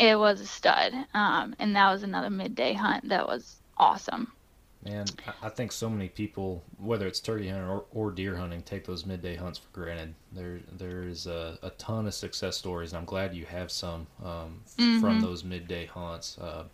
It 0.00 0.18
was 0.18 0.40
a 0.40 0.46
stud. 0.46 0.94
Um, 1.14 1.54
and 1.58 1.76
that 1.76 1.92
was 1.92 2.02
another 2.02 2.30
midday 2.30 2.72
hunt 2.72 3.08
that 3.10 3.26
was 3.26 3.56
awesome. 3.76 4.32
Man, 4.82 5.04
I- 5.42 5.50
think 5.50 5.72
so 5.72 5.90
many 5.90 6.08
people, 6.08 6.62
whether 6.78 7.06
it's 7.06 7.20
turkey 7.20 7.48
hunting 7.48 7.68
or, 7.68 7.84
or 7.92 8.10
deer 8.10 8.36
hunting, 8.36 8.62
take 8.62 8.86
those 8.86 9.04
midday 9.04 9.36
hunts 9.36 9.58
for 9.58 9.68
granted. 9.78 10.14
There, 10.32 10.60
there 10.72 11.02
is 11.02 11.26
a, 11.26 11.58
a 11.62 11.70
ton 11.70 12.06
of 12.06 12.14
success 12.14 12.56
stories, 12.56 12.92
and 12.92 12.98
I'm 12.98 13.04
glad 13.04 13.34
you 13.34 13.44
have 13.44 13.70
some 13.70 14.06
um, 14.24 14.62
f- 14.66 15.00
from 15.00 15.20
those 15.20 15.44
midday 15.44 15.84
hunts. 15.84 16.38
Uh, 16.38 16.64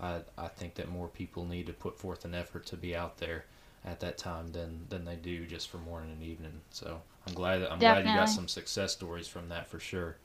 I, 0.00 0.20
I 0.38 0.46
think 0.48 0.74
that 0.76 0.88
more 0.88 1.08
people 1.08 1.44
need 1.44 1.66
to 1.66 1.72
put 1.72 1.98
forth 1.98 2.24
an 2.24 2.34
effort 2.36 2.66
to 2.66 2.76
be 2.76 2.94
out 2.94 3.18
there 3.18 3.46
at 3.84 3.98
that 4.00 4.16
time 4.18 4.52
than, 4.52 4.86
than 4.88 5.04
they 5.04 5.16
do 5.16 5.44
just 5.46 5.68
for 5.68 5.78
morning 5.78 6.10
and 6.12 6.22
evening. 6.22 6.60
So 6.70 7.00
I'm 7.26 7.34
glad 7.34 7.58
that 7.62 7.72
I'm 7.72 7.80
glad 7.94 8.04
you 8.06 8.14
got 8.14 8.26
some 8.28 8.46
success 8.48 8.92
stories 8.92 9.26
from 9.26 9.48
that 9.48 9.66
for 9.66 9.80
sure. 9.80 10.16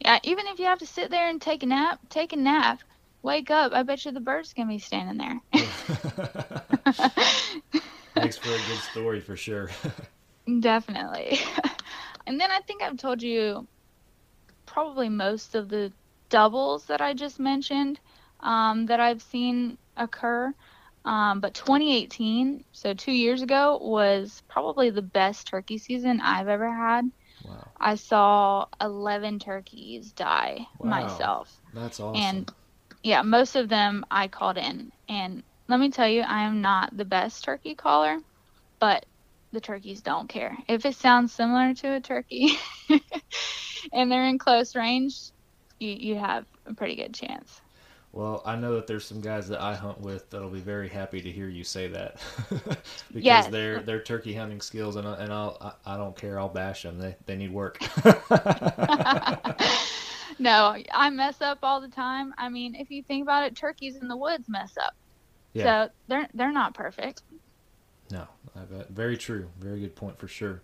Yeah, 0.00 0.18
even 0.22 0.46
if 0.48 0.58
you 0.58 0.66
have 0.66 0.80
to 0.80 0.86
sit 0.86 1.10
there 1.10 1.28
and 1.28 1.40
take 1.40 1.62
a 1.62 1.66
nap, 1.66 1.98
take 2.10 2.32
a 2.32 2.36
nap. 2.36 2.80
Wake 3.22 3.50
up. 3.50 3.72
I 3.72 3.82
bet 3.82 4.04
you 4.04 4.12
the 4.12 4.20
bird's 4.20 4.52
going 4.52 4.68
to 4.68 4.74
be 4.74 4.78
standing 4.78 5.16
there. 5.16 5.40
Makes 8.16 8.36
for 8.36 8.50
a 8.50 8.58
good 8.58 8.80
story 8.90 9.20
for 9.20 9.36
sure. 9.36 9.70
Definitely. 10.60 11.38
and 12.26 12.38
then 12.38 12.50
I 12.50 12.60
think 12.60 12.82
I've 12.82 12.98
told 12.98 13.22
you 13.22 13.66
probably 14.66 15.08
most 15.08 15.54
of 15.54 15.68
the 15.68 15.92
doubles 16.28 16.84
that 16.86 17.00
I 17.00 17.14
just 17.14 17.40
mentioned 17.40 17.98
um, 18.40 18.86
that 18.86 19.00
I've 19.00 19.22
seen 19.22 19.78
occur. 19.96 20.52
Um, 21.04 21.40
but 21.40 21.54
2018, 21.54 22.64
so 22.72 22.94
two 22.94 23.12
years 23.12 23.42
ago, 23.42 23.78
was 23.80 24.42
probably 24.48 24.90
the 24.90 25.02
best 25.02 25.46
turkey 25.46 25.78
season 25.78 26.20
I've 26.20 26.48
ever 26.48 26.72
had. 26.72 27.04
Wow, 27.54 27.72
I 27.80 27.94
saw 27.96 28.66
11 28.80 29.38
turkeys 29.38 30.12
die 30.12 30.66
Wow. 30.78 30.88
myself. 30.90 31.60
that's 31.74 32.00
awesome. 32.00 32.44
And 32.44 32.50
yeah, 33.02 33.22
most 33.22 33.56
of 33.56 33.68
them 33.68 34.04
I 34.10 34.28
called 34.28 34.58
in. 34.58 34.90
And 35.08 35.42
let 35.68 35.80
me 35.80 35.90
tell 35.90 36.08
you, 36.08 36.22
I 36.22 36.42
am 36.44 36.60
not 36.62 36.96
the 36.96 37.04
best 37.04 37.44
turkey 37.44 37.74
caller, 37.74 38.18
but 38.80 39.06
the 39.52 39.60
turkeys 39.60 40.02
don't 40.02 40.28
care. 40.28 40.56
If 40.68 40.84
it 40.86 40.94
sounds 40.96 41.32
similar 41.34 41.74
to 41.74 41.94
a 41.96 42.00
turkey 42.00 42.58
and 43.92 44.10
they're 44.10 44.26
in 44.26 44.38
close 44.38 44.74
range, 44.76 45.32
you, 45.78 45.90
you 45.98 46.16
have 46.16 46.46
a 46.66 46.74
pretty 46.74 46.96
good 46.96 47.14
chance. 47.14 47.60
Well, 48.14 48.42
I 48.46 48.54
know 48.54 48.76
that 48.76 48.86
there's 48.86 49.04
some 49.04 49.20
guys 49.20 49.48
that 49.48 49.60
I 49.60 49.74
hunt 49.74 50.00
with 50.00 50.30
that'll 50.30 50.48
be 50.48 50.60
very 50.60 50.88
happy 50.88 51.20
to 51.20 51.32
hear 51.32 51.48
you 51.48 51.64
say 51.64 51.88
that 51.88 52.18
because 53.12 53.24
Yes. 53.24 53.48
their 53.48 53.80
their 53.82 54.00
turkey 54.00 54.32
hunting 54.34 54.60
skills 54.60 54.94
and 54.96 55.06
I- 55.08 55.16
and 55.16 55.32
I'll 55.32 55.58
I, 55.60 55.94
I 55.94 55.96
don't 55.96 56.16
care 56.16 56.38
I'll 56.38 56.48
bash 56.48 56.82
them 56.84 56.98
they 57.00 57.16
they 57.26 57.36
need 57.36 57.50
work. 57.52 57.78
no, 60.38 60.76
I 60.92 61.10
mess 61.10 61.40
up 61.40 61.58
all 61.62 61.80
the 61.80 61.88
time. 61.88 62.34
I 62.38 62.48
mean, 62.48 62.74
if 62.74 62.90
you 62.90 63.02
think 63.02 63.22
about 63.22 63.44
it, 63.44 63.56
turkeys 63.56 63.96
in 63.96 64.08
the 64.08 64.16
woods 64.16 64.48
mess 64.48 64.76
up. 64.80 64.94
Yeah. 65.52 65.86
So 65.86 65.92
they're 66.08 66.28
they're 66.34 66.52
not 66.52 66.74
perfect. 66.74 67.22
no, 68.10 68.26
I 68.56 68.60
bet. 68.60 68.90
very 68.90 69.16
true. 69.16 69.48
Very 69.60 69.80
good 69.80 69.96
point 69.96 70.18
for 70.18 70.28
sure. 70.28 70.62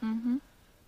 hmm 0.00 0.36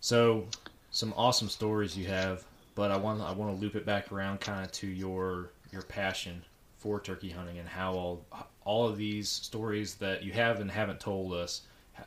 So, 0.00 0.46
some 0.90 1.12
awesome 1.16 1.48
stories 1.48 1.96
you 1.96 2.06
have, 2.06 2.44
but 2.74 2.90
I 2.90 2.96
want 2.96 3.20
I 3.22 3.32
want 3.32 3.54
to 3.54 3.60
loop 3.60 3.74
it 3.76 3.86
back 3.86 4.12
around 4.12 4.40
kind 4.40 4.64
of 4.64 4.72
to 4.72 4.86
your 4.86 5.50
your 5.74 5.82
passion 5.84 6.44
for 6.78 7.00
turkey 7.00 7.30
hunting 7.32 7.58
and 7.58 7.70
how 7.70 7.94
all 7.94 8.26
all 8.64 8.88
of 8.88 8.98
these 8.98 9.30
stories 9.30 9.96
that 9.96 10.24
you 10.24 10.32
have 10.32 10.60
and 10.60 10.72
haven't 10.72 11.00
told 11.00 11.34
us 11.34 11.62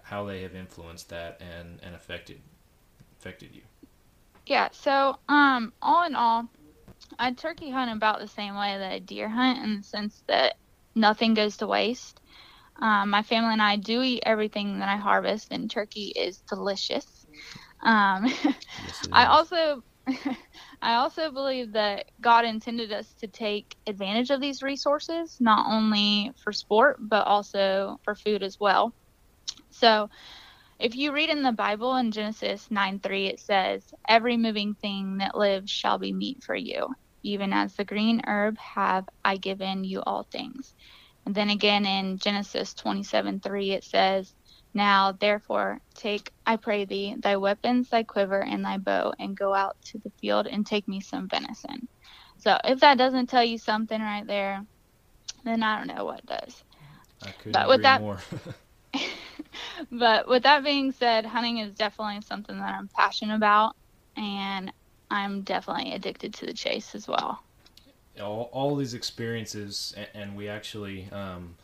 how 0.05 0.25
they 0.25 0.43
have 0.43 0.55
influenced 0.55 1.09
that 1.09 1.41
and 1.41 1.79
and 1.83 1.95
affected 1.95 2.41
affected 3.19 3.55
you. 3.55 3.63
Yeah, 4.47 4.69
so 4.71 5.17
um 5.29 5.73
all 5.81 6.05
in 6.05 6.15
all, 6.15 6.49
I 7.19 7.33
turkey 7.33 7.69
hunt 7.71 7.91
about 7.91 8.19
the 8.19 8.27
same 8.27 8.55
way 8.55 8.77
that 8.77 8.91
I 8.93 8.99
deer 8.99 9.29
hunt 9.29 9.63
in 9.63 9.77
the 9.77 9.83
sense 9.83 10.23
that 10.27 10.55
nothing 10.95 11.33
goes 11.35 11.57
to 11.57 11.67
waste. 11.67 12.21
Um, 12.81 13.11
my 13.11 13.23
family 13.23 13.53
and 13.53 13.61
I 13.63 13.77
do 13.77 14.01
eat 14.03 14.23
everything 14.25 14.79
that 14.79 14.89
I 14.89 14.97
harvest, 14.97 15.49
and 15.51 15.69
turkey 15.71 16.13
is 16.15 16.41
delicious. 16.49 17.27
Um, 17.83 18.27
Yes, 18.77 19.07
I 19.13 19.25
also 19.27 19.83
I 20.81 20.95
also 20.95 21.31
believe 21.31 21.73
that 21.73 22.05
God 22.21 22.45
intended 22.45 22.93
us 22.93 23.13
to 23.19 23.27
take 23.27 23.75
advantage 23.87 24.29
of 24.29 24.41
these 24.41 24.63
resources, 24.63 25.37
not 25.39 25.65
only 25.71 26.31
for 26.43 26.53
sport, 26.53 26.97
but 27.01 27.27
also 27.27 27.97
for 28.03 28.15
food 28.15 28.43
as 28.43 28.57
well. 28.59 28.93
So 29.71 30.09
if 30.79 30.95
you 30.95 31.13
read 31.13 31.29
in 31.29 31.41
the 31.41 31.51
Bible 31.51 31.95
in 31.95 32.11
Genesis 32.11 32.67
9 32.69 32.99
3, 32.99 33.27
it 33.27 33.39
says, 33.39 33.85
Every 34.07 34.37
moving 34.37 34.75
thing 34.75 35.17
that 35.17 35.37
lives 35.37 35.71
shall 35.71 35.97
be 35.97 36.13
meat 36.13 36.43
for 36.45 36.55
you. 36.55 36.87
Even 37.23 37.53
as 37.53 37.75
the 37.75 37.85
green 37.85 38.21
herb 38.27 38.57
have 38.59 39.05
I 39.25 39.37
given 39.37 39.83
you 39.83 40.01
all 40.01 40.27
things. 40.31 40.75
And 41.25 41.33
then 41.33 41.49
again 41.49 41.85
in 41.85 42.19
Genesis 42.19 42.75
27 42.75 43.41
3, 43.41 43.71
it 43.71 43.83
says, 43.83 44.33
Now 44.73 45.13
therefore 45.13 45.79
take, 45.95 46.31
I 46.45 46.57
pray 46.57 46.85
thee, 46.85 47.15
thy 47.19 47.37
weapons, 47.37 47.89
thy 47.89 48.03
quiver, 48.03 48.39
and 48.39 48.63
thy 48.63 48.77
bow, 48.77 49.13
and 49.17 49.35
go 49.37 49.53
out 49.53 49.75
to 49.87 49.99
the 50.03 50.11
field 50.21 50.47
and 50.47 50.65
take 50.65 50.87
me 50.87 51.01
some 51.01 51.27
venison. 51.27 51.87
So 52.39 52.57
if 52.63 52.79
that 52.81 52.97
doesn't 52.97 53.27
tell 53.27 53.43
you 53.43 53.57
something 53.57 53.99
right 53.99 54.25
there, 54.27 54.61
then 55.43 55.63
I 55.63 55.77
don't 55.77 55.95
know 55.95 56.05
what 56.05 56.25
does. 56.25 56.63
I 57.23 57.31
couldn't 57.31 57.53
but 57.53 57.67
with 57.67 57.81
that- 57.83 58.01
more. 58.01 58.19
but 59.91 60.27
with 60.27 60.43
that 60.43 60.63
being 60.63 60.91
said, 60.91 61.25
hunting 61.25 61.57
is 61.59 61.73
definitely 61.73 62.21
something 62.21 62.57
that 62.57 62.75
I'm 62.75 62.89
passionate 62.95 63.35
about, 63.35 63.73
and 64.15 64.71
I'm 65.09 65.43
definitely 65.43 65.93
addicted 65.93 66.33
to 66.35 66.45
the 66.45 66.53
chase 66.53 66.95
as 66.95 67.07
well. 67.07 67.39
all, 68.19 68.49
all 68.51 68.75
these 68.75 68.93
experiences, 68.93 69.93
and, 69.97 70.07
and 70.13 70.35
we 70.35 70.47
actually, 70.47 71.09
um, 71.11 71.55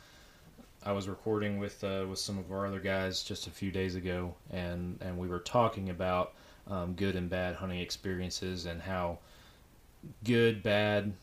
I 0.86 0.92
was 0.92 1.08
recording 1.10 1.60
with 1.60 1.84
uh, 1.84 2.06
with 2.10 2.20
some 2.20 2.38
of 2.38 2.52
our 2.52 2.66
other 2.68 2.80
guys 2.80 3.24
just 3.24 3.48
a 3.48 3.52
few 3.52 3.72
days 3.72 3.96
ago, 3.96 4.36
and 4.52 4.98
and 5.02 5.18
we 5.18 5.28
were 5.28 5.40
talking 5.40 5.90
about 5.90 6.34
um, 6.68 6.94
good 6.94 7.16
and 7.16 7.30
bad 7.30 7.56
hunting 7.56 7.80
experiences 7.80 8.66
and 8.66 8.82
how 8.82 9.20
good, 10.24 10.64
bad, 10.64 11.14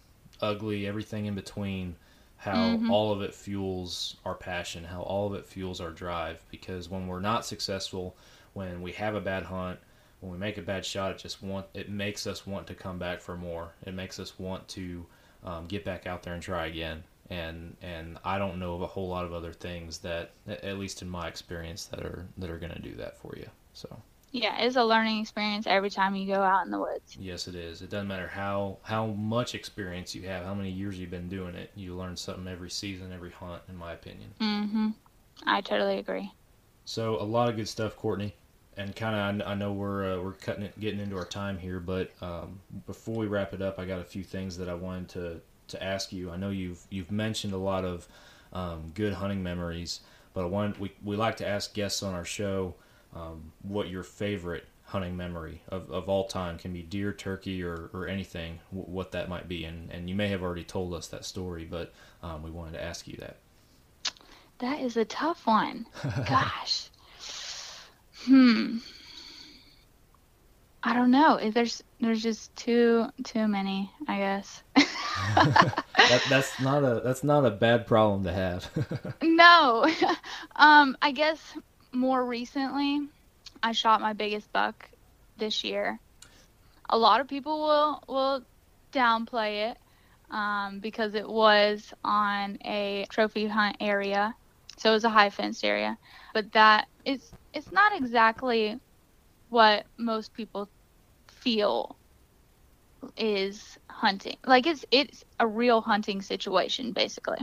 ugly, 0.41 0.87
everything 0.87 1.27
in 1.27 1.35
between. 1.35 1.97
How 2.39 2.79
Mhm. 2.79 2.91
all 2.91 3.13
of 3.13 3.21
it 3.23 3.35
fuels 3.35 4.17
our 4.25 4.35
passion, 4.35 4.85
how 4.85 5.03
all 5.03 5.27
of 5.27 5.35
it 5.35 5.45
fuels 5.45 5.81
our 5.81 5.91
drive. 5.91 6.43
Because 6.51 6.89
when 6.89 7.07
we're 7.07 7.21
not 7.21 7.45
successful, 7.45 8.17
when 8.55 8.81
we 8.81 8.93
have 8.93 9.15
a 9.15 9.21
bad 9.21 9.45
hunt, 9.45 9.79
when 10.21 10.33
we 10.33 10.39
make 10.39 10.57
a 10.57 10.63
bad 10.63 10.87
shot, 10.87 11.11
it 11.13 11.19
just 11.19 11.43
want 11.43 11.67
it 11.75 11.91
makes 11.91 12.27
us 12.27 12.47
want 12.47 12.67
to 12.69 12.75
come 12.75 12.99
back 12.99 13.21
for 13.21 13.37
more. 13.37 13.73
It 13.85 13.93
makes 13.95 14.19
us 14.19 14.39
want 14.39 14.69
to 14.69 15.07
um, 15.45 15.67
get 15.67 15.85
back 15.85 16.07
out 16.07 16.23
there 16.23 16.35
and 16.35 16.43
try 16.43 16.67
again. 16.67 17.05
And 17.31 17.77
and 17.81 18.19
I 18.25 18.39
don't 18.39 18.59
know 18.59 18.75
of 18.75 18.83
a 18.83 18.87
whole 18.89 19.09
lot 19.09 19.25
of 19.25 19.33
other 19.33 19.53
things 19.55 19.99
that, 20.01 20.33
at 20.49 20.79
least 20.79 21.01
in 21.03 21.09
my 21.09 21.29
experience, 21.29 21.87
that 21.87 22.01
are 22.01 22.29
that 22.39 22.51
are 22.51 22.59
going 22.59 22.73
to 22.75 22.81
do 22.83 22.95
that 22.97 23.17
for 23.19 23.35
you. 23.37 23.49
So 23.73 24.03
Yeah, 24.33 24.59
it's 24.61 24.75
a 24.77 24.85
learning 24.85 25.21
experience 25.21 25.67
every 25.69 25.91
time 25.91 26.17
you 26.17 26.27
go 26.27 26.43
out 26.43 26.65
in 26.65 26.73
the 26.73 26.81
woods. 26.81 27.19
yes, 27.19 27.47
it 27.47 27.55
is. 27.55 27.83
It 27.83 27.91
doesn't 27.91 28.09
matter 28.09 28.27
how 28.29 28.79
how 28.83 29.07
much 29.07 29.55
experience 29.55 30.15
you 30.15 30.23
have, 30.23 30.45
how 30.45 30.55
many 30.55 30.71
years 30.71 30.99
you've 30.99 31.11
been 31.11 31.29
doing 31.29 31.55
it. 31.55 31.71
You 31.77 31.95
learn 31.95 32.17
something 32.17 32.49
every 32.49 32.71
season, 32.71 33.13
every 33.13 33.31
hunt, 33.31 33.63
in 33.69 33.77
my 33.77 33.93
opinion. 33.93 34.35
hmm 34.41 34.91
I 35.47 35.61
totally 35.61 35.99
agree. 35.99 36.33
So 36.85 37.21
a 37.21 37.25
lot 37.25 37.49
of 37.49 37.57
good 37.57 37.69
stuff, 37.69 37.97
Courtney. 37.97 38.35
And 38.77 38.95
kind 38.97 39.43
of, 39.43 39.47
I 39.49 39.55
know 39.55 39.73
we're 39.73 40.15
uh, 40.15 40.23
we're 40.23 40.33
cutting 40.33 40.63
it, 40.65 40.79
getting 40.81 41.01
into 41.01 41.17
our 41.17 41.25
time 41.27 41.59
here, 41.59 41.81
but 41.81 42.11
um, 42.23 42.61
before 42.87 43.17
we 43.17 43.27
wrap 43.27 43.53
it 43.53 43.61
up, 43.61 43.79
I 43.79 43.85
got 43.85 44.01
a 44.01 44.05
few 44.05 44.23
things 44.25 44.57
that 44.59 44.69
I 44.69 44.75
wanted 44.75 45.09
to 45.11 45.41
to 45.71 45.83
ask 45.83 46.13
you. 46.13 46.31
I 46.31 46.37
know 46.37 46.51
you've 46.51 46.85
you've 46.91 47.11
mentioned 47.11 47.53
a 47.53 47.59
lot 47.59 47.85
of 47.85 48.09
um, 48.53 48.93
good 48.95 49.15
hunting 49.15 49.43
memories, 49.43 50.01
but 50.35 50.43
I 50.43 50.47
want 50.47 50.79
we 50.81 50.93
we 51.05 51.17
like 51.17 51.37
to 51.39 51.49
ask 51.49 51.75
guests 51.75 52.03
on 52.03 52.15
our 52.15 52.25
show 52.25 52.75
um, 53.15 53.53
what 53.63 53.89
your 53.89 54.03
favorite 54.03 54.67
hunting 54.85 55.17
memory 55.17 55.63
of, 55.69 55.89
of 55.91 56.09
all 56.09 56.27
time 56.27 56.59
can 56.59 56.73
be 56.73 56.83
deer, 56.83 57.13
turkey, 57.13 57.63
or, 57.63 57.91
or 57.93 58.09
anything, 58.09 58.59
w- 58.73 58.91
what 58.93 59.13
that 59.13 59.29
might 59.29 59.49
be. 59.49 59.65
And 59.65 59.91
and 59.91 60.09
you 60.09 60.15
may 60.17 60.29
have 60.29 60.43
already 60.43 60.65
told 60.65 60.95
us 60.95 61.07
that 61.09 61.25
story, 61.25 61.65
but 61.65 61.93
um, 62.23 62.43
we 62.43 62.51
wanted 62.51 62.73
to 62.73 62.83
ask 62.83 63.07
you 63.07 63.17
that. 63.19 63.37
That 64.59 64.81
is 64.81 64.97
a 64.97 65.05
tough 65.05 65.47
one. 65.47 65.87
Gosh. 66.29 66.91
Hmm. 68.25 68.79
I 70.83 70.95
don't 70.95 71.11
know. 71.11 71.37
If 71.37 71.55
There's 71.55 71.83
there's 72.01 72.23
just 72.23 72.55
too 72.57 73.07
too 73.25 73.47
many, 73.49 73.91
I 74.09 74.19
guess. 74.19 74.63
That, 76.11 76.23
that's 76.29 76.59
not 76.59 76.83
a 76.83 77.01
that's 77.05 77.23
not 77.23 77.45
a 77.45 77.51
bad 77.51 77.87
problem 77.87 78.25
to 78.25 78.33
have. 78.33 78.69
no. 79.23 79.87
um, 80.57 80.97
I 81.01 81.13
guess 81.13 81.41
more 81.93 82.25
recently, 82.25 83.09
I 83.63 83.73
shot 83.73 84.01
my 84.01 84.13
biggest 84.13 84.53
buck 84.53 84.89
this 85.37 85.63
year. 85.63 86.01
A 86.89 86.99
lot 86.99 87.21
of 87.21 87.29
people 87.29 87.61
will 87.61 88.03
will 88.09 88.43
downplay 88.93 89.71
it 89.71 89.79
um, 90.31 90.81
because 90.81 91.15
it 91.15 91.29
was 91.29 91.93
on 92.05 92.59
a 92.65 93.07
trophy 93.11 93.47
hunt 93.47 93.77
area, 93.81 94.35
so 94.79 94.91
it 94.91 94.95
was 94.95 95.05
a 95.05 95.11
high 95.11 95.31
fenced 95.31 95.65
area. 95.65 95.97
But 96.35 96.53
that 96.53 96.89
is 97.05 97.33
it's 97.55 97.71
not 97.71 97.97
exactly 97.97 98.81
what 99.49 99.87
most 99.97 100.35
people 100.35 100.69
feel 101.29 101.97
is 103.17 103.79
hunting. 103.89 104.37
Like 104.47 104.67
it's 104.67 104.85
it's 104.91 105.25
a 105.39 105.47
real 105.47 105.81
hunting 105.81 106.23
situation 106.23 106.93
basically. 106.93 107.39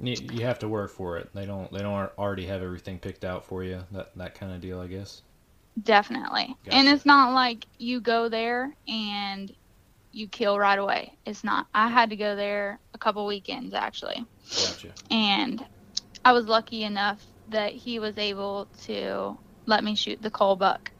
you, 0.00 0.16
you 0.32 0.44
have 0.44 0.58
to 0.60 0.68
work 0.68 0.90
for 0.90 1.18
it. 1.18 1.30
They 1.34 1.46
don't 1.46 1.72
they 1.72 1.80
don't 1.80 2.10
already 2.18 2.46
have 2.46 2.62
everything 2.62 2.98
picked 2.98 3.24
out 3.24 3.44
for 3.44 3.64
you. 3.64 3.84
That 3.92 4.16
that 4.16 4.34
kind 4.34 4.52
of 4.52 4.60
deal, 4.60 4.80
I 4.80 4.86
guess. 4.86 5.22
Definitely. 5.82 6.56
And 6.70 6.88
it's 6.88 7.06
not 7.06 7.34
like 7.34 7.64
you 7.78 8.00
go 8.00 8.28
there 8.28 8.74
and 8.88 9.52
you 10.12 10.26
kill 10.26 10.58
right 10.58 10.78
away. 10.78 11.12
It's 11.24 11.44
not. 11.44 11.66
I 11.74 11.88
had 11.88 12.10
to 12.10 12.16
go 12.16 12.34
there 12.34 12.80
a 12.94 12.98
couple 12.98 13.26
weekends 13.26 13.74
actually. 13.74 14.24
Gotcha. 14.50 14.92
And 15.10 15.64
I 16.24 16.32
was 16.32 16.46
lucky 16.46 16.82
enough 16.82 17.24
that 17.50 17.72
he 17.72 17.98
was 17.98 18.18
able 18.18 18.68
to 18.84 19.38
let 19.66 19.84
me 19.84 19.94
shoot 19.94 20.20
the 20.20 20.30
cull 20.30 20.56
buck. 20.56 20.90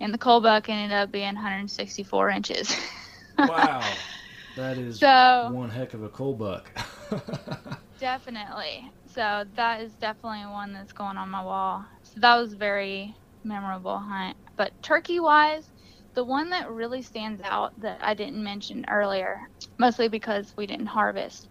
And 0.00 0.14
the 0.14 0.18
cull 0.18 0.40
buck 0.40 0.68
ended 0.68 0.92
up 0.92 1.10
being 1.10 1.34
164 1.34 2.30
inches. 2.30 2.76
Wow, 3.38 3.98
that 4.56 4.78
is 4.78 4.98
So- 4.98 5.50
one 5.52 5.70
heck 5.70 5.94
of 5.94 6.02
a 6.02 6.08
cull 6.08 6.34
buck. 6.34 6.70
Definitely. 7.98 8.90
So 9.08 9.44
that 9.56 9.80
is 9.80 9.96
definitely 9.96 10.46
one 10.46 10.72
that's 10.72 10.92
going 10.92 11.16
on 11.16 11.28
my 11.30 11.42
wall. 11.42 11.84
So 12.02 12.20
that 12.20 12.36
was 12.36 12.54
very 12.54 13.14
memorable 13.44 13.98
hunt. 13.98 14.36
But 14.56 14.72
turkey 14.82 15.20
wise, 15.20 15.70
the 16.14 16.24
one 16.24 16.50
that 16.50 16.70
really 16.70 17.02
stands 17.02 17.40
out 17.42 17.72
that 17.78 17.98
I 18.02 18.14
didn't 18.14 18.42
mention 18.42 18.84
earlier, 18.88 19.38
mostly 19.78 20.08
because 20.08 20.52
we 20.56 20.66
didn't 20.66 20.86
harvest, 20.86 21.48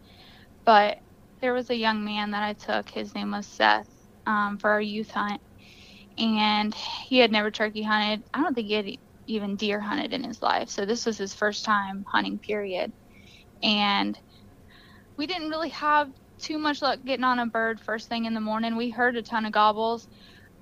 but 0.65 0.97
there 1.41 1.53
was 1.53 1.69
a 1.69 1.75
young 1.75 2.03
man 2.05 2.31
that 2.31 2.43
I 2.43 2.53
took. 2.53 2.89
His 2.89 3.13
name 3.15 3.31
was 3.31 3.47
Seth 3.47 3.87
um, 4.25 4.57
for 4.59 4.69
our 4.71 4.81
youth 4.81 5.11
hunt, 5.11 5.41
and 6.17 6.73
he 7.07 7.17
had 7.19 7.31
never 7.31 7.51
turkey 7.51 7.83
hunted. 7.83 8.23
I 8.33 8.41
don't 8.41 8.53
think 8.53 8.67
he 8.67 8.73
had 8.73 8.87
even 9.27 9.55
deer 9.55 9.79
hunted 9.79 10.13
in 10.13 10.23
his 10.23 10.41
life. 10.41 10.69
So 10.69 10.85
this 10.85 11.05
was 11.05 11.17
his 11.17 11.33
first 11.33 11.65
time 11.65 12.05
hunting. 12.07 12.39
Period. 12.39 12.91
And 13.61 14.17
we 15.17 15.27
didn't 15.27 15.49
really 15.49 15.69
have 15.69 16.09
too 16.39 16.57
much 16.57 16.81
luck 16.81 16.99
getting 17.05 17.23
on 17.23 17.39
a 17.39 17.45
bird 17.45 17.79
first 17.79 18.09
thing 18.09 18.25
in 18.25 18.33
the 18.33 18.41
morning. 18.41 18.75
We 18.75 18.89
heard 18.89 19.15
a 19.15 19.21
ton 19.21 19.45
of 19.45 19.51
gobbles, 19.51 20.07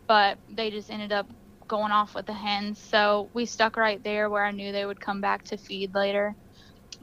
but 0.07 0.37
they 0.49 0.71
just 0.71 0.89
ended 0.89 1.11
up 1.11 1.27
going 1.67 1.91
off 1.91 2.15
with 2.15 2.25
the 2.25 2.33
hens. 2.33 2.79
So 2.79 3.29
we 3.33 3.45
stuck 3.45 3.75
right 3.77 4.01
there 4.03 4.29
where 4.29 4.45
I 4.45 4.51
knew 4.51 4.71
they 4.71 4.85
would 4.85 5.01
come 5.01 5.21
back 5.21 5.43
to 5.45 5.57
feed 5.57 5.93
later 5.93 6.35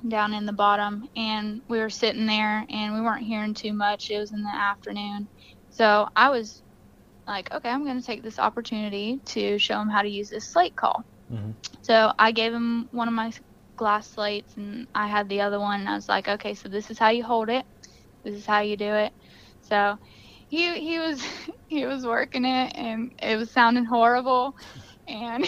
down 0.08 0.34
in 0.34 0.46
the 0.46 0.52
bottom. 0.52 1.08
And 1.16 1.60
we 1.68 1.78
were 1.78 1.90
sitting 1.90 2.26
there 2.26 2.64
and 2.68 2.94
we 2.94 3.00
weren't 3.00 3.24
hearing 3.24 3.54
too 3.54 3.72
much. 3.72 4.10
It 4.10 4.18
was 4.18 4.32
in 4.32 4.42
the 4.42 4.54
afternoon. 4.54 5.28
So 5.70 6.08
I 6.14 6.30
was 6.30 6.62
like, 7.26 7.52
okay, 7.52 7.68
I'm 7.68 7.84
going 7.84 8.00
to 8.00 8.06
take 8.06 8.22
this 8.22 8.38
opportunity 8.38 9.20
to 9.26 9.58
show 9.58 9.80
him 9.80 9.88
how 9.88 10.02
to 10.02 10.08
use 10.08 10.30
this 10.30 10.48
slate 10.48 10.76
call. 10.76 11.04
Mhm. 11.32 11.56
So 11.82 12.12
I 12.18 12.32
gave 12.32 12.54
him 12.54 12.88
one 12.92 13.08
of 13.08 13.14
my 13.14 13.32
glass 13.76 14.08
slates 14.10 14.56
and 14.56 14.88
I 14.94 15.08
had 15.08 15.28
the 15.28 15.42
other 15.42 15.60
one. 15.60 15.88
I 15.88 15.94
was 15.96 16.08
like, 16.08 16.28
okay, 16.28 16.54
so 16.54 16.68
this 16.68 16.90
is 16.90 16.98
how 16.98 17.10
you 17.10 17.24
hold 17.24 17.50
it. 17.50 17.64
This 18.24 18.34
is 18.36 18.46
how 18.46 18.60
you 18.60 18.76
do 18.76 18.92
it. 18.94 19.12
So 19.62 19.98
he 20.48 20.78
he 20.80 20.98
was 20.98 21.22
he 21.68 21.86
was 21.86 22.06
working 22.06 22.44
it 22.44 22.72
and 22.76 23.12
it 23.22 23.36
was 23.36 23.52
sounding 23.52 23.84
horrible 23.86 24.54
and 25.08 25.44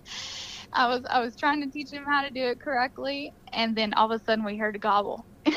I 0.74 0.88
was 0.88 1.02
I 1.10 1.20
was 1.20 1.36
trying 1.36 1.62
to 1.62 1.70
teach 1.70 1.92
him 1.92 2.04
how 2.06 2.22
to 2.22 2.30
do 2.30 2.48
it 2.48 2.60
correctly 2.60 3.32
and 3.52 3.76
then 3.76 3.94
all 3.94 4.10
of 4.12 4.20
a 4.20 4.24
sudden 4.24 4.44
we 4.44 4.56
heard 4.58 4.76
a 4.76 4.80
gobble. 4.80 5.26
he 5.44 5.52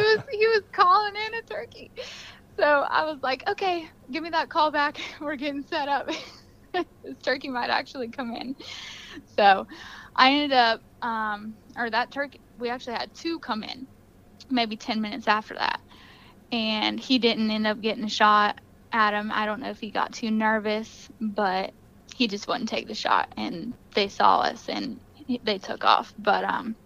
was 0.00 0.20
he 0.32 0.46
was 0.46 0.62
calling 0.74 1.14
in 1.14 1.34
a 1.34 1.54
turkey. 1.54 1.92
So 2.58 2.64
I 2.90 3.04
was 3.04 3.20
like, 3.22 3.44
okay, 3.50 3.86
give 4.12 4.22
me 4.22 4.30
that 4.30 4.50
call 4.50 4.70
back. 4.72 4.98
We're 5.20 5.36
getting 5.36 5.62
set 5.62 5.88
up. 5.88 6.08
this 7.04 7.18
turkey 7.24 7.48
might 7.48 7.70
actually 7.70 8.10
come 8.10 8.34
in. 8.34 8.54
So 9.38 9.66
I 10.14 10.32
ended 10.32 10.52
up, 10.52 10.80
um, 11.02 11.56
or 11.76 11.90
that 11.90 12.12
turkey, 12.12 12.40
we 12.58 12.70
actually 12.70 12.94
had 12.94 13.12
two 13.14 13.38
come 13.40 13.62
in 13.62 13.86
maybe 14.50 14.76
10 14.76 15.00
minutes 15.00 15.28
after 15.28 15.54
that. 15.54 15.80
And 16.52 16.98
he 16.98 17.18
didn't 17.18 17.50
end 17.50 17.66
up 17.66 17.80
getting 17.80 18.04
a 18.04 18.08
shot 18.08 18.58
at 18.92 19.14
him. 19.14 19.30
I 19.32 19.46
don't 19.46 19.60
know 19.60 19.70
if 19.70 19.78
he 19.80 19.90
got 19.90 20.12
too 20.12 20.30
nervous, 20.30 21.08
but 21.20 21.72
he 22.16 22.26
just 22.26 22.48
wouldn't 22.48 22.68
take 22.68 22.88
the 22.88 22.94
shot. 22.94 23.32
And 23.36 23.74
they 23.94 24.08
saw 24.08 24.40
us 24.40 24.68
and 24.68 25.00
they 25.44 25.58
took 25.58 25.84
off. 25.84 26.12
But 26.18 26.44
um, 26.44 26.76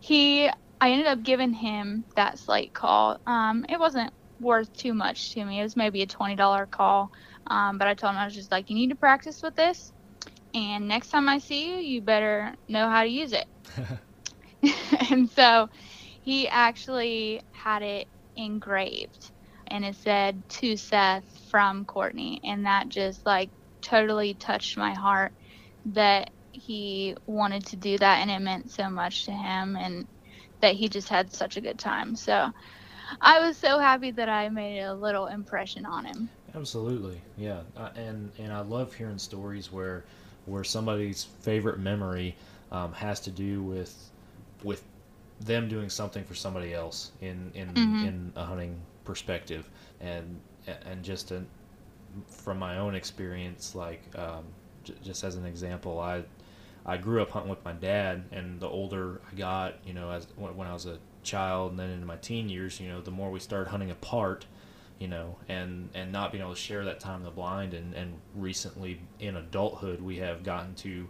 he, 0.00 0.48
I 0.80 0.90
ended 0.90 1.06
up 1.06 1.22
giving 1.22 1.52
him 1.54 2.04
that 2.16 2.38
slate 2.38 2.74
call. 2.74 3.18
Um, 3.26 3.64
it 3.68 3.80
wasn't 3.80 4.12
worth 4.38 4.72
too 4.74 4.94
much 4.94 5.32
to 5.34 5.44
me. 5.44 5.60
It 5.60 5.62
was 5.62 5.76
maybe 5.76 6.02
a 6.02 6.06
$20 6.06 6.70
call. 6.70 7.08
Um, 7.50 7.78
but 7.78 7.88
I 7.88 7.94
told 7.94 8.14
him, 8.14 8.18
I 8.18 8.24
was 8.24 8.34
just 8.34 8.52
like, 8.52 8.70
you 8.70 8.76
need 8.76 8.90
to 8.90 8.96
practice 8.96 9.40
with 9.42 9.56
this. 9.56 9.92
And 10.54 10.88
next 10.88 11.10
time 11.10 11.28
I 11.28 11.38
see 11.38 11.68
you, 11.70 11.76
you 11.76 12.02
better 12.02 12.54
know 12.68 12.88
how 12.88 13.02
to 13.02 13.10
use 13.10 13.32
it. 13.32 13.46
and 15.10 15.28
so 15.30 15.68
he 16.22 16.48
actually 16.48 17.42
had 17.52 17.82
it 17.82 18.08
engraved 18.36 19.32
and 19.68 19.84
it 19.84 19.96
said 19.96 20.42
to 20.48 20.76
Seth 20.76 21.24
from 21.50 21.84
Courtney. 21.84 22.40
And 22.44 22.66
that 22.66 22.88
just 22.88 23.26
like 23.26 23.50
totally 23.82 24.34
touched 24.34 24.78
my 24.78 24.94
heart 24.94 25.32
that 25.86 26.30
he 26.52 27.16
wanted 27.26 27.66
to 27.66 27.76
do 27.76 27.98
that 27.98 28.20
and 28.20 28.30
it 28.30 28.40
meant 28.40 28.70
so 28.70 28.90
much 28.90 29.26
to 29.26 29.32
him 29.32 29.76
and 29.76 30.06
that 30.60 30.74
he 30.74 30.88
just 30.88 31.08
had 31.08 31.32
such 31.32 31.56
a 31.56 31.60
good 31.60 31.78
time. 31.78 32.16
So 32.16 32.50
I 33.20 33.40
was 33.40 33.58
so 33.58 33.78
happy 33.78 34.12
that 34.12 34.28
I 34.28 34.48
made 34.50 34.82
a 34.82 34.94
little 34.94 35.26
impression 35.26 35.86
on 35.86 36.04
him. 36.04 36.30
Absolutely, 36.54 37.20
yeah, 37.36 37.60
uh, 37.76 37.90
and 37.94 38.32
and 38.38 38.52
I 38.52 38.60
love 38.60 38.92
hearing 38.94 39.18
stories 39.18 39.70
where 39.70 40.04
where 40.46 40.64
somebody's 40.64 41.24
favorite 41.24 41.78
memory 41.78 42.36
um, 42.72 42.92
has 42.92 43.20
to 43.20 43.30
do 43.30 43.62
with 43.62 44.10
with 44.64 44.84
them 45.40 45.68
doing 45.68 45.88
something 45.88 46.24
for 46.24 46.34
somebody 46.34 46.74
else 46.74 47.12
in 47.20 47.52
in 47.54 47.68
Mhm. 47.68 48.02
in 48.02 48.32
a 48.36 48.44
hunting 48.44 48.80
perspective, 49.04 49.68
and 50.00 50.40
and 50.84 51.04
just 51.04 51.30
a, 51.30 51.44
from 52.28 52.58
my 52.58 52.78
own 52.78 52.94
experience, 52.94 53.74
like 53.74 54.02
um, 54.18 54.44
j- 54.84 54.94
just 55.02 55.24
as 55.24 55.36
an 55.36 55.46
example, 55.46 56.00
I 56.00 56.24
I 56.86 56.96
grew 56.96 57.22
up 57.22 57.30
hunting 57.30 57.50
with 57.50 57.64
my 57.64 57.72
dad, 57.72 58.24
and 58.32 58.60
the 58.60 58.68
older 58.68 59.20
I 59.30 59.34
got, 59.36 59.74
you 59.86 59.94
know, 59.94 60.10
as 60.10 60.26
when, 60.36 60.56
when 60.56 60.68
I 60.68 60.72
was 60.72 60.86
a 60.86 60.98
child, 61.22 61.72
and 61.72 61.78
then 61.80 61.90
into 61.90 62.06
my 62.06 62.16
teen 62.16 62.48
years, 62.48 62.80
you 62.80 62.88
know, 62.88 63.00
the 63.00 63.10
more 63.10 63.30
we 63.30 63.40
started 63.40 63.70
hunting 63.70 63.90
apart, 63.90 64.46
you 65.00 65.08
know, 65.08 65.36
and 65.48 65.88
and 65.94 66.12
not 66.12 66.30
being 66.30 66.42
able 66.42 66.54
to 66.54 66.60
share 66.60 66.84
that 66.84 67.00
time 67.00 67.18
in 67.20 67.24
the 67.24 67.30
blind, 67.30 67.74
and 67.74 67.94
and 67.94 68.14
recently 68.34 69.00
in 69.18 69.36
adulthood, 69.36 70.00
we 70.00 70.18
have 70.18 70.44
gotten 70.44 70.74
to 70.76 71.08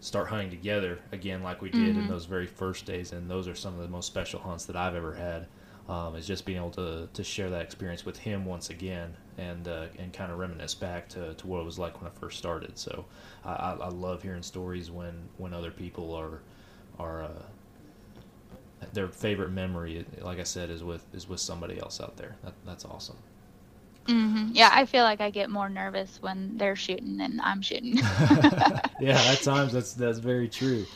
start 0.00 0.28
hunting 0.28 0.50
together 0.50 1.00
again, 1.12 1.42
like 1.42 1.60
we 1.62 1.70
did 1.70 1.96
in 1.96 2.04
Mhm. 2.04 2.08
those 2.08 2.24
very 2.24 2.46
first 2.46 2.86
days, 2.86 3.12
and 3.12 3.30
those 3.30 3.46
are 3.48 3.54
some 3.54 3.74
of 3.74 3.80
the 3.82 3.88
most 3.88 4.06
special 4.06 4.40
hunts 4.40 4.64
that 4.66 4.76
I've 4.76 4.94
ever 4.94 5.14
had. 5.14 5.46
Um, 5.88 6.14
is 6.14 6.28
just 6.28 6.46
being 6.46 6.58
able 6.58 6.70
to, 6.72 7.08
to 7.12 7.24
share 7.24 7.50
that 7.50 7.62
experience 7.62 8.04
with 8.06 8.16
him 8.18 8.44
once 8.44 8.70
again 8.70 9.16
and 9.36 9.66
uh, 9.66 9.86
and 9.98 10.12
kind 10.12 10.30
of 10.30 10.38
reminisce 10.38 10.74
back 10.76 11.08
to, 11.10 11.34
to 11.34 11.46
what 11.46 11.60
it 11.60 11.64
was 11.64 11.76
like 11.78 12.00
when 12.00 12.08
I 12.08 12.14
first 12.20 12.38
started. 12.38 12.78
So 12.78 13.04
I, 13.44 13.52
I, 13.52 13.72
I 13.74 13.88
love 13.88 14.22
hearing 14.22 14.42
stories 14.44 14.92
when, 14.92 15.28
when 15.38 15.52
other 15.52 15.72
people 15.72 16.14
are 16.14 16.40
are 17.00 17.24
uh, 17.24 17.42
their 18.92 19.08
favorite 19.08 19.50
memory, 19.50 20.04
like 20.20 20.38
I 20.38 20.44
said, 20.44 20.70
is 20.70 20.82
with 20.84 21.04
is 21.14 21.28
with 21.28 21.40
somebody 21.40 21.80
else 21.80 22.00
out 22.00 22.16
there. 22.16 22.36
That, 22.44 22.54
that's 22.64 22.84
awesome. 22.84 23.16
Hmm 24.06 24.48
Yeah, 24.52 24.70
I 24.72 24.86
feel 24.86 25.04
like 25.04 25.20
I 25.20 25.30
get 25.30 25.50
more 25.50 25.68
nervous 25.68 26.18
when 26.20 26.56
they're 26.56 26.76
shooting 26.76 27.16
than 27.18 27.40
I'm 27.42 27.62
shooting. 27.62 27.98
yeah, 28.98 29.22
at 29.24 29.42
times 29.42 29.72
that's 29.72 29.94
that's 29.94 30.18
very 30.18 30.48
true. 30.48 30.86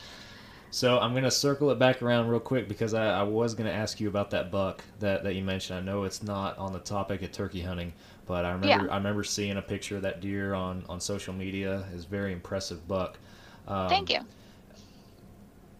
So 0.71 0.99
I'm 0.99 1.13
gonna 1.13 1.31
circle 1.31 1.71
it 1.71 1.79
back 1.79 2.01
around 2.01 2.27
real 2.29 2.39
quick 2.39 2.67
because 2.67 2.93
I, 2.93 3.19
I 3.21 3.23
was 3.23 3.55
gonna 3.55 3.71
ask 3.71 3.99
you 3.99 4.07
about 4.09 4.31
that 4.31 4.51
buck 4.51 4.83
that, 4.99 5.23
that 5.23 5.35
you 5.35 5.43
mentioned. 5.43 5.79
I 5.79 5.81
know 5.81 6.03
it's 6.03 6.23
not 6.23 6.57
on 6.57 6.73
the 6.73 6.79
topic 6.79 7.21
of 7.23 7.31
turkey 7.31 7.61
hunting, 7.61 7.93
but 8.25 8.45
I 8.45 8.51
remember 8.51 8.87
Yeah. 8.87 8.91
I 8.91 8.97
remember 8.97 9.23
seeing 9.23 9.57
a 9.57 9.61
picture 9.61 9.97
of 9.97 10.03
that 10.03 10.21
deer 10.21 10.53
on, 10.53 10.85
on 10.89 10.99
social 11.01 11.33
media. 11.33 11.85
It's 11.93 12.05
a 12.05 12.07
very 12.09 12.33
impressive 12.33 12.87
buck. 12.87 13.19
Um, 13.67 13.87
Thank 13.89 14.09
you. 14.09 14.19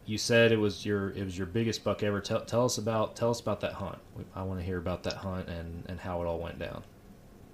You 0.05 0.17
said 0.17 0.51
it 0.51 0.57
was 0.57 0.85
your 0.85 1.11
it 1.11 1.23
was 1.23 1.37
your 1.37 1.45
biggest 1.47 1.83
buck 1.83 2.01
ever. 2.01 2.19
Tell, 2.21 2.43
tell 2.45 2.65
us 2.65 2.77
about 2.79 3.15
tell 3.15 3.29
us 3.29 3.39
about 3.39 3.61
that 3.61 3.73
hunt. 3.73 3.99
I 4.35 4.41
want 4.43 4.59
to 4.59 4.65
hear 4.65 4.77
about 4.79 5.03
that 5.03 5.17
hunt 5.17 5.47
and, 5.49 5.85
and 5.87 5.99
how 5.99 6.21
it 6.21 6.25
all 6.25 6.39
went 6.39 6.57
down. 6.59 6.83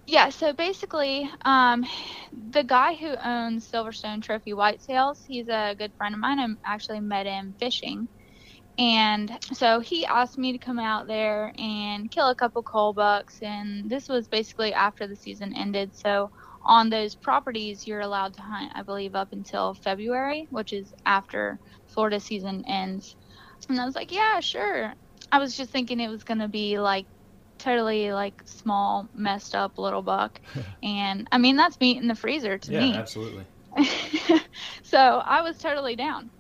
Yeah, 0.06 0.30
so 0.30 0.52
basically, 0.52 1.30
um, 1.46 1.86
the 2.52 2.64
guy 2.64 2.96
who 2.96 3.16
owns 3.16 3.70
Silverstone 3.70 4.22
Trophy 4.22 4.52
Whitetails, 4.52 5.20
he's 5.26 5.48
a 5.48 5.76
good 5.78 5.94
friend 5.98 6.14
of 6.14 6.20
mine. 6.20 6.40
I 6.40 6.48
actually 6.74 7.00
met 7.00 7.26
him 7.26 7.56
fishing. 7.58 8.10
And 8.78 9.32
so 9.54 9.80
he 9.82 10.06
asked 10.06 10.38
me 10.38 10.54
to 10.54 10.60
come 10.60 10.80
out 10.80 11.08
there 11.08 11.54
and 11.58 12.12
kill 12.12 12.30
a 12.30 12.36
couple 12.36 12.64
cull 12.64 12.94
bucks. 12.94 13.38
And 13.42 13.90
this 13.90 14.10
was 14.10 14.28
basically 14.28 14.74
after 14.74 15.08
the 15.08 15.16
season 15.18 15.54
ended. 15.56 15.96
So 15.96 16.30
on 16.66 16.90
those 16.90 17.16
properties, 17.16 17.88
you're 17.88 18.02
allowed 18.02 18.36
to 18.36 18.42
hunt, 18.42 18.72
I 18.76 18.84
believe, 18.84 19.16
up 19.16 19.30
until 19.34 19.76
February, 19.76 20.48
which 20.52 20.74
is 20.74 20.94
after 21.06 21.60
Florida 21.88 22.20
season 22.20 22.64
ends. 22.68 23.16
And 23.70 23.80
I 23.80 23.86
was 23.86 23.96
like, 23.96 24.12
yeah, 24.12 24.40
sure. 24.42 24.94
I 25.32 25.40
was 25.40 25.56
just 25.58 25.72
thinking 25.72 26.00
it 26.00 26.10
was 26.10 26.24
going 26.24 26.40
to 26.40 26.48
be 26.48 26.80
like 26.80 27.08
totally 27.64 28.12
like 28.12 28.36
small, 28.46 29.08
messed 29.14 29.56
up 29.56 29.78
little 29.78 30.02
buck. 30.04 30.40
and 30.84 31.28
I 31.32 31.38
mean, 31.38 31.56
that's 31.56 31.80
meat 31.80 32.02
in 32.02 32.08
the 32.08 32.16
freezer 32.16 32.58
to 32.58 32.72
yeah, 32.72 32.80
me. 32.80 32.94
absolutely. 32.94 33.46
so 34.84 35.00
I 35.00 35.42
was 35.42 35.58
totally 35.58 35.96
down. 35.96 36.32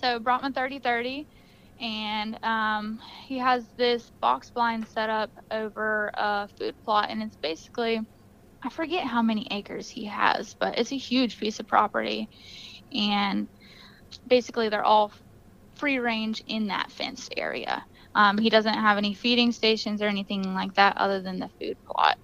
So 0.00 0.18
brought 0.18 0.42
my 0.42 0.50
30 0.50 0.78
30 0.80 1.28
and 1.80 2.38
um, 2.44 2.98
he 3.26 3.38
has 3.38 3.66
this 3.76 4.10
box 4.20 4.50
blind 4.50 4.86
set 4.88 5.10
up 5.10 5.30
over 5.50 6.10
a 6.14 6.48
food 6.58 6.74
plot 6.84 7.08
and 7.10 7.22
it's 7.22 7.36
basically 7.36 8.00
i 8.62 8.68
forget 8.68 9.06
how 9.06 9.22
many 9.22 9.46
acres 9.50 9.88
he 9.88 10.04
has 10.04 10.54
but 10.60 10.78
it's 10.78 10.92
a 10.92 10.98
huge 10.98 11.38
piece 11.38 11.60
of 11.60 11.66
property 11.66 12.28
and 12.92 13.48
basically 14.26 14.68
they're 14.68 14.84
all 14.84 15.12
free 15.76 15.98
range 15.98 16.42
in 16.46 16.68
that 16.68 16.90
fenced 16.90 17.32
area 17.36 17.84
um, 18.14 18.38
he 18.38 18.50
doesn't 18.50 18.74
have 18.74 18.98
any 18.98 19.14
feeding 19.14 19.52
stations 19.52 20.02
or 20.02 20.06
anything 20.06 20.42
like 20.54 20.74
that 20.74 20.96
other 20.96 21.22
than 21.22 21.38
the 21.38 21.50
food 21.60 21.76
plot 21.86 22.16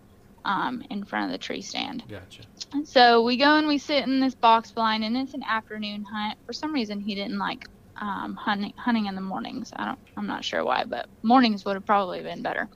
um, 0.45 0.83
in 0.91 1.05
front 1.05 1.27
of 1.27 1.33
the 1.33 1.39
tree 1.39 1.63
stand 1.63 2.03
Gotcha. 2.09 2.43
so 2.85 3.23
we 3.23 3.37
go 3.37 3.57
and 3.57 3.69
we 3.69 3.79
sit 3.79 4.05
in 4.07 4.21
this 4.21 4.35
box 4.35 4.73
blind, 4.73 5.05
and 5.05 5.17
it's 5.17 5.35
an 5.35 5.43
afternoon 5.49 6.05
hunt. 6.11 6.39
For 6.47 6.53
some 6.53 6.73
reason, 6.73 7.01
he 7.01 7.15
didn't 7.15 7.39
like 7.39 7.61
um, 8.01 8.37
hunting 8.39 8.73
hunting 8.79 9.07
in 9.07 9.15
the 9.15 9.21
mornings. 9.21 9.71
I 9.77 9.87
don't. 9.87 9.99
I'm 10.17 10.27
not 10.27 10.45
sure 10.45 10.65
why, 10.65 10.85
but 10.85 11.07
mornings 11.23 11.65
would 11.65 11.77
have 11.77 11.87
probably 11.87 12.23
been 12.23 12.43
better. 12.43 12.69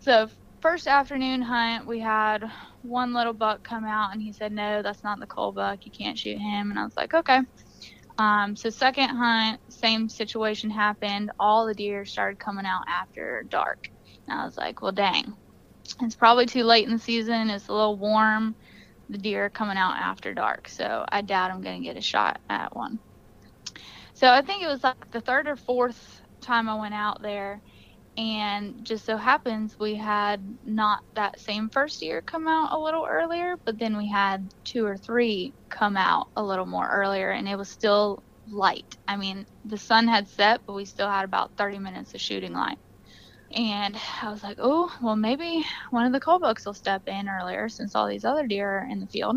So 0.00 0.28
first 0.60 0.86
afternoon 0.86 1.42
hunt, 1.42 1.86
we 1.86 2.00
had 2.00 2.44
one 2.82 3.14
little 3.14 3.32
buck 3.34 3.62
come 3.64 3.84
out, 3.84 4.12
and 4.12 4.22
he 4.22 4.32
said, 4.32 4.52
"No, 4.52 4.82
that's 4.82 5.04
not 5.04 5.20
the 5.20 5.26
cull 5.26 5.52
buck. 5.52 5.80
You 5.84 5.92
can't 5.96 6.18
shoot 6.18 6.38
him." 6.38 6.70
And 6.70 6.78
I 6.78 6.84
was 6.84 6.96
like, 6.96 7.14
"Okay." 7.14 7.40
Um, 8.18 8.56
so 8.56 8.70
second 8.70 9.10
hunt, 9.10 9.60
same 9.84 10.08
situation 10.08 10.70
happened. 10.70 11.30
All 11.38 11.66
the 11.66 11.74
deer 11.74 12.06
started 12.06 12.38
coming 12.38 12.66
out 12.66 12.84
after 12.88 13.44
dark, 13.50 13.88
and 14.26 14.40
I 14.40 14.44
was 14.46 14.56
like, 14.56 14.80
"Well, 14.80 14.92
dang." 14.92 15.34
It's 16.00 16.16
probably 16.16 16.46
too 16.46 16.64
late 16.64 16.86
in 16.86 16.92
the 16.92 16.98
season. 16.98 17.50
It's 17.50 17.68
a 17.68 17.72
little 17.72 17.98
warm 17.98 18.56
the 19.10 19.18
deer 19.18 19.46
are 19.46 19.50
coming 19.50 19.76
out 19.76 19.96
after 19.96 20.32
dark, 20.34 20.68
so 20.68 21.04
I 21.12 21.20
doubt 21.20 21.50
I'm 21.50 21.60
going 21.62 21.82
to 21.82 21.86
get 21.86 21.98
a 21.98 22.02
shot 22.02 22.40
at 22.48 22.74
one. 22.74 22.98
So 24.14 24.32
I 24.32 24.42
think 24.42 24.62
it 24.62 24.68
was 24.68 24.82
like 24.82 25.10
the 25.12 25.20
third 25.20 25.46
or 25.46 25.56
fourth 25.56 26.20
time 26.40 26.68
I 26.68 26.76
went 26.80 26.94
out 26.94 27.20
there, 27.22 27.60
and 28.16 28.84
just 28.84 29.04
so 29.04 29.16
happens 29.18 29.76
we 29.78 29.94
had 29.96 30.40
not 30.64 31.00
that 31.14 31.38
same 31.40 31.68
first 31.68 32.00
deer 32.00 32.22
come 32.22 32.48
out 32.48 32.72
a 32.72 32.78
little 32.78 33.06
earlier, 33.08 33.56
but 33.66 33.78
then 33.78 33.96
we 33.98 34.08
had 34.08 34.48
two 34.64 34.86
or 34.86 34.96
three 34.96 35.52
come 35.68 35.96
out 35.96 36.28
a 36.36 36.42
little 36.42 36.66
more 36.66 36.88
earlier, 36.88 37.30
and 37.30 37.48
it 37.48 37.56
was 37.56 37.68
still 37.68 38.22
light. 38.48 38.86
I 39.08 39.16
mean, 39.16 39.46
the 39.64 39.78
sun 39.78 40.08
had 40.08 40.28
set, 40.28 40.60
but 40.66 40.74
we 40.74 40.84
still 40.84 41.08
had 41.08 41.24
about 41.24 41.52
30 41.56 41.78
minutes 41.78 42.14
of 42.14 42.20
shooting 42.20 42.52
light. 42.52 42.78
And 43.54 43.96
I 44.22 44.30
was 44.30 44.42
like, 44.42 44.58
oh, 44.60 44.92
well, 45.02 45.16
maybe 45.16 45.64
one 45.90 46.06
of 46.06 46.12
the 46.12 46.20
cull 46.20 46.40
bucks 46.40 46.66
will 46.66 46.74
step 46.74 47.02
in 47.06 47.28
earlier 47.28 47.68
since 47.68 47.94
all 47.94 48.08
these 48.08 48.24
other 48.24 48.46
deer 48.46 48.78
are 48.78 48.88
in 48.90 49.00
the 49.00 49.06
field. 49.06 49.36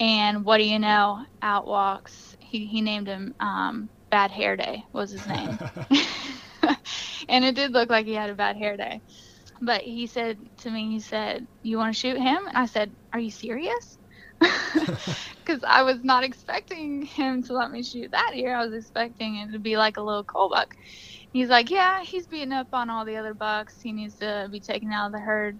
And 0.00 0.44
what 0.44 0.58
do 0.58 0.64
you 0.64 0.78
know? 0.78 1.24
Out 1.42 1.66
walks, 1.66 2.34
he, 2.40 2.66
he 2.66 2.80
named 2.80 3.08
him 3.08 3.34
um, 3.40 3.90
Bad 4.10 4.30
Hair 4.30 4.56
Day, 4.56 4.84
was 4.92 5.10
his 5.10 5.26
name. 5.26 5.58
and 7.28 7.44
it 7.44 7.54
did 7.54 7.72
look 7.72 7.90
like 7.90 8.06
he 8.06 8.14
had 8.14 8.30
a 8.30 8.34
bad 8.34 8.56
hair 8.56 8.76
day. 8.76 9.00
But 9.60 9.82
he 9.82 10.06
said 10.06 10.38
to 10.62 10.70
me, 10.70 10.90
he 10.90 11.00
said, 11.00 11.46
You 11.62 11.78
want 11.78 11.94
to 11.94 11.98
shoot 11.98 12.18
him? 12.18 12.38
And 12.48 12.56
I 12.56 12.66
said, 12.66 12.92
Are 13.12 13.20
you 13.20 13.30
serious? 13.30 13.98
Because 15.44 15.64
I 15.66 15.82
was 15.82 16.04
not 16.04 16.22
expecting 16.22 17.02
him 17.02 17.42
to 17.44 17.52
let 17.52 17.72
me 17.72 17.82
shoot 17.82 18.12
that 18.12 18.36
year. 18.36 18.54
I 18.54 18.64
was 18.64 18.72
expecting 18.72 19.36
it 19.36 19.50
to 19.50 19.58
be 19.58 19.76
like 19.76 19.96
a 19.96 20.00
little 20.00 20.22
cull 20.22 20.48
buck. 20.48 20.76
He's 21.32 21.48
like, 21.48 21.70
Yeah, 21.70 22.02
he's 22.04 22.26
beating 22.26 22.52
up 22.52 22.68
on 22.72 22.90
all 22.90 23.04
the 23.04 23.16
other 23.16 23.34
bucks. 23.34 23.80
He 23.80 23.92
needs 23.92 24.14
to 24.16 24.48
be 24.52 24.60
taken 24.60 24.92
out 24.92 25.06
of 25.06 25.12
the 25.12 25.18
herd. 25.18 25.58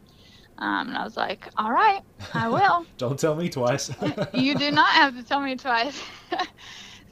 Um, 0.58 0.88
and 0.88 0.96
I 0.96 1.02
was 1.02 1.16
like, 1.16 1.48
All 1.56 1.72
right, 1.72 2.02
I 2.32 2.48
will. 2.50 2.86
Don't 2.96 3.18
tell 3.18 3.34
me 3.34 3.48
twice. 3.48 3.90
you 4.34 4.54
do 4.54 4.70
not 4.70 4.92
have 4.92 5.16
to 5.16 5.24
tell 5.24 5.40
me 5.40 5.56
twice. 5.56 6.00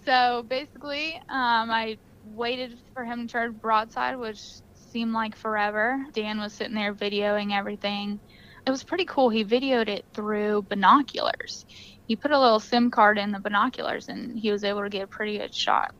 so 0.04 0.44
basically, 0.48 1.16
um, 1.28 1.70
I 1.70 1.98
waited 2.24 2.78
for 2.94 3.04
him 3.04 3.26
to 3.26 3.32
turn 3.32 3.52
broadside, 3.52 4.16
which 4.16 4.40
seemed 4.74 5.12
like 5.12 5.36
forever. 5.36 6.04
Dan 6.12 6.38
was 6.38 6.52
sitting 6.52 6.74
there 6.74 6.94
videoing 6.94 7.52
everything. 7.52 8.20
It 8.70 8.78
was 8.78 8.84
pretty 8.84 9.04
cool. 9.04 9.30
He 9.30 9.44
videoed 9.44 9.88
it 9.88 10.04
through 10.14 10.62
binoculars. 10.68 11.66
He 12.06 12.14
put 12.14 12.30
a 12.30 12.38
little 12.38 12.60
SIM 12.60 12.92
card 12.92 13.18
in 13.18 13.32
the 13.32 13.40
binoculars 13.40 14.08
and 14.08 14.38
he 14.38 14.52
was 14.52 14.62
able 14.62 14.82
to 14.82 14.88
get 14.88 15.02
a 15.02 15.06
pretty 15.08 15.38
good 15.38 15.52
shot. 15.52 15.92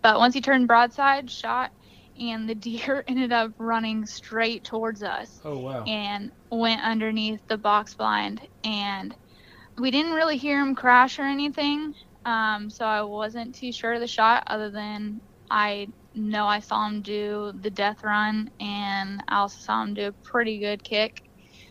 But 0.00 0.20
once 0.20 0.32
he 0.32 0.40
turned 0.40 0.68
broadside, 0.68 1.28
shot, 1.28 1.72
and 2.16 2.48
the 2.48 2.54
deer 2.66 3.02
ended 3.08 3.32
up 3.32 3.50
running 3.58 4.06
straight 4.06 4.62
towards 4.62 5.02
us 5.02 5.40
oh 5.44 5.58
wow. 5.58 5.82
and 5.86 6.30
went 6.52 6.80
underneath 6.82 7.40
the 7.48 7.58
box 7.58 7.94
blind 7.94 8.46
and 8.62 9.16
we 9.76 9.90
didn't 9.90 10.12
really 10.12 10.36
hear 10.36 10.60
him 10.60 10.76
crash 10.76 11.18
or 11.18 11.22
anything 11.22 11.96
um, 12.24 12.70
so 12.70 12.84
i 12.84 13.02
wasn't 13.02 13.52
too 13.52 13.72
sure 13.72 13.94
of 13.94 14.00
the 14.00 14.06
shot 14.06 14.44
other 14.46 14.70
than 14.70 15.20
i 15.50 15.88
know 16.14 16.46
i 16.46 16.60
saw 16.60 16.86
him 16.86 17.00
do 17.02 17.52
the 17.60 17.70
death 17.70 18.04
run 18.04 18.50
and 18.60 19.22
i 19.28 19.38
also 19.38 19.58
saw 19.58 19.82
him 19.82 19.94
do 19.94 20.06
a 20.06 20.12
pretty 20.12 20.58
good 20.58 20.82
kick 20.82 21.27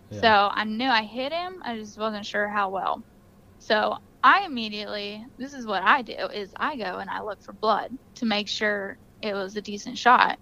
Yeah. 0.10 0.32
so 0.32 0.50
i 0.54 0.64
knew 0.64 0.88
i 0.90 1.04
hit 1.04 1.32
him 1.32 1.54
i 1.64 1.78
just 1.78 1.98
wasn't 1.98 2.26
sure 2.26 2.48
how 2.50 2.70
well. 2.70 3.04
So 3.60 3.96
i 4.24 4.44
immediately 4.46 5.24
this 5.38 5.54
is 5.54 5.66
what 5.66 5.84
i 5.84 6.02
do 6.02 6.14
is 6.34 6.54
i 6.60 6.78
go 6.78 6.98
and 7.00 7.10
i 7.10 7.22
look 7.22 7.42
for 7.42 7.54
blood 7.54 7.92
to 8.16 8.26
make 8.26 8.48
sure 8.50 8.98
it 9.22 9.34
was 9.34 9.56
a 9.56 9.62
decent 9.62 9.98
shot. 9.98 10.38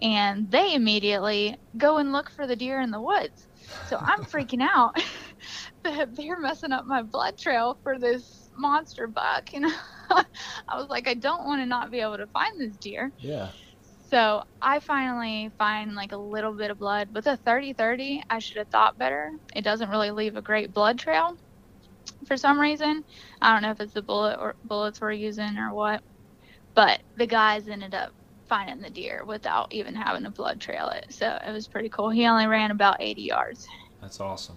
And 0.00 0.50
they 0.50 0.74
immediately 0.74 1.56
go 1.76 1.98
and 1.98 2.12
look 2.12 2.30
for 2.30 2.46
the 2.46 2.56
deer 2.56 2.80
in 2.80 2.90
the 2.90 3.00
woods. 3.00 3.48
So 3.84 3.98
i'm 3.98 4.24
freaking 4.32 4.62
out 4.62 4.92
that 5.84 6.14
they're 6.16 6.40
messing 6.40 6.72
up 6.72 6.84
my 6.86 7.02
blood 7.02 7.36
trail 7.38 7.78
for 7.82 7.98
this 7.98 8.50
monster 8.56 9.06
buck 9.06 9.44
and 9.54 9.64
i 10.10 10.76
was 10.76 10.88
like 10.88 11.08
i 11.08 11.14
don't 11.14 11.44
want 11.46 11.60
to 11.60 11.66
not 11.66 11.90
be 11.90 12.00
able 12.00 12.16
to 12.18 12.26
find 12.28 12.52
this 12.58 12.76
deer. 12.76 13.12
Yeah. 13.18 13.52
So 14.10 14.42
I 14.62 14.80
finally 14.80 15.50
find 15.58 15.94
like 15.94 16.12
a 16.12 16.18
little 16.18 16.54
bit 16.56 16.70
of 16.70 16.78
blood. 16.78 17.08
With 17.14 17.26
a 17.26 17.36
30-30, 17.44 18.22
I 18.30 18.38
should 18.38 18.58
have 18.58 18.68
thought 18.68 18.98
better. 18.98 19.30
It 19.54 19.62
doesn't 19.62 19.90
really 19.90 20.10
leave 20.10 20.36
a 20.36 20.42
great 20.42 20.72
blood 20.72 20.98
trail 20.98 21.36
for 22.26 22.36
some 22.36 22.58
reason. 22.58 23.02
I 23.40 23.52
don't 23.52 23.62
know 23.62 23.70
if 23.70 23.80
it's 23.80 23.94
the 23.94 24.02
bullet 24.02 24.38
or 24.40 24.56
bullets 24.64 25.00
we're 25.00 25.12
using 25.12 25.56
or 25.58 25.74
what. 25.74 26.02
But 26.74 27.00
the 27.16 27.26
guys 27.26 27.68
ended 27.68 27.94
up 27.94 28.12
finding 28.48 28.80
the 28.80 28.90
deer 28.90 29.24
without 29.26 29.68
even 29.72 29.94
having 29.94 30.24
to 30.24 30.30
blood 30.30 30.60
trail 30.60 30.88
it. 30.88 31.06
So 31.10 31.38
it 31.46 31.52
was 31.52 31.68
pretty 31.68 31.90
cool. 31.90 32.08
He 32.10 32.26
only 32.26 32.46
ran 32.46 32.70
about 32.70 33.00
80 33.00 33.22
yards. 33.22 33.66
That's 34.00 34.20
awesome. 34.20 34.56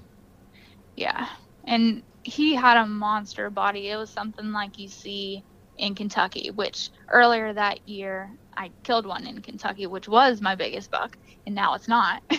Yeah. 0.95 1.28
And 1.66 2.04
he 2.24 2.56
had 2.56 2.78
a 2.78 2.86
monster 2.86 3.49
body. 3.49 3.89
It 3.89 3.97
was 3.97 4.12
something 4.12 4.52
like 4.52 4.78
you 4.78 4.88
see 4.88 5.43
in 5.78 5.95
Kentucky, 5.95 6.52
which 6.52 6.89
earlier 7.12 7.54
that 7.54 7.80
year 7.88 8.30
I 8.62 8.70
killed 8.84 9.07
one 9.07 9.26
in 9.26 9.41
Kentucky, 9.41 9.88
which 9.88 10.07
was 10.07 10.39
my 10.39 10.53
biggest 10.53 10.91
buck, 10.91 11.18
and 11.47 11.55
now 11.55 11.74
it's 11.74 11.88
not. 11.88 12.22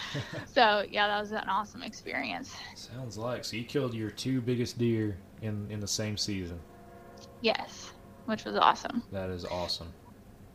so 0.46 0.86
yeah, 0.90 1.06
that 1.06 1.20
was 1.20 1.32
an 1.32 1.46
awesome 1.50 1.82
experience. 1.82 2.56
Sounds 2.74 3.18
like 3.18 3.44
so. 3.44 3.58
You 3.58 3.64
killed 3.64 3.92
your 3.92 4.08
two 4.08 4.40
biggest 4.40 4.78
deer 4.78 5.18
in 5.42 5.66
in 5.70 5.78
the 5.78 5.86
same 5.86 6.16
season. 6.16 6.58
Yes, 7.42 7.92
which 8.24 8.46
was 8.46 8.56
awesome. 8.56 9.02
That 9.12 9.28
is 9.28 9.44
awesome. 9.44 9.92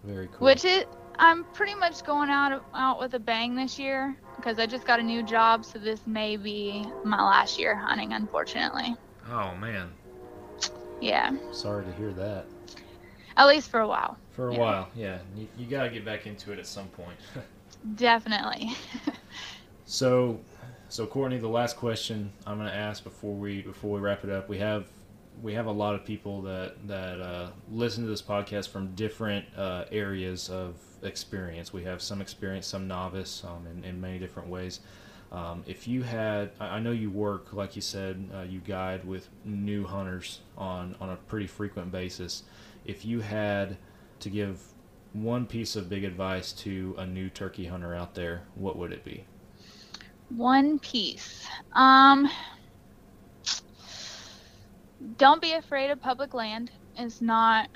Very 0.04 0.28
cool. 0.28 0.48
Which 0.48 0.66
it, 0.66 0.90
I'm 1.20 1.44
pretty 1.54 1.76
much 1.76 2.04
going 2.04 2.32
out 2.32 2.66
out 2.74 3.00
with 3.00 3.14
a 3.14 3.20
bang 3.20 3.56
this 3.56 3.78
year 3.78 4.18
because 4.38 4.58
I 4.58 4.66
just 4.66 4.88
got 4.88 5.00
a 5.00 5.04
new 5.04 5.22
job, 5.22 5.66
so 5.66 5.78
this 5.78 6.08
may 6.08 6.36
be 6.36 6.84
my 7.04 7.22
last 7.22 7.60
year 7.60 7.76
hunting, 7.76 8.14
unfortunately. 8.14 8.96
Oh 9.30 9.54
man, 9.56 9.92
Yeah, 11.00 11.36
sorry 11.52 11.86
to 11.86 11.92
hear 11.94 12.12
that. 12.14 12.48
at 13.38 13.46
least 13.46 13.70
for 13.70 13.82
a 13.82 13.88
while. 13.88 14.18
For 14.36 14.50
a 14.50 14.54
Yeah. 14.54 14.60
while, 14.60 14.90
yeah. 14.96 15.20
You, 15.36 15.48
you 15.58 15.66
got 15.66 15.84
to 15.84 15.90
get 15.90 16.04
back 16.06 16.26
into 16.28 16.52
it 16.52 16.60
at 16.60 16.68
some 16.68 16.88
point. 16.90 17.18
Definitely. 17.96 18.74
So, 19.88 20.40
so 20.90 21.06
Courtney, 21.06 21.38
the 21.38 21.48
last 21.48 21.78
question 21.78 22.32
I'm 22.48 22.58
going 22.58 22.70
to 22.70 22.76
ask 22.76 23.04
before 23.04 23.36
we 23.36 23.62
before 23.62 23.92
we 23.92 24.00
wrap 24.00 24.24
it 24.24 24.32
up, 24.32 24.50
we 24.50 24.58
have 24.58 24.88
we 25.44 25.54
have 25.54 25.68
a 25.68 25.72
lot 25.72 25.94
of 25.94 26.04
people 26.04 26.42
that 26.44 26.88
that 26.88 27.22
uh, 27.22 27.50
listen 27.72 28.04
to 28.04 28.10
this 28.10 28.22
podcast 28.22 28.70
from 28.70 28.96
different 28.96 29.46
uh, 29.56 29.86
areas 29.92 30.50
of 30.50 30.76
experience. 31.04 31.72
We 31.72 31.84
have 31.84 32.02
some 32.02 32.20
experience, 32.20 32.66
some 32.66 32.88
novice, 32.88 33.44
um, 33.46 33.68
in, 33.68 33.84
in 33.84 34.02
many 34.02 34.18
different 34.18 34.50
ways. 34.50 34.80
Um, 35.32 35.64
if 35.68 35.88
you 35.88 36.02
had, 36.02 36.52
I 36.60 36.80
know 36.80 36.92
you 36.92 37.12
work, 37.12 37.54
like 37.54 37.76
you 37.76 37.82
said, 37.84 38.28
uh, 38.34 38.42
you 38.42 38.60
guide 38.62 39.06
with 39.06 39.28
new 39.44 39.86
hunters 39.86 40.40
on, 40.58 40.96
on 41.00 41.10
a 41.10 41.16
pretty 41.16 41.46
frequent 41.48 41.92
basis. 41.92 42.44
If 42.86 43.06
you 43.06 43.20
had 43.20 43.78
to 44.20 44.30
give 44.30 44.62
one 45.14 45.46
piece 45.46 45.76
of 45.76 45.90
big 45.90 46.04
advice 46.04 46.52
to 46.52 46.96
a 46.98 47.06
new 47.06 47.30
turkey 47.30 47.66
hunter 47.66 47.96
out 47.96 48.16
there, 48.16 48.44
what 48.56 48.78
would 48.78 48.92
it 48.92 49.04
be? 49.04 49.26
One 50.30 50.80
piece. 50.80 51.48
Um, 51.74 52.30
don't 55.18 55.42
be 55.42 55.54
afraid 55.54 55.92
of 55.92 56.02
public 56.02 56.34
land. 56.34 56.72
It's 56.98 57.22
not 57.22 57.70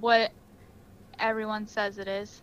what 0.00 0.32
everyone 1.18 1.66
says 1.66 1.98
it 1.98 2.08
is. 2.08 2.42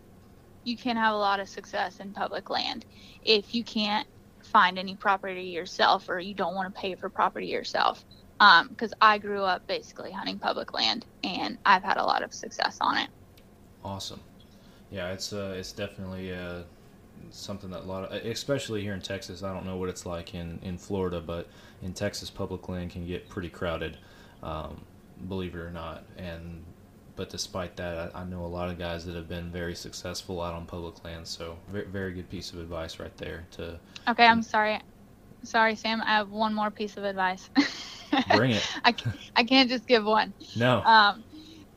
You 0.64 0.76
can 0.76 0.96
have 0.96 1.14
a 1.14 1.18
lot 1.18 1.38
of 1.38 1.48
success 1.48 2.00
in 2.00 2.12
public 2.12 2.50
land 2.50 2.84
if 3.24 3.54
you 3.54 3.62
can't 3.62 4.06
find 4.42 4.78
any 4.78 4.96
property 4.96 5.44
yourself 5.44 6.08
or 6.08 6.18
you 6.18 6.34
don't 6.34 6.54
want 6.54 6.72
to 6.74 6.80
pay 6.80 6.94
for 6.94 7.08
property 7.08 7.46
yourself. 7.46 8.04
Because 8.38 8.92
I 9.00 9.18
grew 9.18 9.42
up 9.42 9.66
basically 9.66 10.10
hunting 10.10 10.38
public 10.38 10.74
land 10.74 11.06
and 11.24 11.58
I've 11.64 11.82
had 11.82 11.96
a 11.96 12.04
lot 12.04 12.22
of 12.22 12.34
success 12.34 12.78
on 12.80 12.98
it. 12.98 13.08
Awesome. 13.84 14.20
Yeah, 14.90 15.12
it's 15.12 15.32
uh, 15.32 15.54
it's 15.56 15.72
definitely 15.72 16.34
uh, 16.34 16.62
something 17.30 17.70
that 17.70 17.80
a 17.80 17.86
lot 17.86 18.04
of, 18.04 18.12
especially 18.24 18.82
here 18.82 18.94
in 18.94 19.00
Texas. 19.00 19.42
I 19.42 19.52
don't 19.52 19.66
know 19.66 19.76
what 19.76 19.88
it's 19.88 20.06
like 20.06 20.34
in 20.34 20.58
in 20.62 20.78
Florida, 20.78 21.20
but 21.20 21.48
in 21.82 21.92
Texas, 21.92 22.30
public 22.30 22.68
land 22.68 22.90
can 22.90 23.06
get 23.06 23.28
pretty 23.28 23.48
crowded, 23.48 23.98
um, 24.42 24.82
believe 25.28 25.54
it 25.54 25.58
or 25.58 25.70
not. 25.70 26.04
And 26.16 26.64
but 27.16 27.30
despite 27.30 27.76
that, 27.76 28.12
I, 28.14 28.20
I 28.20 28.24
know 28.24 28.44
a 28.44 28.46
lot 28.46 28.68
of 28.70 28.78
guys 28.78 29.06
that 29.06 29.14
have 29.14 29.28
been 29.28 29.50
very 29.50 29.74
successful 29.74 30.42
out 30.42 30.54
on 30.54 30.66
public 30.66 31.02
land. 31.04 31.26
So 31.26 31.56
very 31.68 31.86
very 31.86 32.12
good 32.12 32.30
piece 32.30 32.52
of 32.52 32.60
advice 32.60 32.98
right 33.00 33.16
there. 33.16 33.46
To 33.52 33.78
Okay, 34.08 34.26
I'm 34.26 34.42
sorry. 34.42 34.80
Sorry, 35.42 35.74
Sam. 35.76 36.02
I 36.02 36.16
have 36.16 36.30
one 36.30 36.54
more 36.54 36.70
piece 36.70 36.96
of 36.96 37.04
advice. 37.04 37.50
bring 38.34 38.52
it. 38.52 38.66
I, 38.84 38.94
I 39.36 39.44
can't 39.44 39.68
just 39.68 39.86
give 39.86 40.04
one. 40.04 40.32
No. 40.56 40.82
Um, 40.82 41.24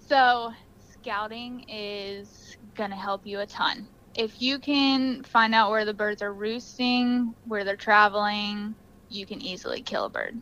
so, 0.07 0.51
scouting 0.91 1.65
is 1.67 2.57
going 2.75 2.89
to 2.89 2.95
help 2.95 3.25
you 3.25 3.39
a 3.39 3.45
ton. 3.45 3.87
If 4.15 4.41
you 4.41 4.59
can 4.59 5.23
find 5.23 5.53
out 5.53 5.69
where 5.69 5.85
the 5.85 5.93
birds 5.93 6.21
are 6.21 6.33
roosting, 6.33 7.33
where 7.45 7.63
they're 7.63 7.75
traveling, 7.75 8.75
you 9.09 9.25
can 9.25 9.41
easily 9.41 9.81
kill 9.81 10.05
a 10.05 10.09
bird. 10.09 10.39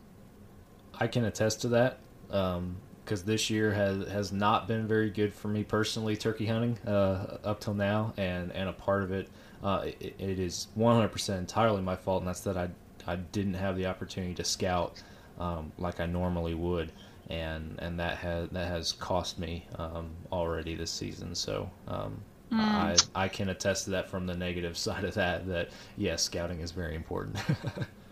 I 0.94 1.06
can 1.06 1.24
attest 1.24 1.60
to 1.62 1.68
that 1.68 2.00
because 2.28 3.22
this 3.24 3.50
year 3.50 3.72
has 3.72 4.08
has 4.08 4.32
not 4.32 4.68
been 4.68 4.86
very 4.86 5.10
good 5.10 5.32
for 5.32 5.48
me 5.48 5.64
personally 5.64 6.16
turkey 6.16 6.46
hunting 6.46 6.78
uh, 6.86 7.38
up 7.44 7.60
till 7.60 7.74
now, 7.74 8.12
and 8.16 8.52
and 8.52 8.68
a 8.68 8.72
part 8.72 9.02
of 9.02 9.12
it, 9.12 9.28
uh, 9.62 9.84
it, 9.84 10.14
it 10.18 10.38
is 10.38 10.68
100% 10.76 11.38
entirely 11.38 11.82
my 11.82 11.96
fault, 11.96 12.22
and 12.22 12.28
that's 12.28 12.40
that 12.40 12.56
I 12.56 12.68
I 13.08 13.16
didn't 13.16 13.54
have 13.54 13.76
the 13.76 13.86
opportunity 13.86 14.34
to 14.34 14.44
scout 14.44 15.02
um, 15.38 15.72
like 15.78 16.00
I 16.00 16.06
normally 16.06 16.54
would, 16.54 16.92
and 17.28 17.76
and 17.80 17.98
that 18.00 18.18
has 18.18 18.48
that 18.50 18.68
has 18.68 18.92
cost 18.92 19.38
me 19.38 19.66
um, 19.76 20.10
already 20.32 20.74
this 20.74 20.90
season. 20.90 21.34
So. 21.34 21.70
Um, 21.86 22.22
I, 22.50 22.96
I 23.14 23.28
can 23.28 23.50
attest 23.50 23.84
to 23.84 23.90
that 23.90 24.08
from 24.08 24.26
the 24.26 24.34
negative 24.34 24.78
side 24.86 25.04
of 25.04 25.12
that. 25.14 25.46
That 25.46 25.68
yes, 25.98 26.22
scouting 26.22 26.60
is 26.60 26.72
very 26.72 26.94
important. 26.94 27.36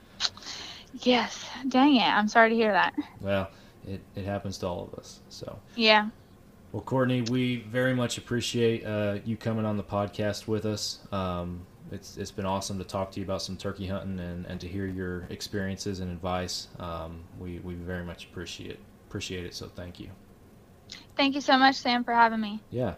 Yes. 1.02 1.44
Dang 1.68 1.96
it. 1.96 2.02
I'm 2.02 2.28
sorry 2.28 2.50
to 2.50 2.56
hear 2.56 2.72
that. 2.72 2.94
well, 3.20 3.50
it, 3.86 4.00
it 4.14 4.24
happens 4.24 4.58
to 4.58 4.66
all 4.66 4.88
of 4.92 4.98
us. 4.98 5.20
So 5.28 5.58
Yeah. 5.74 6.08
Well, 6.72 6.82
Courtney, 6.82 7.22
we 7.22 7.62
very 7.70 7.94
much 7.94 8.18
appreciate 8.18 8.84
uh, 8.84 9.18
you 9.24 9.36
coming 9.36 9.64
on 9.64 9.76
the 9.76 9.84
podcast 9.84 10.46
with 10.46 10.66
us. 10.66 10.98
Um, 11.12 11.66
it's 11.90 12.16
it's 12.16 12.30
been 12.30 12.46
awesome 12.46 12.78
to 12.78 12.84
talk 12.84 13.10
to 13.12 13.20
you 13.20 13.24
about 13.24 13.42
some 13.42 13.56
turkey 13.56 13.86
hunting 13.86 14.18
and, 14.18 14.46
and 14.46 14.60
to 14.60 14.68
hear 14.68 14.86
your 14.86 15.26
experiences 15.30 16.00
and 16.00 16.10
advice. 16.10 16.68
Um, 16.78 17.24
we 17.38 17.58
we 17.60 17.74
very 17.74 18.04
much 18.04 18.24
appreciate 18.24 18.78
appreciate 19.08 19.44
it. 19.44 19.54
So 19.54 19.70
thank 19.74 20.00
you. 20.00 20.10
Thank 21.16 21.34
you 21.34 21.40
so 21.40 21.58
much, 21.58 21.76
Sam, 21.76 22.04
for 22.04 22.12
having 22.12 22.40
me. 22.40 22.60
Yeah. 22.70 22.94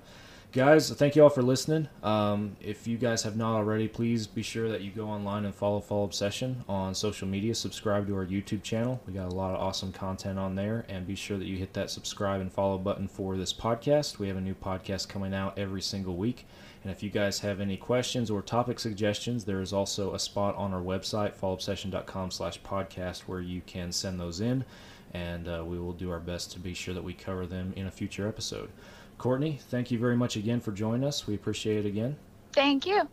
Guys, 0.50 0.90
thank 0.90 1.14
you 1.14 1.22
all 1.22 1.28
for 1.28 1.42
listening. 1.42 1.88
Um, 2.02 2.56
if 2.58 2.86
you 2.86 2.96
guys 2.96 3.22
have 3.24 3.36
not 3.36 3.54
already, 3.54 3.86
please 3.86 4.26
be 4.26 4.42
sure 4.42 4.70
that 4.70 4.80
you 4.80 4.90
go 4.90 5.06
online 5.06 5.44
and 5.44 5.54
follow 5.54 5.78
Fall 5.78 6.06
Obsession 6.06 6.64
on 6.66 6.94
social 6.94 7.28
media. 7.28 7.54
Subscribe 7.54 8.06
to 8.06 8.16
our 8.16 8.24
YouTube 8.24 8.62
channel. 8.62 8.98
We 9.06 9.12
got 9.12 9.30
a 9.30 9.34
lot 9.34 9.54
of 9.54 9.60
awesome 9.60 9.92
content 9.92 10.38
on 10.38 10.54
there. 10.54 10.86
And 10.88 11.06
be 11.06 11.14
sure 11.14 11.36
that 11.36 11.44
you 11.44 11.58
hit 11.58 11.74
that 11.74 11.90
subscribe 11.90 12.40
and 12.40 12.50
follow 12.50 12.78
button 12.78 13.08
for 13.08 13.36
this 13.36 13.52
podcast. 13.52 14.18
We 14.18 14.28
have 14.28 14.38
a 14.38 14.40
new 14.40 14.54
podcast 14.54 15.10
coming 15.10 15.34
out 15.34 15.58
every 15.58 15.82
single 15.82 16.16
week. 16.16 16.46
And 16.82 16.92
if 16.92 17.02
you 17.02 17.10
guys 17.10 17.40
have 17.40 17.60
any 17.60 17.76
questions 17.76 18.30
or 18.30 18.40
topic 18.40 18.78
suggestions, 18.78 19.44
there 19.44 19.60
is 19.60 19.72
also 19.72 20.14
a 20.14 20.18
spot 20.18 20.54
on 20.56 20.72
our 20.72 20.80
website, 20.80 21.34
fallobsession.com 21.34 22.30
slash 22.30 22.60
podcast, 22.62 23.20
where 23.20 23.40
you 23.40 23.62
can 23.66 23.92
send 23.92 24.20
those 24.20 24.40
in. 24.40 24.64
And 25.12 25.48
uh, 25.48 25.64
we 25.66 25.78
will 25.78 25.92
do 25.92 26.10
our 26.10 26.20
best 26.20 26.52
to 26.52 26.60
be 26.60 26.74
sure 26.74 26.94
that 26.94 27.02
we 27.02 27.14
cover 27.14 27.46
them 27.46 27.72
in 27.76 27.86
a 27.86 27.90
future 27.90 28.28
episode. 28.28 28.70
Courtney, 29.16 29.58
thank 29.70 29.90
you 29.90 29.98
very 29.98 30.16
much 30.16 30.36
again 30.36 30.60
for 30.60 30.70
joining 30.70 31.04
us. 31.04 31.26
We 31.26 31.34
appreciate 31.34 31.84
it 31.84 31.88
again. 31.88 32.16
Thank 32.52 32.86
you. 32.86 33.08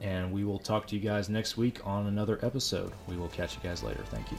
And 0.00 0.32
we 0.32 0.44
will 0.44 0.58
talk 0.58 0.86
to 0.88 0.96
you 0.96 1.00
guys 1.00 1.28
next 1.28 1.56
week 1.56 1.80
on 1.86 2.06
another 2.06 2.38
episode. 2.42 2.92
We 3.06 3.16
will 3.16 3.28
catch 3.28 3.54
you 3.54 3.60
guys 3.62 3.82
later. 3.82 4.02
Thank 4.10 4.32
you. 4.32 4.38